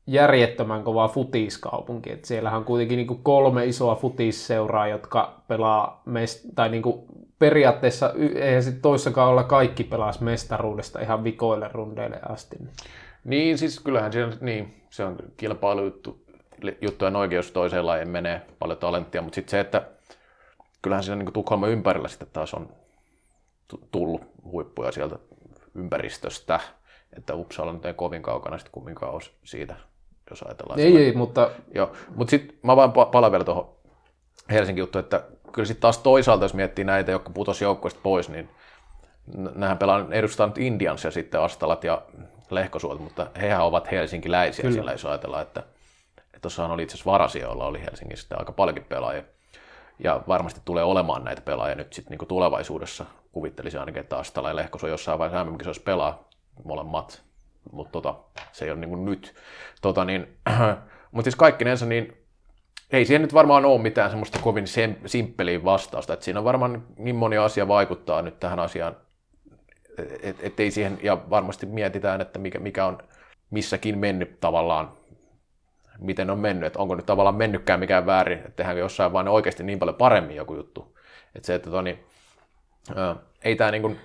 [0.07, 2.11] järjettömän kova futiskaupunki.
[2.11, 7.05] Et siellähän on kuitenkin niin kuin kolme isoa futisseuraa, jotka pelaa mest- tai niin kuin
[7.39, 12.57] periaatteessa eihän sitten toissakaan olla kaikki pelas mestaruudesta ihan vikoille rundeille asti.
[13.23, 16.26] Niin, siis kyllähän se on, niin, se on kilpailujuttu
[16.81, 19.81] juttujen oikeus toiseen lajiin menee paljon talenttia, mutta sitten se, että
[20.81, 22.69] kyllähän siinä niin Tukholman ympärillä sitten taas on
[23.91, 25.15] tullut huippuja sieltä
[25.75, 26.59] ympäristöstä,
[27.17, 29.75] että Uppsala nyt ei kovin kaukana sitten kumminkaan ole siitä,
[30.29, 30.79] jos ajatellaan.
[30.79, 31.51] Ei, ei, mutta...
[31.75, 33.69] Joo, mutta sitten mä vaan palaan vielä tuohon
[34.51, 38.49] Helsingin juttu, että kyllä sitten taas toisaalta, jos miettii näitä, jotka putosi joukkueesta pois, niin
[39.35, 42.01] nämähän pelaa edustaa nyt Indians ja sitten Astalat ja
[42.49, 44.75] Lehkosuot, mutta hehän ovat helsinkiläisiä kyllä.
[44.75, 45.63] sillä, jos ajatellaan, että
[46.47, 49.23] tuossahan oli itse asiassa Varasia, jolla oli Helsingissä aika paljonkin pelaajia.
[49.99, 53.05] Ja varmasti tulee olemaan näitä pelaajia nyt sitten niin tulevaisuudessa.
[53.31, 56.29] Kuvittelisin ainakin, että Astala ja Lehkosuo jossain vaiheessa mm pelaa
[56.63, 57.21] molemmat,
[57.71, 58.15] mutta tota,
[58.51, 59.35] se ei ole niin nyt.
[59.81, 60.27] Tota, niin,
[61.11, 62.17] mutta siis kaikkinensa, niin
[62.91, 64.65] ei siihen nyt varmaan ole mitään semmoista kovin
[65.05, 68.97] simppeliä vastausta, että siinä on varmaan niin moni asia vaikuttaa nyt tähän asiaan,
[70.21, 72.97] et, et ei siihen, ja varmasti mietitään, että mikä, mikä on
[73.49, 74.97] missäkin mennyt tavallaan,
[75.99, 79.63] miten on mennyt, että onko nyt tavallaan mennytkään mikään väärin, että tehdäänkö jossain vaan oikeasti
[79.63, 80.97] niin paljon paremmin joku juttu.
[81.35, 82.05] Että se, että toni,
[82.95, 83.99] ää, ei tämä niin kuin,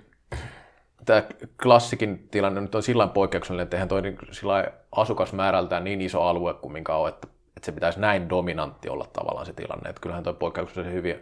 [1.05, 1.23] tämä
[1.63, 6.55] klassikin tilanne nyt on sillä poikkeuksellinen, että eihän toi niin, sillä asukasmäärältään niin iso alue
[6.55, 9.91] kuin minkä on, että että se pitäisi näin dominantti olla tavallaan se tilanne.
[9.91, 11.17] Että kyllähän toi poikkeuksellisen hyvin,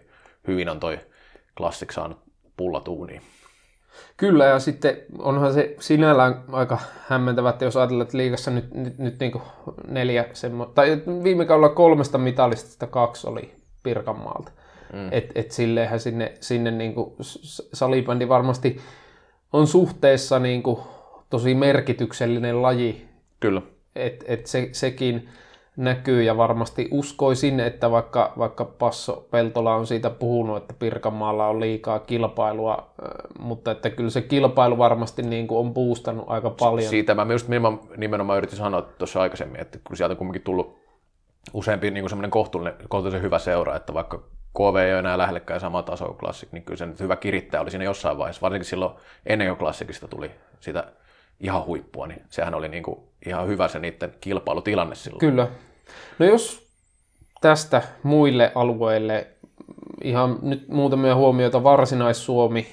[0.46, 1.00] hyvin on toi
[1.56, 2.18] klassik saanut
[2.56, 3.22] pullatuuniin.
[4.16, 6.78] Kyllä, ja sitten onhan se sinällään aika
[7.08, 9.42] hämmentävä, että jos ajatellaan, että liigassa nyt, nyt, nyt niin kuin
[9.88, 14.52] neljä, semmo, tai viime kaudella kolmesta mitalista kaksi oli Pirkanmaalta.
[14.92, 15.08] Mm.
[15.10, 17.14] Että et silleenhän sinne, sinne niin kuin
[17.72, 18.80] salibändi varmasti
[19.52, 20.78] on suhteessa niin kuin
[21.30, 23.08] tosi merkityksellinen laji.
[23.40, 23.62] Kyllä.
[23.96, 25.28] Et, et se, sekin,
[25.76, 31.60] näkyy ja varmasti uskoisin, että vaikka, vaikka Passo Peltola on siitä puhunut, että Pirkanmaalla on
[31.60, 32.90] liikaa kilpailua,
[33.38, 36.90] mutta että kyllä se kilpailu varmasti niin kuin on boostannut aika paljon.
[36.90, 40.80] Siitä mä just nimenomaan, nimenomaan yritin sanoa tuossa aikaisemmin, että kyllä sieltä on kuitenkin tullut
[41.52, 44.18] useampi niin kuin semmoinen kohtuullinen, kohtuullisen hyvä seura, että vaikka
[44.56, 47.60] KV ei ole enää lähellekään sama taso kuin Classic, niin kyllä se nyt hyvä kirittäjä
[47.60, 48.92] oli siinä jossain vaiheessa, varsinkin silloin
[49.26, 50.30] ennen kuin Classicista tuli
[50.60, 50.92] sitä
[51.40, 55.20] ihan huippua, niin sehän oli niin kuin ihan hyvä se niiden kilpailutilanne silloin.
[55.20, 55.48] Kyllä.
[56.18, 56.68] No jos
[57.40, 59.26] tästä muille alueille
[60.02, 62.66] ihan nyt muutamia huomioita Varsinais-Suomi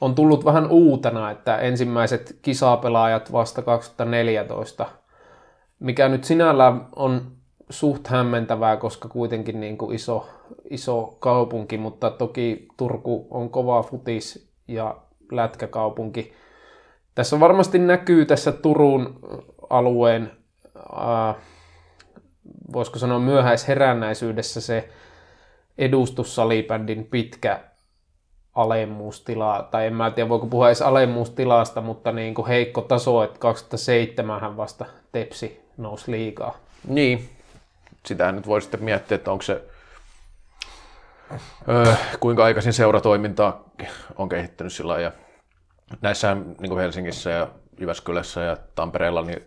[0.00, 4.86] on tullut vähän uutena, että ensimmäiset kisapelaajat vasta 2014,
[5.80, 7.32] mikä nyt sinällään on
[7.70, 10.28] suht hämmentävää, koska kuitenkin niin kuin iso,
[10.70, 14.96] iso kaupunki, mutta toki Turku on kova futis ja
[15.32, 16.32] lätkäkaupunki.
[17.14, 19.18] Tässä varmasti näkyy tässä Turun
[19.70, 20.30] alueen,
[20.76, 21.36] äh,
[22.72, 24.88] voisiko sanoa myöhäisherännäisyydessä se
[25.78, 27.60] edustussalibändin pitkä
[28.54, 33.38] alemmuustila, tai en mä tiedä voiko puhua edes alemmuustilasta, mutta niin kuin heikko taso, että
[33.38, 36.56] 2007 vasta Tepsi nousi liikaa.
[36.88, 37.28] Niin,
[38.06, 39.62] sitähän nyt voi sitten miettiä, että onko se
[41.68, 43.64] öö, kuinka aikaisin seuratoimintaa
[44.16, 45.12] on kehittynyt sillä ja
[46.00, 47.48] näissä niin kuin Helsingissä ja
[47.80, 49.42] Jyväskylässä ja Tampereella, niin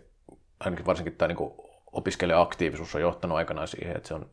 [0.60, 1.52] ainakin varsinkin tämä niin
[1.92, 4.30] opiskelija-aktiivisuus on johtanut aikanaan siihen, että se on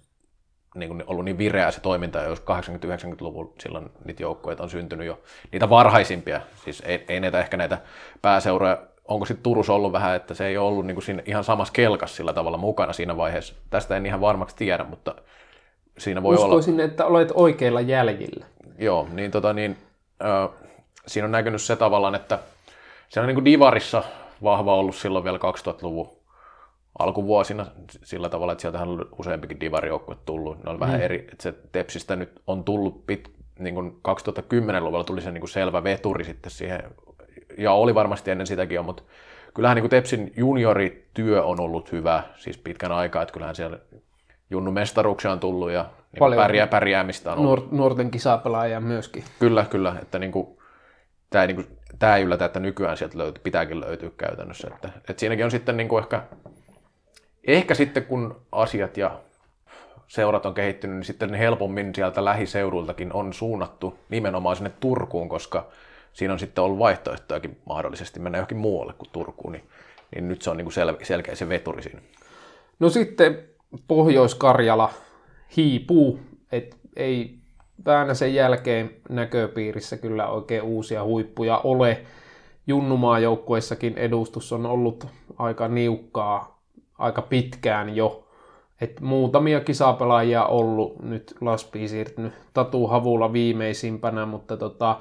[0.76, 5.22] niin kuin ollut niin vireää se toiminta, jos 80-90-luvulla silloin niitä joukkoja on syntynyt jo,
[5.52, 7.78] niitä varhaisimpia, siis ei, ei näitä ehkä näitä
[8.22, 8.78] pääseuroja
[9.08, 11.74] onko sitten Turussa ollut vähän, että se ei ole ollut niin kuin siinä ihan samassa
[11.74, 13.54] kelkassa sillä tavalla mukana siinä vaiheessa.
[13.70, 15.16] Tästä en ihan varmaksi tiedä, mutta
[15.98, 16.84] siinä voi Uskoisin, olla...
[16.84, 18.46] että olet oikeilla jäljillä.
[18.78, 19.78] Joo, niin, tota, niin
[20.24, 20.50] ö,
[21.08, 22.40] siinä on näkynyt se tavallaan, että
[23.10, 24.04] se on niin kuin Divarissa
[24.44, 26.10] vahva ollut silloin vielä 2000-luvun
[27.00, 27.66] alkuvuosina
[28.04, 30.64] sillä tavalla, että sieltähän on useampikin divarijoukkue tullut.
[30.64, 35.22] Ne on vähän eri, että se Tepsistä nyt on tullut pit, niin kuin 2010-luvulla tuli
[35.22, 36.84] se niin kuin selvä veturi sitten siihen,
[37.58, 39.04] ja oli varmasti ennen sitäkin jo, mutta
[39.54, 43.80] kyllähän niin kuin Tepsin juniorityö on ollut hyvä, siis pitkän aikaa, että kyllähän siellä
[44.50, 45.86] Junnu mestaruuksia on tullut ja
[46.20, 47.60] niin pärjää, pärjäämistä on ollut.
[47.60, 49.24] Nuor- nuorten kisapelaajia myöskin.
[49.40, 50.55] Kyllä, kyllä, että niin kuin,
[51.30, 54.68] tämä ei, niin kuin, tämä ei yllätä, että nykyään sieltä löytyy, pitääkin löytyä käytännössä.
[54.74, 56.24] Että, että siinäkin on sitten niin kuin ehkä,
[57.48, 59.20] ehkä sitten kun asiat ja
[60.08, 65.68] seurat on kehittynyt, niin sitten helpommin sieltä lähiseudultakin on suunnattu nimenomaan sinne Turkuun, koska
[66.14, 69.64] siinä on sitten ollut vaihtoehtojakin mahdollisesti mennä johonkin muualle kuin Turkuun, niin,
[70.16, 72.02] niin nyt se on niin kuin sel, selkeä se veturi siinä.
[72.80, 73.50] No sitten
[73.88, 74.94] Pohjois-Karjala
[75.58, 76.20] hiipuu,
[76.52, 77.40] et ei
[77.86, 82.02] Väänäsen jälkeen näköpiirissä kyllä oikein uusia huippuja ole.
[82.68, 85.08] Junnumaajoukkueissakin edustus on ollut
[85.38, 86.62] aika niukkaa
[86.98, 88.28] aika pitkään jo.
[88.82, 95.00] Et muutamia kisapelaajia ollut, nyt Laspi siirtynyt Tatu Havulla viimeisimpänä, mutta tota,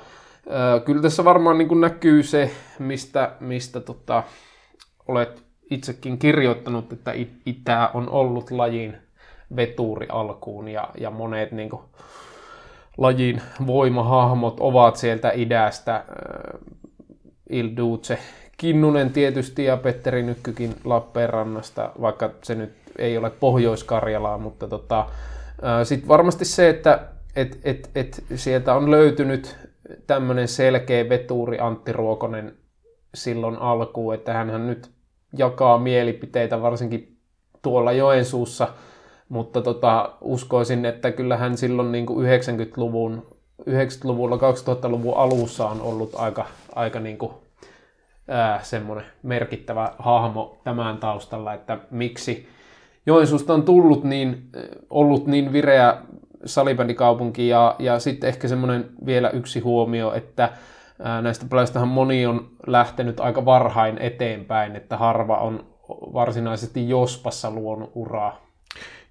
[0.84, 4.22] kyllä tässä varmaan niin näkyy se, mistä, mistä tota,
[5.08, 8.96] olet itsekin kirjoittanut, että it- Itä on ollut lajin
[9.56, 11.82] veturi alkuun ja, ja monet niin kuin,
[12.98, 15.94] lajin voimahahmot ovat sieltä idästä.
[15.94, 16.04] Äh,
[17.50, 18.18] Ilduce
[18.56, 25.06] Kinnunen tietysti ja Petteri Nykkykin Lappeenrannasta, vaikka se nyt ei ole Pohjois-Karjalaa, mutta tota,
[25.84, 27.00] sitten varmasti se, että
[27.36, 29.56] et, et, et sieltä on löytynyt
[30.06, 32.54] tämmöinen selkeä veturi Antti Ruokonen
[33.14, 34.90] silloin alkuun, että hän nyt
[35.36, 37.16] jakaa mielipiteitä varsinkin
[37.62, 38.68] tuolla Joensuussa,
[39.34, 43.26] mutta tota, uskoisin, että kyllähän silloin niin kuin 90-luvun,
[43.70, 47.32] 90-luvulla, 2000-luvun alussa on ollut aika, aika niin kuin,
[48.28, 52.48] ää, semmoinen merkittävä hahmo tämän taustalla, että miksi
[53.06, 54.48] Joensuusta on tullut niin,
[54.90, 55.96] ollut niin vireä
[56.44, 60.50] salibändikaupunki ja, ja sitten ehkä semmoinen vielä yksi huomio, että
[61.02, 67.92] ää, näistä pelaajistahan moni on lähtenyt aika varhain eteenpäin, että harva on varsinaisesti Jospassa luonut
[67.94, 68.43] uraa.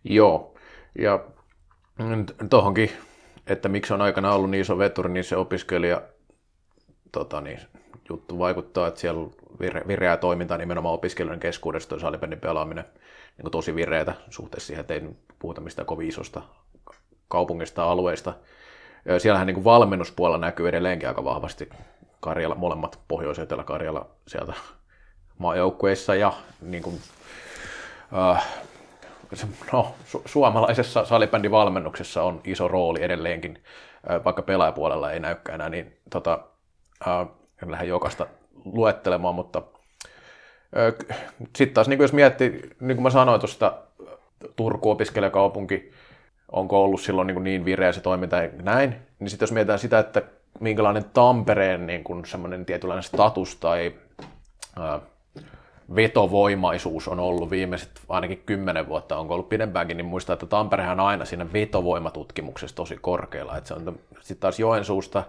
[0.03, 0.55] Joo,
[0.99, 1.19] ja
[2.49, 2.91] tuohonkin,
[3.47, 6.01] että miksi on aikana ollut niin iso veturi, niin se opiskelija
[7.11, 7.59] tota niin,
[8.09, 12.85] juttu vaikuttaa, että siellä vire, vireää toimintaa nimenomaan opiskelijoiden keskuudessa, toi salibändin pelaaminen
[13.37, 15.01] niin tosi vireätä suhteessa siihen, että ei
[15.39, 16.41] puhuta mistään kovin isosta
[17.27, 18.33] kaupungista alueista.
[19.17, 21.69] Siellähän niin valmennuspuolella näkyy edelleenkin aika vahvasti
[22.19, 24.53] Karjala, molemmat Pohjois- ja Etelä-Karjala sieltä
[25.37, 26.99] maajoukkueissa ja niin kuin,
[28.31, 28.47] äh,
[29.73, 33.63] no, su- suomalaisessa salibändivalmennuksessa on iso rooli edelleenkin,
[34.11, 36.39] äh, vaikka pelaajapuolella ei näykään enää, niin tota,
[37.07, 37.27] äh,
[37.63, 38.27] en lähde jokaista
[38.65, 39.61] luettelemaan, mutta
[40.77, 41.17] äh,
[41.55, 42.49] sitten taas niin jos miettii,
[42.79, 43.73] niin kuin mä sanoin tuosta
[44.55, 45.91] Turku opiskelijakaupunki,
[46.51, 49.99] onko ollut silloin niin, niin vireä se toiminta ja näin, niin sitten jos mietitään sitä,
[49.99, 50.21] että
[50.59, 53.93] minkälainen Tampereen niin kuin semmoinen tietynlainen status tai
[54.79, 54.99] ää,
[55.95, 61.05] vetovoimaisuus on ollut viimeiset ainakin kymmenen vuotta, onko ollut pidempäänkin, niin muistaa, että Tamperehan on
[61.05, 63.57] aina siinä vetovoimatutkimuksessa tosi korkealla.
[63.57, 65.23] Että se on sitten taas Joensuusta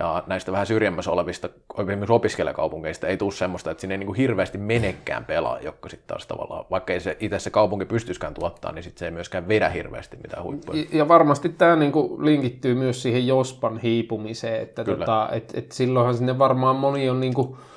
[0.00, 4.16] ja näistä vähän syrjemmässä olevista esimerkiksi opiskelijakaupungeista ei tule semmoista, että sinne ei niin kuin
[4.16, 8.72] hirveästi menekään pelaa, jotka sitten taas tavallaan, vaikka ei se itse se kaupunki pystyisikään tuottaa,
[8.72, 10.84] niin sitten se ei myöskään vedä hirveästi mitään huippuja.
[10.92, 16.38] Ja varmasti tämä niinku linkittyy myös siihen Jospan hiipumiseen, että tota, et, et silloinhan sinne
[16.38, 17.73] varmaan moni on niinku hakeutunut,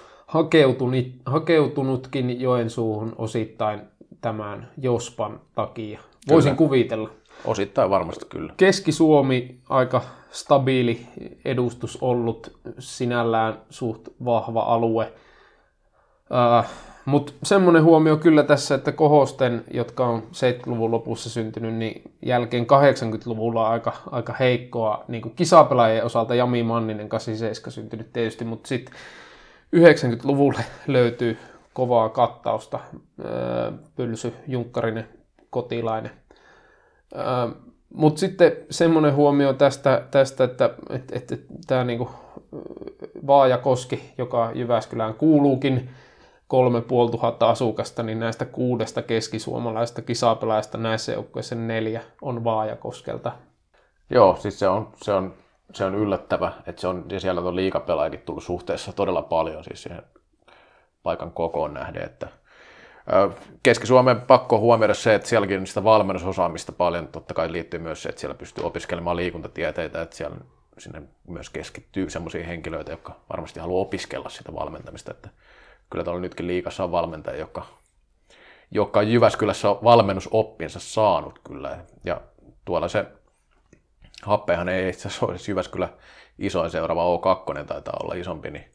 [1.26, 3.82] hakeutunutkin Joensuuhun osittain
[4.22, 6.00] tämän Jospan takia.
[6.30, 6.58] Voisin Kyllä.
[6.58, 7.10] kuvitella.
[7.46, 8.54] Osittain varmasti kyllä.
[8.58, 10.02] Keski-Suomi aika
[10.32, 11.08] stabiili
[11.46, 15.14] edustus ollut, sinällään suht vahva alue.
[16.60, 16.70] Äh,
[17.06, 23.70] Mutta semmoinen huomio kyllä tässä, että Kohosten, jotka on 70-luvun lopussa syntynyt, niin jälkeen 80-luvulla
[23.70, 26.36] aika, aika heikkoa niin kuin kisapelaajien osalta.
[26.36, 28.96] Jami Manninen 87 syntynyt tietysti, mutta sitten
[29.76, 31.38] 90-luvulle löytyy
[31.74, 32.80] kovaa kattausta.
[33.96, 35.08] Pylsy, Junkkarinen,
[35.50, 36.12] Kotilainen.
[37.94, 42.10] Mutta sitten semmoinen huomio tästä, tästä että et, et, tämä niinku
[43.28, 45.90] Vaajakoski, joka Jyväskylään kuuluukin,
[46.48, 46.82] kolme
[47.12, 53.32] tuhatta asukasta, niin näistä kuudesta keskisuomalaista kisapelaajasta näissä joukkueissa neljä on Vaajakoskelta.
[54.10, 55.34] Joo, siis se on, se on,
[55.74, 59.84] se on yllättävä, että se on, ja siellä on liikapelaajakin tullut suhteessa todella paljon siis
[59.84, 60.04] siihen
[61.04, 62.28] paikan kokoon nähden, että
[63.64, 67.08] Keski-Suomen pakko huomioida se, että sielläkin sitä valmennusosaamista paljon.
[67.08, 70.38] Totta kai liittyy myös se, että siellä pystyy opiskelemaan liikuntatieteitä, että siellä
[70.78, 75.12] sinne myös keskittyy sellaisia henkilöitä, jotka varmasti haluaa opiskella sitä valmentamista.
[75.12, 75.30] Että
[75.90, 77.66] kyllä tuolla nytkin liikassa on valmentaja, joka,
[78.72, 81.78] joka on Jyväskylässä valmennusoppinsa saanut kyllä.
[82.04, 82.22] Ja
[82.66, 83.06] tuolla se
[84.24, 85.90] happehan ei itse asiassa olisi Jyväskylä
[86.40, 88.72] isoin seuraava O2 taitaa olla isompi, niin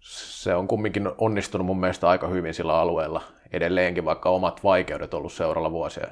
[0.00, 5.32] se on kumminkin onnistunut mun mielestä aika hyvin sillä alueella edelleenkin, vaikka omat vaikeudet ollut
[5.32, 6.06] seuralla vuosia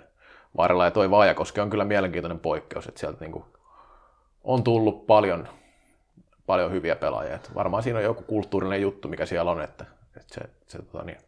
[0.57, 0.85] varrella.
[0.85, 3.47] Ja toi Vaajakoski on kyllä mielenkiintoinen poikkeus, että sieltä niinku
[4.45, 5.49] on tullut paljon,
[6.47, 7.35] paljon hyviä pelaajia.
[7.35, 9.85] Et varmaan siinä on joku kulttuurinen juttu, mikä siellä on, että,
[10.17, 11.19] että se, se, tota niin,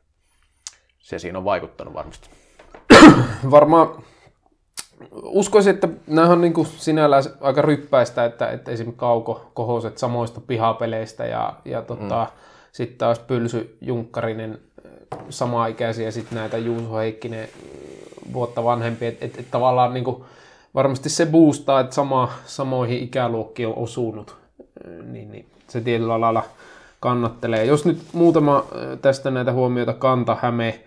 [0.98, 2.30] se siinä on vaikuttanut varmasti.
[3.50, 4.02] Varmaan
[5.22, 10.40] uskoisin, että nämä on niin kuin sinällään aika ryppäistä, että, että esimerkiksi Kauko kohoset samoista
[10.46, 12.38] pihapeleistä ja, ja tota, mm.
[12.72, 14.58] sitten taas Pylsy Junkkarinen
[15.30, 17.48] samaikäisiä ja sitten näitä Juuso Heikkinen
[18.32, 20.24] vuotta vanhempi, että et, et tavallaan niin kuin,
[20.74, 24.36] varmasti se boostaa, että sama, samoihin ikäluokkiin on osunut,
[25.02, 26.42] niin, niin se tietyllä lailla
[27.00, 27.64] kannattelee.
[27.64, 28.64] Jos nyt muutama
[29.02, 30.80] tästä näitä huomioita kanta Häme,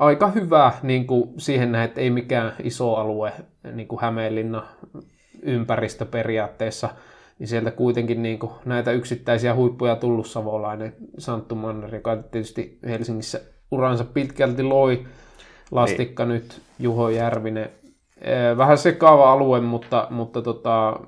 [0.00, 3.32] aika hyvä niin kuin siihen näin, että ei mikään iso alue,
[3.72, 4.66] niin kuin Hämeenlinna
[5.42, 6.88] ympäristö periaatteessa,
[7.38, 13.40] niin sieltä kuitenkin niin kuin näitä yksittäisiä huippuja tullut Savolainen, Santtu Manner, joka tietysti Helsingissä
[13.70, 15.04] uransa pitkälti loi,
[15.70, 16.34] Lastikka niin.
[16.34, 17.70] nyt, Juho Järvinen.
[18.56, 21.00] Vähän sekaava alue, mutta, mutta tota,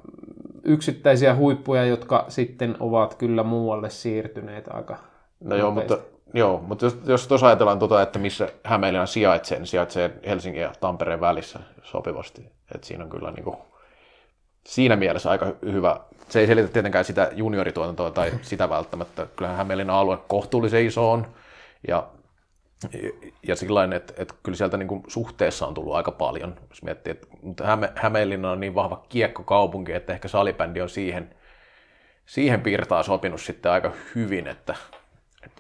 [0.64, 4.96] yksittäisiä huippuja, jotka sitten ovat kyllä muualle siirtyneet aika
[5.44, 5.98] No joo, mutta
[6.34, 10.72] Joo, mutta jos, jos tuossa ajatellaan tuota, että missä Hämeenlinna sijaitsee, niin sijaitsee Helsingin ja
[10.80, 12.52] Tampereen välissä sopivasti.
[12.74, 13.56] Et siinä on kyllä niin kuin,
[14.66, 16.00] siinä mielessä aika hyvä.
[16.28, 19.26] Se ei selitä tietenkään sitä juniorituotantoa tai sitä välttämättä.
[19.36, 21.26] Kyllähän Hämeenlinnan alue kohtuullisen iso on.
[21.88, 22.08] Ja,
[23.48, 26.56] ja sillä että, että kyllä sieltä niin kuin suhteessa on tullut aika paljon.
[26.70, 31.34] Jos miettii, että mutta Häme, Hämeenlinna on niin vahva kiekkokaupunki, että ehkä salibändi on siihen,
[32.26, 34.74] siihen piirtaan sopinut sitten aika hyvin, että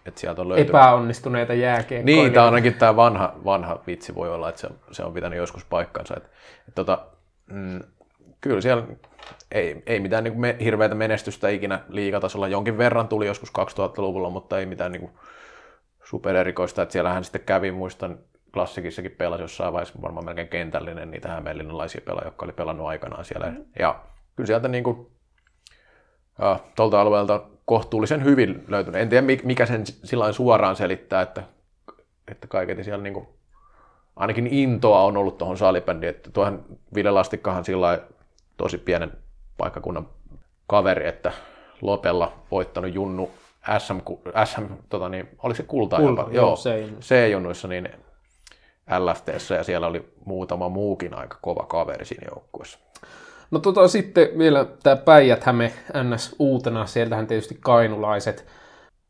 [0.02, 0.68] et, et sieltä on löytynyt...
[0.68, 2.16] Epäonnistuneita jääkiekkoja.
[2.16, 5.64] Niin, tämä ainakin tämä vanha, vanha vitsi voi olla, että se, se on pitänyt joskus
[5.64, 6.14] paikkansa.
[6.16, 6.24] Et,
[6.68, 7.06] et, tota,
[7.46, 7.80] mm,
[8.40, 8.82] kyllä siellä
[9.52, 12.48] ei, ei mitään niin me, hirveätä menestystä ikinä liikatasolla.
[12.48, 15.10] Jonkin verran tuli joskus 2000-luvulla, mutta ei mitään niin
[16.04, 16.82] supererikoista.
[16.82, 18.18] Että siellähän sitten kävi, muistan,
[18.52, 23.46] klassikissakin pelasi jossain vaiheessa varmaan melkein kentällinen niitä hämeenlinnalaisia pelaajia, jotka oli pelannut aikanaan siellä.
[23.46, 23.64] Mm.
[23.78, 24.00] Ja
[24.36, 25.06] kyllä sieltä niin kuin,
[26.42, 29.00] äh, tuolta alueelta kohtuullisen hyvin löytynyt.
[29.00, 31.42] En tiedä, mikä sen sillä suoraan selittää, että,
[32.28, 33.28] että kaiketi siellä niin kuin,
[34.16, 36.10] ainakin intoa on ollut tuohon salibändiin.
[36.10, 36.64] Että tuohon
[36.94, 38.00] Ville Lastikkahan sillä
[38.56, 39.12] tosi pienen
[39.56, 40.08] paikkakunnan
[40.66, 41.32] kaveri, että
[41.80, 43.30] Lopella voittanut Junnu
[43.78, 43.98] SM,
[44.44, 46.32] SM tota niin, oliko se kultaa Kulta, jopa?
[46.32, 46.56] Joo,
[47.00, 47.88] C-junnuissa, niin
[48.98, 52.78] LFTssä ja siellä oli muutama muukin aika kova kaveri siinä joukkueessa.
[53.52, 55.72] No tota, sitten vielä tämä Päijät-Häme
[56.02, 58.46] NS uutena, sieltähän tietysti kainulaiset.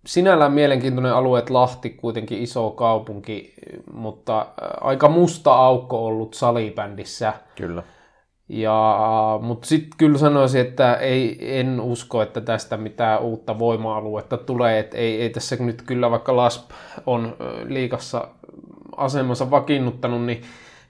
[0.07, 3.55] Sinällään mielenkiintoinen alue, että Lahti kuitenkin iso kaupunki,
[3.93, 4.47] mutta äh,
[4.81, 7.33] aika musta aukko ollut salibändissä.
[7.57, 7.83] Kyllä.
[8.49, 8.99] Ja,
[9.43, 14.79] mutta sitten kyllä sanoisin, että ei, en usko, että tästä mitään uutta voima-aluetta tulee.
[14.79, 16.71] Et ei, ei tässä nyt kyllä, vaikka LASP
[17.07, 18.29] on äh, liikassa
[18.97, 20.43] asemansa vakiinnuttanut, niin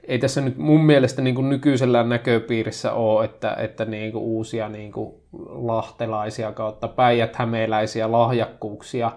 [0.09, 4.69] ei tässä nyt mun mielestä niin kuin nykyisellä näköpiirissä ole, että, että niin kuin uusia
[4.69, 5.15] niin kuin
[5.49, 9.13] lahtelaisia kautta päijät-hämeeläisiä lahjakkuuksia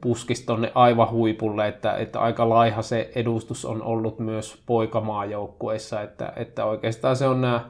[0.00, 6.32] puskisi tuonne aivan huipulle, että, että aika laiha se edustus on ollut myös poikamaajoukkueissa, että,
[6.36, 7.68] että oikeastaan se on nämä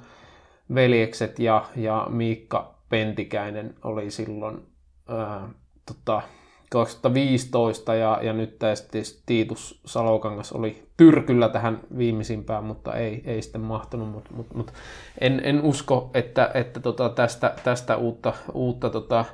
[0.75, 4.63] veljekset ja, ja Miikka Pentikäinen oli silloin
[5.09, 5.49] ää,
[5.87, 6.23] tota,
[6.71, 13.61] 2015 ja, ja nyt sitten Tiitus Salokangas oli tyrkyllä tähän viimeisimpään, mutta ei, ei sitten
[13.61, 14.09] mahtunut.
[14.09, 14.73] Mutta, mutta, mutta
[15.21, 19.25] en, en, usko, että, että tota tästä, tästä uutta, uutta tota,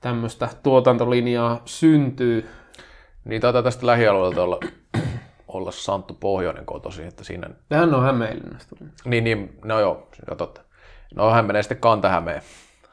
[0.00, 2.48] tämmöistä tuotantolinjaa syntyy.
[3.24, 4.60] Niin taitaa tästä lähialueelta olla,
[5.48, 7.50] olla Santtu Pohjoinen kotosi, että siinä...
[7.72, 8.76] Hän on Hämeenlinnasta.
[9.04, 10.60] Niin, niin, no joo, jo totta.
[11.14, 12.42] No hän menee sitten Kanta-Hämeen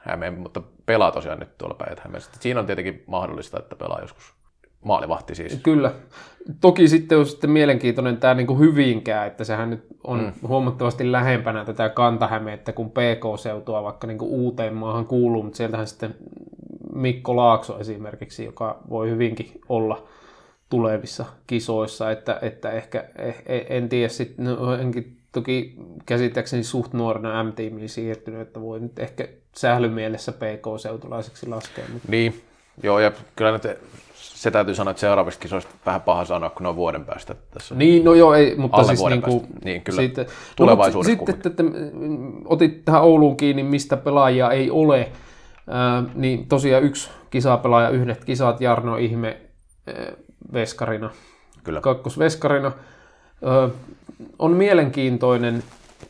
[0.08, 2.02] Hämeen, mutta pelaa tosiaan nyt tuolla päijät
[2.40, 4.34] Siinä on tietenkin mahdollista, että pelaa joskus
[4.86, 5.60] maalivahti siis.
[5.64, 5.92] Kyllä.
[6.62, 10.48] Toki sitten on sitten mielenkiintoinen tämä niin kuin Hyvinkää, että sehän nyt on mm.
[10.48, 16.16] huomattavasti lähempänä tätä Kantahämettä kuin PK-seutua, vaikka niin kuin uuteen maahan kuuluu, mutta sieltähän sitten
[16.94, 20.08] Mikko Laakso esimerkiksi, joka voi hyvinkin olla
[20.70, 25.76] tulevissa kisoissa, että, että ehkä eh, en tiedä sitten, no, enkin toki
[26.06, 31.86] käsittääkseni suht nuorena M-tiimiin siirtynyt, että voi nyt ehkä sählymielessä PK-seutulaiseksi laskea.
[31.94, 32.08] Mutta...
[32.12, 32.42] Niin,
[32.84, 33.64] joo, ja kyllä nyt
[34.38, 37.36] se täytyy sanoa, että seuraavista kisoista vähän paha sanoa, kun ne on vuoden päästä.
[37.52, 39.48] Tässä Niin, no joo, ei, mutta Alle siis niin kuin.
[39.64, 40.02] Niin, kyllä.
[40.02, 40.26] Sitten,
[40.56, 41.64] Tulevaisuudessa no, sitten, että, että
[42.46, 45.12] otit tähän Ouluun kiinni, mistä pelaajia ei ole,
[45.68, 49.38] ää, niin tosiaan yksi kisapelaaja, yhdet kisat, Jarno Ihme
[49.88, 50.12] ää,
[50.54, 51.10] veskarina,
[51.64, 51.82] Kyllä.
[51.82, 52.72] kakkosveskarina.
[53.46, 53.70] Ö,
[54.40, 55.64] on mielenkiintoinen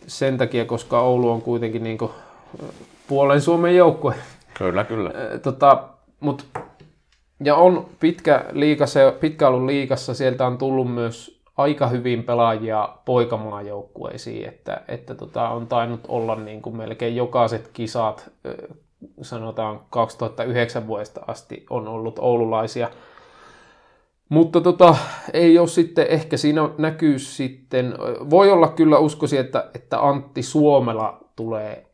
[0.07, 2.11] sen takia, koska Oulu on kuitenkin niin kuin,
[3.07, 4.15] puolen Suomen joukkue.
[4.53, 5.11] Kyllä, kyllä.
[5.43, 5.83] Tota,
[6.19, 6.45] mut,
[7.43, 12.89] ja on pitkä, liiga, se, pitkä ollut liikassa, sieltä on tullut myös aika hyvin pelaajia
[13.05, 18.31] poikamaajoukkueisiin, että, että tota, on tainnut olla niin kuin melkein jokaiset kisat,
[19.21, 22.89] sanotaan 2009 vuodesta asti on ollut oululaisia.
[24.29, 24.95] Mutta tota,
[25.33, 27.93] ei ole sitten, ehkä siinä näkyy sitten,
[28.29, 31.87] voi olla kyllä uskoisin, että, että Antti Suomela tulee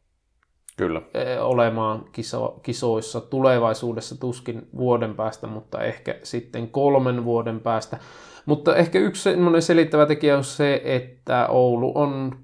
[0.77, 1.01] Kyllä.
[1.41, 7.97] olemaan kiso, kisoissa tulevaisuudessa tuskin vuoden päästä, mutta ehkä sitten kolmen vuoden päästä.
[8.45, 12.35] Mutta ehkä yksi semmoinen selittävä tekijä on se, että Oulu on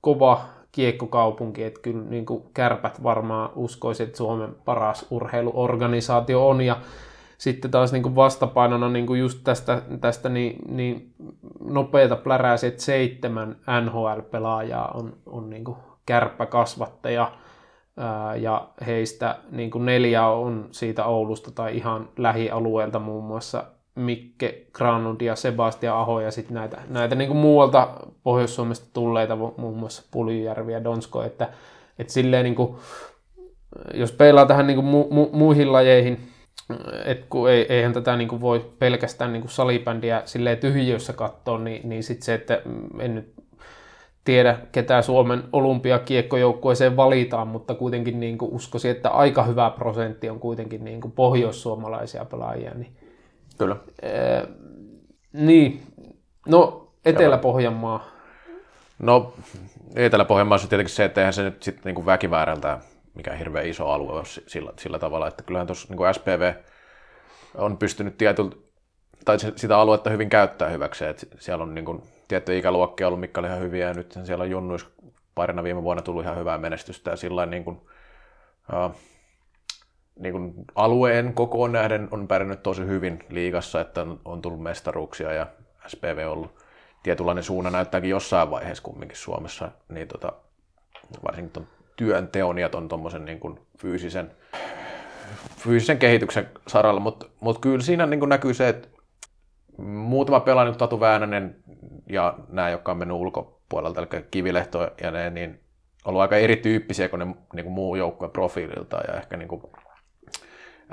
[0.00, 0.40] kova
[0.72, 6.76] kiekkokaupunki, että kyllä niin kuin kärpät varmaan uskoisin, että Suomen paras urheiluorganisaatio on, ja
[7.38, 11.14] sitten taas niin kuin vastapainona niin kuin just tästä, tästä niin, niin
[11.60, 17.32] nopeita pläräisiä, että seitsemän NHL-pelaajaa on, on niin kuin kärppäkasvattaja,
[18.40, 25.20] ja heistä niin kuin neljä on siitä Oulusta tai ihan lähialueelta muun muassa Mikke Granlund
[25.20, 27.88] ja Sebastian Aho ja sitten näitä, näitä niin kuin muualta
[28.22, 31.48] Pohjois-Suomesta tulleita, muun muassa Puljujärvi ja Donsko, että,
[31.98, 32.76] että silleen niin kuin,
[33.94, 36.20] jos peilaa tähän niin kuin mu, mu, muihin lajeihin,
[37.04, 41.58] et kun ei, eihän tätä niin kuin voi pelkästään niin kuin salibändiä silleen tyhjiössä katsoa,
[41.58, 42.62] niin, niin sitten se, että
[42.98, 43.34] en nyt
[44.24, 50.40] tiedä, ketä Suomen olympiakiekkojoukkueeseen valitaan, mutta kuitenkin niin kuin uskoisin, että aika hyvä prosentti on
[50.40, 52.74] kuitenkin niin kuin pohjoissuomalaisia pelaajia.
[52.74, 52.96] Niin,
[53.58, 53.76] Kyllä.
[54.02, 54.46] ää,
[55.32, 55.82] niin,
[56.48, 58.06] no Etelä-Pohjanmaa.
[58.98, 59.32] No,
[59.94, 62.80] Etelä-Pohjanmaassa on tietenkin se, että eihän se nyt sitten niinku väkimäärältään
[63.18, 66.52] mikä hirveän iso alue sillä, sillä tavalla, että kyllähän tuossa niin SPV
[67.54, 68.50] on pystynyt tietyllä,
[69.24, 73.40] tai sitä aluetta hyvin käyttää hyväkseen, että siellä on niin kuin, tiettyjä ikäluokkia ollut, mitkä
[73.40, 74.86] oli ihan hyviä, ja nyt siellä on junnuis
[75.34, 77.76] parina viime vuonna tullut ihan hyvää menestystä, ja sillä niin kuin,
[78.72, 78.96] uh,
[80.18, 85.46] niin kuin alueen kokoon nähden on pärjännyt tosi hyvin liigassa, että on, tullut mestaruuksia, ja
[85.86, 86.64] SPV on ollut
[87.02, 90.32] tietynlainen suunnan näyttääkin jossain vaiheessa kumminkin Suomessa, niin tota,
[91.24, 91.66] varsinkin tuon
[91.98, 94.30] työnteon ja tuon tuommoisen niin kuin fyysisen,
[95.56, 98.88] fyysisen kehityksen saralla, mutta mut kyllä siinä niin kuin näkyy se, että
[99.78, 101.56] muutama pelaaja, niin Tatu Väänänen
[102.10, 107.08] ja nämä, jotka on mennyt ulkopuolelta, eli Kivilehto ja ne, niin on ollut aika erityyppisiä
[107.08, 109.62] kuin ne niin kuin muu joukkueen profiililta ja ehkä niin kuin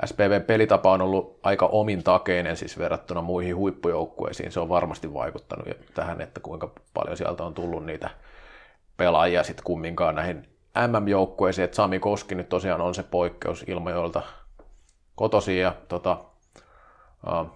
[0.04, 4.52] SPV-pelitapa on ollut aika omintakeinen siis verrattuna muihin huippujoukkueisiin.
[4.52, 8.10] Se on varmasti vaikuttanut tähän, että kuinka paljon sieltä on tullut niitä
[8.96, 11.64] pelaajia sitten kumminkaan näihin MM-joukkueisiin.
[11.64, 14.22] Et Sami Koski nyt tosiaan on se poikkeus Ilmajoelta
[15.14, 16.18] kotosi ja tota,
[17.26, 17.50] uh,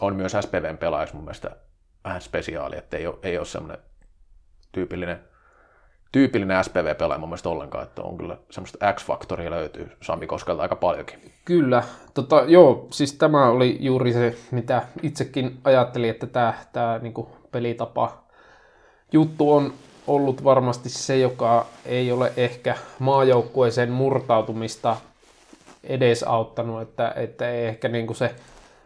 [0.00, 1.56] on myös SPVn pelaaja mun mielestä
[2.04, 3.78] vähän spesiaali, että ei ole, ei ole semmoinen
[4.72, 5.20] tyypillinen
[6.14, 11.32] tyypillinen SPV-pelaaja mun mielestä ollenkaan, että on kyllä semmoista X-faktoria löytyy Sami Koskelta aika paljonkin.
[11.44, 11.82] Kyllä,
[12.14, 17.14] tota, joo, siis tämä oli juuri se, mitä itsekin ajattelin, että tämä, tämä niin
[17.52, 18.24] pelitapa
[19.12, 19.72] juttu on
[20.06, 24.96] ollut varmasti se, joka ei ole ehkä maajoukkueeseen murtautumista
[25.84, 28.34] edesauttanut, että, että ei ehkä niin kuin se,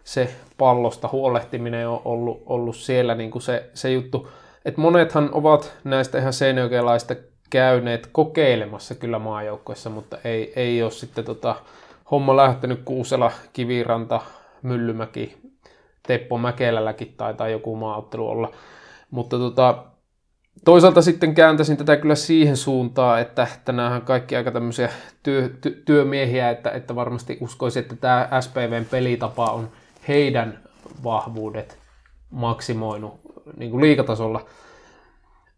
[0.05, 4.29] se pallosta huolehtiminen on ollut, ollut siellä niin kuin se, se juttu.
[4.65, 7.15] Et monethan ovat näistä ihan seinäjokelaista
[7.51, 11.55] käyneet kokeilemassa kyllä maajoukkueessa, mutta ei, ei ole sitten tota,
[12.11, 14.21] homma lähtenyt Kuusela, Kiviranta,
[14.63, 15.37] Myllymäki,
[16.07, 18.53] Teppo Mäkelälläkin taitaa joku maaottelu olla.
[19.11, 19.85] Mutta tota,
[20.65, 24.89] toisaalta sitten kääntäisin tätä kyllä siihen suuntaan, että, nämähän kaikki aika tämmöisiä
[25.23, 29.69] työ, ty, työmiehiä, että, että varmasti uskoisin, että tämä SPVn pelitapa on
[30.09, 30.59] heidän
[31.05, 31.79] vahvuudet
[32.31, 33.21] maksimoinut
[33.57, 34.47] niin kuin liikatasolla.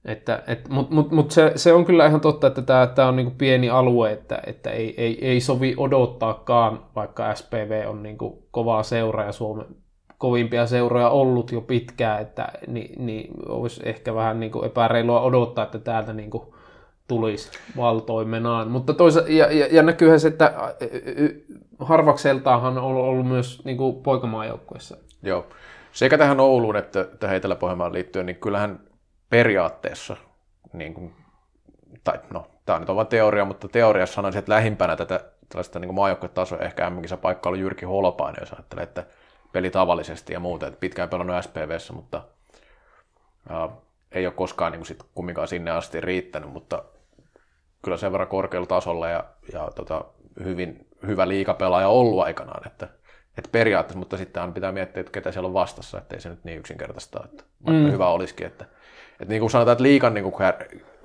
[0.05, 2.63] Että, et, Mutta mut, mut se, se, on kyllä ihan totta, että
[2.95, 7.85] tämä, on niin kuin pieni alue, että, että ei, ei, ei sovi odottaakaan, vaikka SPV
[7.89, 9.67] on niin kuin kovaa seura ja Suomen
[10.21, 15.65] kovimpia seuroja ollut jo pitkään, että niin, niin olisi ehkä vähän niin kuin epäreilua odottaa,
[15.65, 16.55] että täältä niin kuin
[17.09, 18.71] tulisi valtoimenaan.
[18.71, 20.75] Mutta toisa, ja, ja, ja näkyyhän se, että
[21.79, 24.97] harvakseltaanhan on ollut, myös niin kuin poikamaajoukkueessa.
[25.23, 25.47] Joo.
[25.93, 28.81] Sekä tähän Ouluun että tähän Etelä-Pohjanmaan liittyen, niin kyllähän
[29.31, 30.17] periaatteessa,
[30.73, 31.13] niin kuin,
[32.05, 35.95] tai no, tämä nyt on vain teoria, mutta teoriassa sanoisin, että lähimpänä tätä tällaista niin
[35.95, 39.05] maajoukkuetasoa ehkä mm paikka oli Jyrki Holopainen, jos ajattelee, että
[39.53, 40.67] peli tavallisesti ja muuta.
[40.67, 42.23] Et pitkään pelannut SPVssä, mutta
[43.49, 43.69] ää,
[44.13, 46.85] ei ole koskaan niin sit kumminkaan sinne asti riittänyt, mutta
[47.83, 50.05] kyllä sen verran korkealla tasolla ja, ja tota,
[50.45, 52.89] hyvin hyvä liikapelaaja ollut aikanaan, että,
[53.39, 56.45] että periaatteessa, mutta sitten aina pitää miettiä, että ketä siellä on vastassa, ettei se nyt
[56.45, 57.93] niin yksinkertaista, että vaikka mm.
[57.93, 58.65] hyvä olisikin, että,
[59.13, 60.35] että niin kuin sanotaan, että liikan niin kuin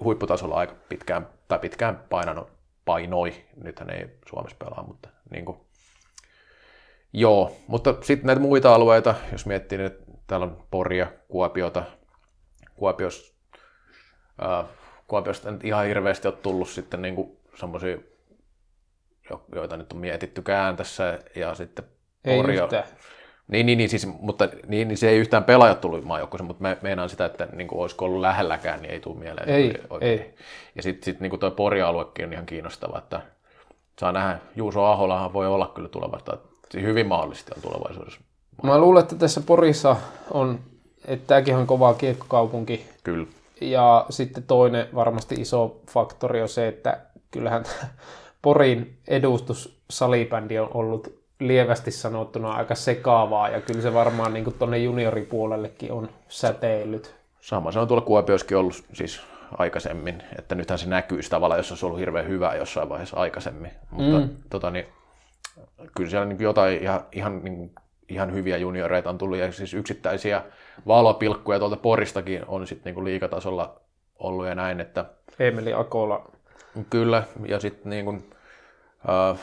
[0.04, 2.48] huipputasolla aika pitkään, tai pitkään painanut,
[2.86, 5.58] painoi, nythän ei Suomessa pelaa, mutta niin kuin,
[7.16, 9.92] joo, mutta sitten näitä muita alueita, jos miettii, niin
[10.28, 11.84] täällä on Poria, Kuopiota,
[12.76, 13.36] Kuopios,
[14.44, 14.66] äh,
[15.08, 17.98] Kuopiosta nyt ihan hirveästi ole tullut sitten niin semmoisia,
[19.56, 21.86] joita nyt on mietittykään tässä, ja sitten
[22.26, 22.64] Ei Poria.
[22.64, 22.84] yhtään.
[23.48, 26.78] Niin, niin, niin, siis, mutta niin, niin se ei yhtään pelaajat tullut maajoukkueeseen, mutta me,
[26.82, 29.50] meinaan sitä, että niin kuin olisiko ollut lähelläkään, niin ei tule mieleen.
[29.50, 30.20] Ei, oikein.
[30.20, 30.36] ei.
[30.76, 33.22] Ja sitten sit, niin tuo Pori-aluekin on ihan kiinnostava, että
[34.00, 38.22] saa nähdä, Juuso Aholahan voi olla kyllä tulevaisuudessa, siis hyvin mahdollisesti on tulevaisuudessa.
[38.64, 39.96] Mä luulen, että tässä Porissa
[40.32, 40.60] on,
[41.08, 43.28] että tämäkin on kova kiekkokaupunki, Kyllä.
[43.62, 46.98] Ja sitten toinen varmasti iso faktori on se, että
[47.32, 47.64] kyllähän
[48.42, 54.78] Porin edustus salibändi on ollut lievästi sanottuna aika sekaavaa ja kyllä se varmaan niin tuonne
[54.78, 57.16] junioripuolellekin on säteillyt.
[57.42, 59.22] Sama se on tuolla Kuopioskin ollut siis
[59.58, 63.72] aikaisemmin, että nythän se näkyy tavalla, jos olisi ollut hirveän hyvä jossain vaiheessa aikaisemmin.
[63.92, 64.30] Mutta mm.
[64.50, 64.86] tota, niin,
[65.98, 67.76] kyllä siellä niin jotain ihan, ihan, niin,
[68.10, 69.38] ihan hyviä junioreita on tullut.
[69.38, 70.44] Ja siis yksittäisiä
[70.88, 73.82] valopilkkuja tuolta Poristakin on sitten niin liikatasolla
[74.19, 75.06] ollut ja näin, että
[75.40, 76.32] Emeli Akola.
[76.90, 78.30] kyllä, ja sitten niin kuin,
[79.10, 79.40] äh,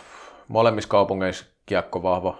[0.48, 2.38] molemmissa kaupungeissa kiekko vahva,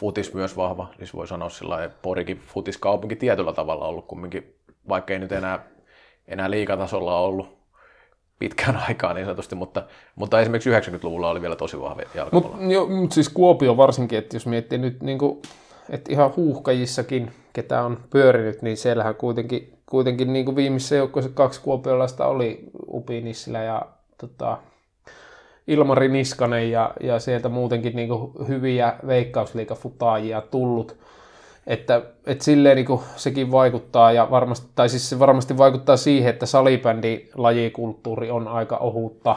[0.00, 4.54] futis myös vahva, siis voi sanoa sillä lailla, että Porikin futiskaupunki tietyllä tavalla ollut kumminkin,
[4.88, 5.64] vaikka ei nyt enää,
[6.28, 7.55] enää liikatasolla ollut
[8.38, 9.84] pitkään aikaa niin sanotusti, mutta,
[10.16, 12.56] mutta esimerkiksi 90-luvulla oli vielä tosi vahva jalkapallo.
[12.56, 15.42] Mutta mut siis Kuopio varsinkin, että jos miettii nyt niin kuin,
[15.90, 21.60] että ihan huuhkajissakin, ketä on pyörinyt, niin siellähän kuitenkin, kuitenkin niin kuin viimeisessä joukkueessa kaksi
[21.60, 23.82] kuopiolaista oli Upi Nissilä ja
[24.18, 24.58] tota,
[25.66, 30.96] Ilmari Niskanen ja, ja sieltä muutenkin niin kuin hyviä veikkausliikafutaajia tullut.
[31.66, 36.46] Että, että silleen niin sekin vaikuttaa, ja varmasti, tai siis se varmasti vaikuttaa siihen, että
[36.46, 39.36] salibändi lajikulttuuri on aika ohutta.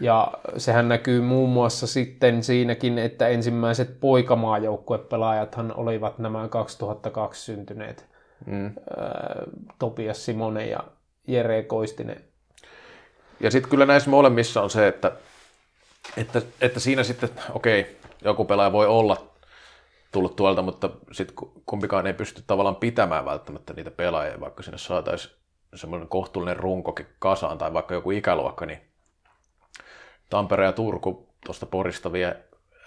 [0.00, 8.06] Ja sehän näkyy muun muassa sitten siinäkin, että ensimmäiset poikamaajoukkuepelaajathan olivat nämä 2002 syntyneet
[8.46, 8.70] mm.
[9.78, 10.80] Topias Simone ja
[11.26, 12.20] Jere Koistinen.
[13.40, 15.12] Ja sitten kyllä näissä molemmissa on se, että,
[16.16, 19.28] että, että siinä sitten, okei, joku pelaaja voi olla
[20.12, 21.36] tullut tuolta, mutta sitten
[21.66, 25.34] kumpikaan ei pysty tavallaan pitämään välttämättä niitä pelaajia, vaikka sinne saataisiin
[25.74, 28.80] semmoinen kohtuullinen runkokin kasaan tai vaikka joku ikäluokka, niin
[30.30, 32.36] Tampere ja Turku tuosta Porista vie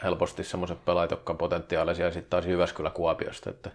[0.03, 3.72] helposti semmoiset pelaajat, jotka on potentiaalisia, ja sitten taas Jyväskylä Kuopiosta, että,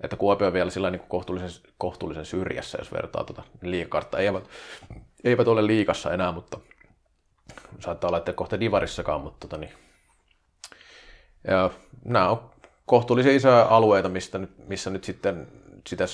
[0.00, 4.18] että Kuopio on vielä sillä niin kohtuullisen, kohtuullisen syrjässä, jos vertaa tuota liikartta.
[4.18, 4.44] Eivät,
[5.24, 6.58] eivät ole liikassa enää, mutta
[7.80, 9.72] saattaa olla, että kohta Divarissakaan, mutta tota, niin,
[11.48, 11.70] ja
[12.04, 12.50] nämä on
[12.86, 15.46] kohtuullisen isoja alueita, mistä nyt, missä nyt sitten
[15.86, 16.04] sitä,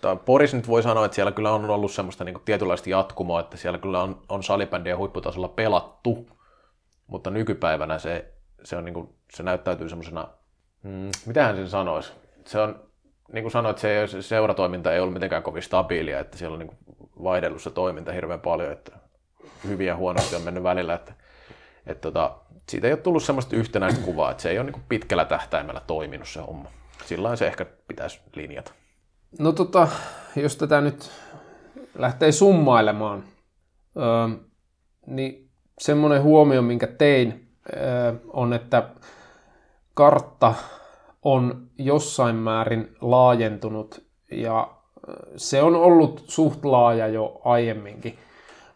[0.00, 3.56] tai Poris nyt voi sanoa, että siellä kyllä on ollut semmoista niin tietynlaista jatkumoa, että
[3.56, 6.28] siellä kyllä on, on salibändiä huipputasolla pelattu,
[7.06, 8.32] mutta nykypäivänä se,
[8.64, 10.28] se, on niin kuin, se näyttäytyy semmoisena,
[10.82, 12.12] mm, mitähän sen sanoisi,
[12.44, 12.80] se on,
[13.32, 16.78] niin kuin sanoit, se, se seuratoiminta ei ollut mitenkään kovin stabiilia, että siellä on niin
[17.22, 18.92] vaihdellut se toiminta hirveän paljon, että
[19.64, 21.12] hyviä ja huonosti on mennyt välillä, että,
[21.86, 22.36] että tota,
[22.68, 26.28] siitä ei ole tullut semmoista yhtenäistä kuvaa, että se ei ole niin pitkällä tähtäimellä toiminut
[26.28, 26.68] se homma.
[27.04, 28.72] Sillä se ehkä pitäisi linjata.
[29.38, 29.88] No tota,
[30.36, 31.10] jos tätä nyt
[31.94, 33.24] lähtee summailemaan,
[33.96, 34.38] öö,
[35.06, 38.88] niin semmoinen huomio, minkä tein, öö, on, että
[39.94, 40.54] kartta
[41.22, 44.78] on jossain määrin laajentunut ja
[45.36, 48.18] se on ollut suht laaja jo aiemminkin.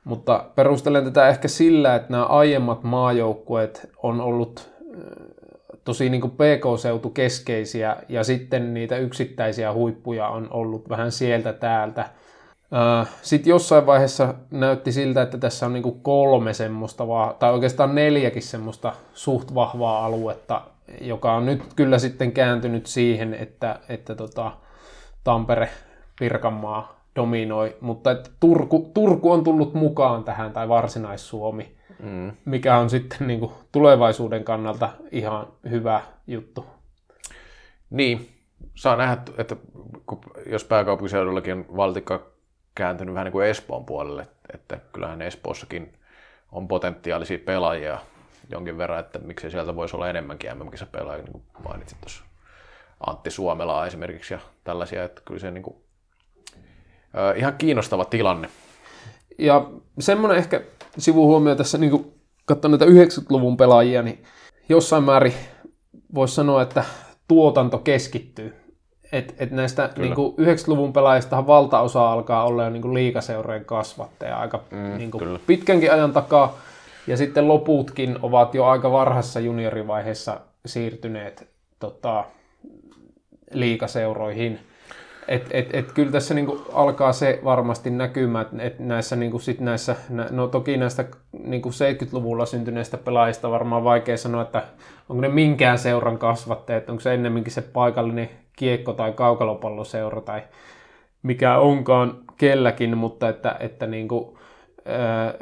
[0.04, 4.72] Mutta perustelen tätä ehkä sillä, että nämä aiemmat maajoukkueet on ollut
[5.84, 12.08] tosi niin kuin PK-seutu keskeisiä ja sitten niitä yksittäisiä huippuja on ollut vähän sieltä täältä.
[13.22, 17.04] Sitten jossain vaiheessa näytti siltä, että tässä on niin kuin kolme semmoista,
[17.38, 20.62] tai oikeastaan neljäkin semmoista suht vahvaa aluetta,
[21.00, 24.52] joka on nyt kyllä sitten kääntynyt siihen, että, että tota,
[25.24, 25.68] Tampere,
[26.18, 32.32] Pirkanmaa dominoi, mutta että Turku, Turku on tullut mukaan tähän, tai Varsinais-Suomi, mm.
[32.44, 36.66] mikä on sitten niin kuin tulevaisuuden kannalta ihan hyvä juttu.
[37.90, 38.28] Niin,
[38.74, 39.56] saa nähdä, että
[40.46, 42.26] jos pääkaupunkiseudullakin on valtikka
[42.74, 45.92] kääntynyt vähän niin kuin Espoon puolelle, että kyllähän Espoossakin
[46.52, 47.98] on potentiaalisia pelaajia
[48.50, 52.24] jonkin verran, että miksei sieltä voisi olla enemmänkin mm pelaajia, niin kuin mainitsit tuossa.
[53.06, 55.76] Antti Suomelaa esimerkiksi ja tällaisia, että kyllä se niin kuin,
[57.36, 58.48] ihan kiinnostava tilanne.
[59.38, 60.60] Ja semmoinen ehkä
[60.98, 62.12] sivuhuomio tässä, niin kun
[62.44, 64.22] katsoo näitä 90-luvun pelaajia, niin
[64.68, 65.34] jossain määrin
[66.14, 66.84] voisi sanoa, että
[67.28, 68.54] tuotanto keskittyy.
[69.12, 74.98] Et, et näistä niin 90-luvun pelaajista valtaosa alkaa olla jo niin liikaseurojen kasvattaja aika mm,
[74.98, 75.10] niin
[75.46, 76.58] pitkänkin ajan takaa.
[77.06, 81.48] Ja sitten loputkin ovat jo aika varhaisessa juniorivaiheessa siirtyneet
[81.78, 82.24] tota,
[83.52, 84.58] liikaseuroihin.
[85.28, 89.96] Et, et, et kyllä tässä niinku alkaa se varmasti näkymään, että näissä, niinku sit näissä,
[90.30, 94.62] no toki näistä niinku 70-luvulla syntyneistä pelaajista varmaan vaikea sanoa, että
[95.08, 100.42] onko ne minkään seuran kasvatteet, onko se ennemminkin se paikallinen kiekko- tai kaukalopalloseura tai
[101.22, 104.38] mikä onkaan kelläkin, mutta että, että niinku,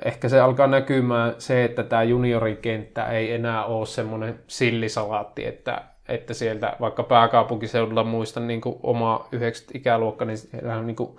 [0.05, 6.35] ehkä se alkaa näkymään se, että tämä juniorikenttä ei enää ole semmoinen sillisalaatti, että että
[6.35, 10.39] sieltä vaikka pääkaupunkiseudulla muistan niin kuin oma 90 ikäluokka, niin
[10.87, 11.16] niin kuin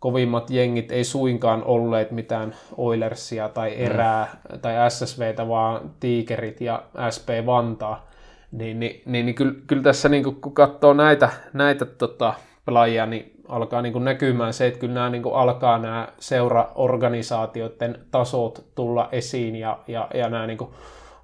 [0.00, 3.86] kovimmat jengit ei suinkaan olleet mitään Oilersia tai mm.
[3.86, 4.60] Erää mm.
[4.60, 6.82] tai SSVtä, vaan Tiikerit ja
[7.14, 8.10] SP Vantaa.
[8.52, 12.34] Niin, niin, niin, niin kyllä, kyllä tässä niin kuin, kun katsoo näitä, näitä tota,
[12.64, 17.98] pelaajia, niin alkaa niin kuin näkymään se, että kyllä nämä niin kuin alkaa nämä seuraorganisaatioiden
[18.10, 20.70] tasot tulla esiin ja, ja, ja nämä niin kuin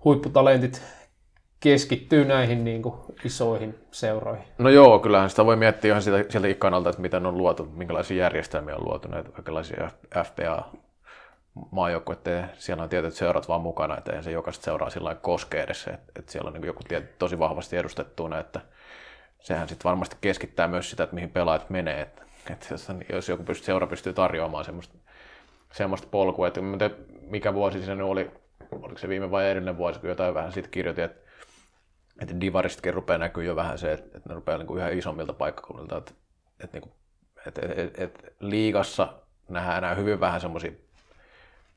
[0.04, 0.82] huipputalentit
[1.60, 4.44] keskittyy näihin niin kuin isoihin seuroihin.
[4.58, 8.16] No joo, kyllähän sitä voi miettiä ihan sieltä, sieltä ikkanalta, että miten on luotu, minkälaisia
[8.16, 9.90] järjestelmiä on luotu, näitä kaikenlaisia
[10.24, 10.64] FPA
[11.70, 16.12] maajoukkueiden, siellä on tietyt seurat vaan mukana, että se jokaista seuraa sillä koskee edes, että,
[16.16, 18.60] että siellä on niin joku tiety, tosi vahvasti edustettuna, että
[19.40, 23.44] sehän sitten varmasti keskittää myös sitä, että mihin pelaajat menee, että, että jos, jos joku
[23.44, 24.94] pystyy, seura pystyy tarjoamaan semmoista,
[25.72, 26.60] semmoista polkua, että
[27.20, 28.30] mikä vuosi siinä oli,
[28.72, 31.25] oliko se viime vai edellinen vuosi, kun jotain vähän sitten kirjoitin, että
[32.22, 35.32] että divaristakin rupeaa näkyy jo vähän se, että, että ne rupeaa niin kuin yhä isommilta
[35.32, 36.12] paikkakunnilta, että,
[36.60, 36.92] että, niin kuin,
[37.46, 39.12] että, että, että liigassa
[39.48, 40.70] nähdään enää hyvin vähän semmoisia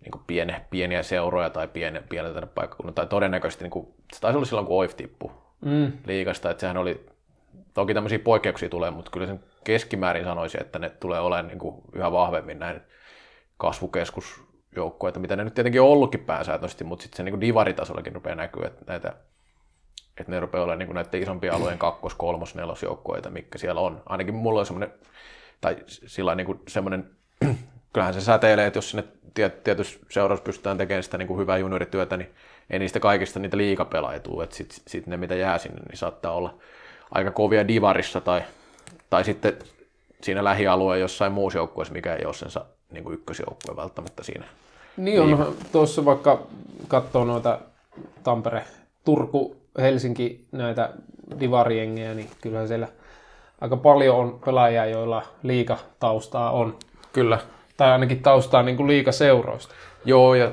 [0.01, 4.45] niin pieniä, pieniä seuroja tai pieniä tänne paikkakunnilta, tai todennäköisesti niin kuin, se taisi olla
[4.45, 5.31] silloin, kun OIF tippui
[5.65, 5.91] mm.
[6.05, 7.05] liigasta, että sehän oli,
[7.73, 11.81] toki tämmöisiä poikkeuksia tulee, mutta kyllä sen keskimäärin sanoisi, että ne tulee olemaan niin kuin
[11.93, 12.81] yhä vahvemmin näin
[13.57, 18.67] kasvukeskusjoukkoja, mitä ne nyt tietenkin on ollutkin pääsääntöisesti, mutta sitten se niin divaritasollakin rupeaa näkyä,
[18.67, 19.13] että näitä
[20.19, 24.01] että ne rupeaa olemaan niin näiden isompien alueen kakkos-, kolmos-, nelosjoukkoita, mikä siellä on.
[24.05, 24.93] Ainakin mulla on semmoinen,
[25.61, 27.09] tai sillä niin semmoinen,
[27.93, 29.03] kyllähän se säteilee, että jos sinne
[29.63, 32.29] tietyssä seurassa pystytään tekemään sitä niin kuin hyvää juniorityötä, niin
[32.69, 36.31] ei niistä kaikista niitä liikapelaajia tule, että sitten sit ne mitä jää sinne, niin saattaa
[36.31, 36.57] olla
[37.11, 38.41] aika kovia divarissa tai,
[39.09, 39.53] tai sitten
[40.21, 44.45] siinä lähialueen jossain muussa joukkueessa, mikä ei ole sensa niin kuin ykkösjoukkue välttämättä siinä.
[44.97, 46.47] Niin on, tuossa vaikka
[46.87, 47.59] katsoo noita
[48.23, 48.63] Tampere,
[49.05, 50.89] Turku, Helsinki näitä
[51.39, 52.87] divariengejä, niin kyllähän siellä
[53.61, 56.75] aika paljon on pelaajia, joilla liikataustaa on.
[57.13, 57.37] Kyllä.
[57.77, 59.73] Tai ainakin taustaa niin kuin liikaseuroista.
[60.05, 60.51] Joo, ja,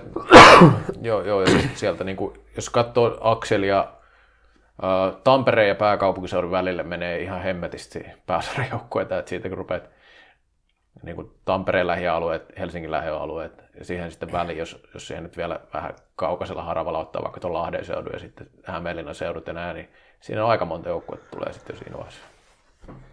[1.00, 3.86] joo, joo, ja sieltä niin kuin, jos katsoo akselia
[5.24, 9.90] Tampereen ja pääkaupunkiseudun välille menee ihan hemmetisti pääsarjoukkueita, että siitä kun rupeat
[11.02, 15.60] niin kuin Tampereen lähialueet, Helsingin lähialueet, ja siihen sitten väliin, jos, jos siihen nyt vielä
[15.74, 19.88] vähän kaukaisella haravalla ottaa vaikka tuon Lahden seudun ja sitten Hämeenlinnan seudut ja näin, niin
[20.20, 22.20] siinä on aika monta joukkuetta tulee sitten jo siinä vaiheessa.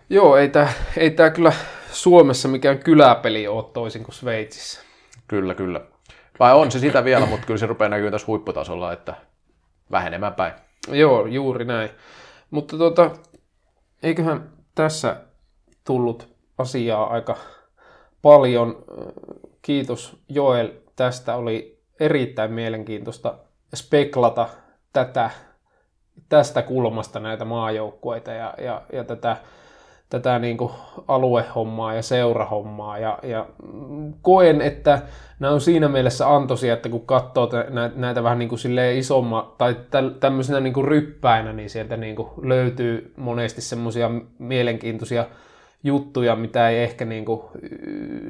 [0.10, 1.53] Joo, ei tämä ei tää kyllä
[1.91, 4.81] Suomessa mikään kyläpeli ole toisin kuin Sveitsissä.
[5.27, 5.81] Kyllä, kyllä.
[6.39, 9.14] Vai on se sitä vielä, mutta kyllä se rupeaa näkyä tässä huipputasolla, että
[9.91, 10.53] vähenemään päin.
[10.91, 11.89] Joo, juuri näin.
[12.51, 13.11] Mutta tuota,
[14.03, 15.15] eiköhän tässä
[15.84, 17.38] tullut asiaa aika
[18.23, 18.85] paljon.
[19.61, 23.33] Kiitos Joel, tästä oli erittäin mielenkiintoista
[23.73, 24.49] speklata
[24.93, 25.29] tätä,
[26.29, 29.37] tästä kulmasta näitä maajoukkueita ja, ja, ja tätä,
[30.09, 30.71] tätä niin kuin
[31.07, 32.97] aluehommaa ja seurahommaa.
[32.97, 33.45] Ja, ja
[34.21, 35.01] koen, että
[35.39, 37.49] nämä on siinä mielessä antoisia, että kun katsoo
[37.95, 38.59] näitä, vähän niin kuin
[38.95, 39.75] isomma tai
[40.19, 45.25] tämmöisenä niin kuin ryppäinä, niin sieltä niin kuin löytyy monesti semmoisia mielenkiintoisia
[45.84, 47.41] juttuja, mitä ei ehkä niin kuin,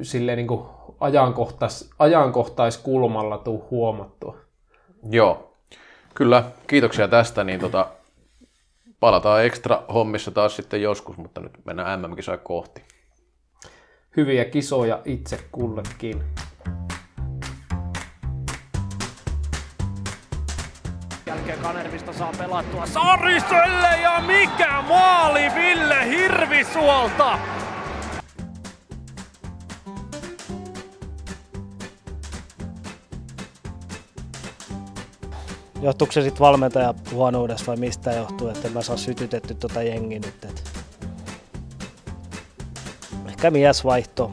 [0.02, 0.66] silleen niin kuin
[1.00, 4.36] ajankohtais, ajankohtaiskulmalla tule huomattua.
[5.10, 5.54] Joo,
[6.14, 6.44] kyllä.
[6.66, 7.44] Kiitoksia tästä.
[7.44, 7.86] Niin tota,
[9.00, 12.82] palataan ekstra hommissa taas sitten joskus, mutta nyt mennään MM-kisoja kohti.
[14.16, 16.22] Hyviä kisoja itse kullekin.
[21.64, 27.38] Kanervista saa pelattua Sariselle ja mikä maali Ville Hirvisuolta!
[35.82, 40.44] Johtuuko se sitten valmentaja huonoudesta vai mistä johtuu, että mä saa sytytetty tota jengi nyt?
[40.44, 40.72] Et...
[43.28, 44.32] Ehkä mies vaihtoo.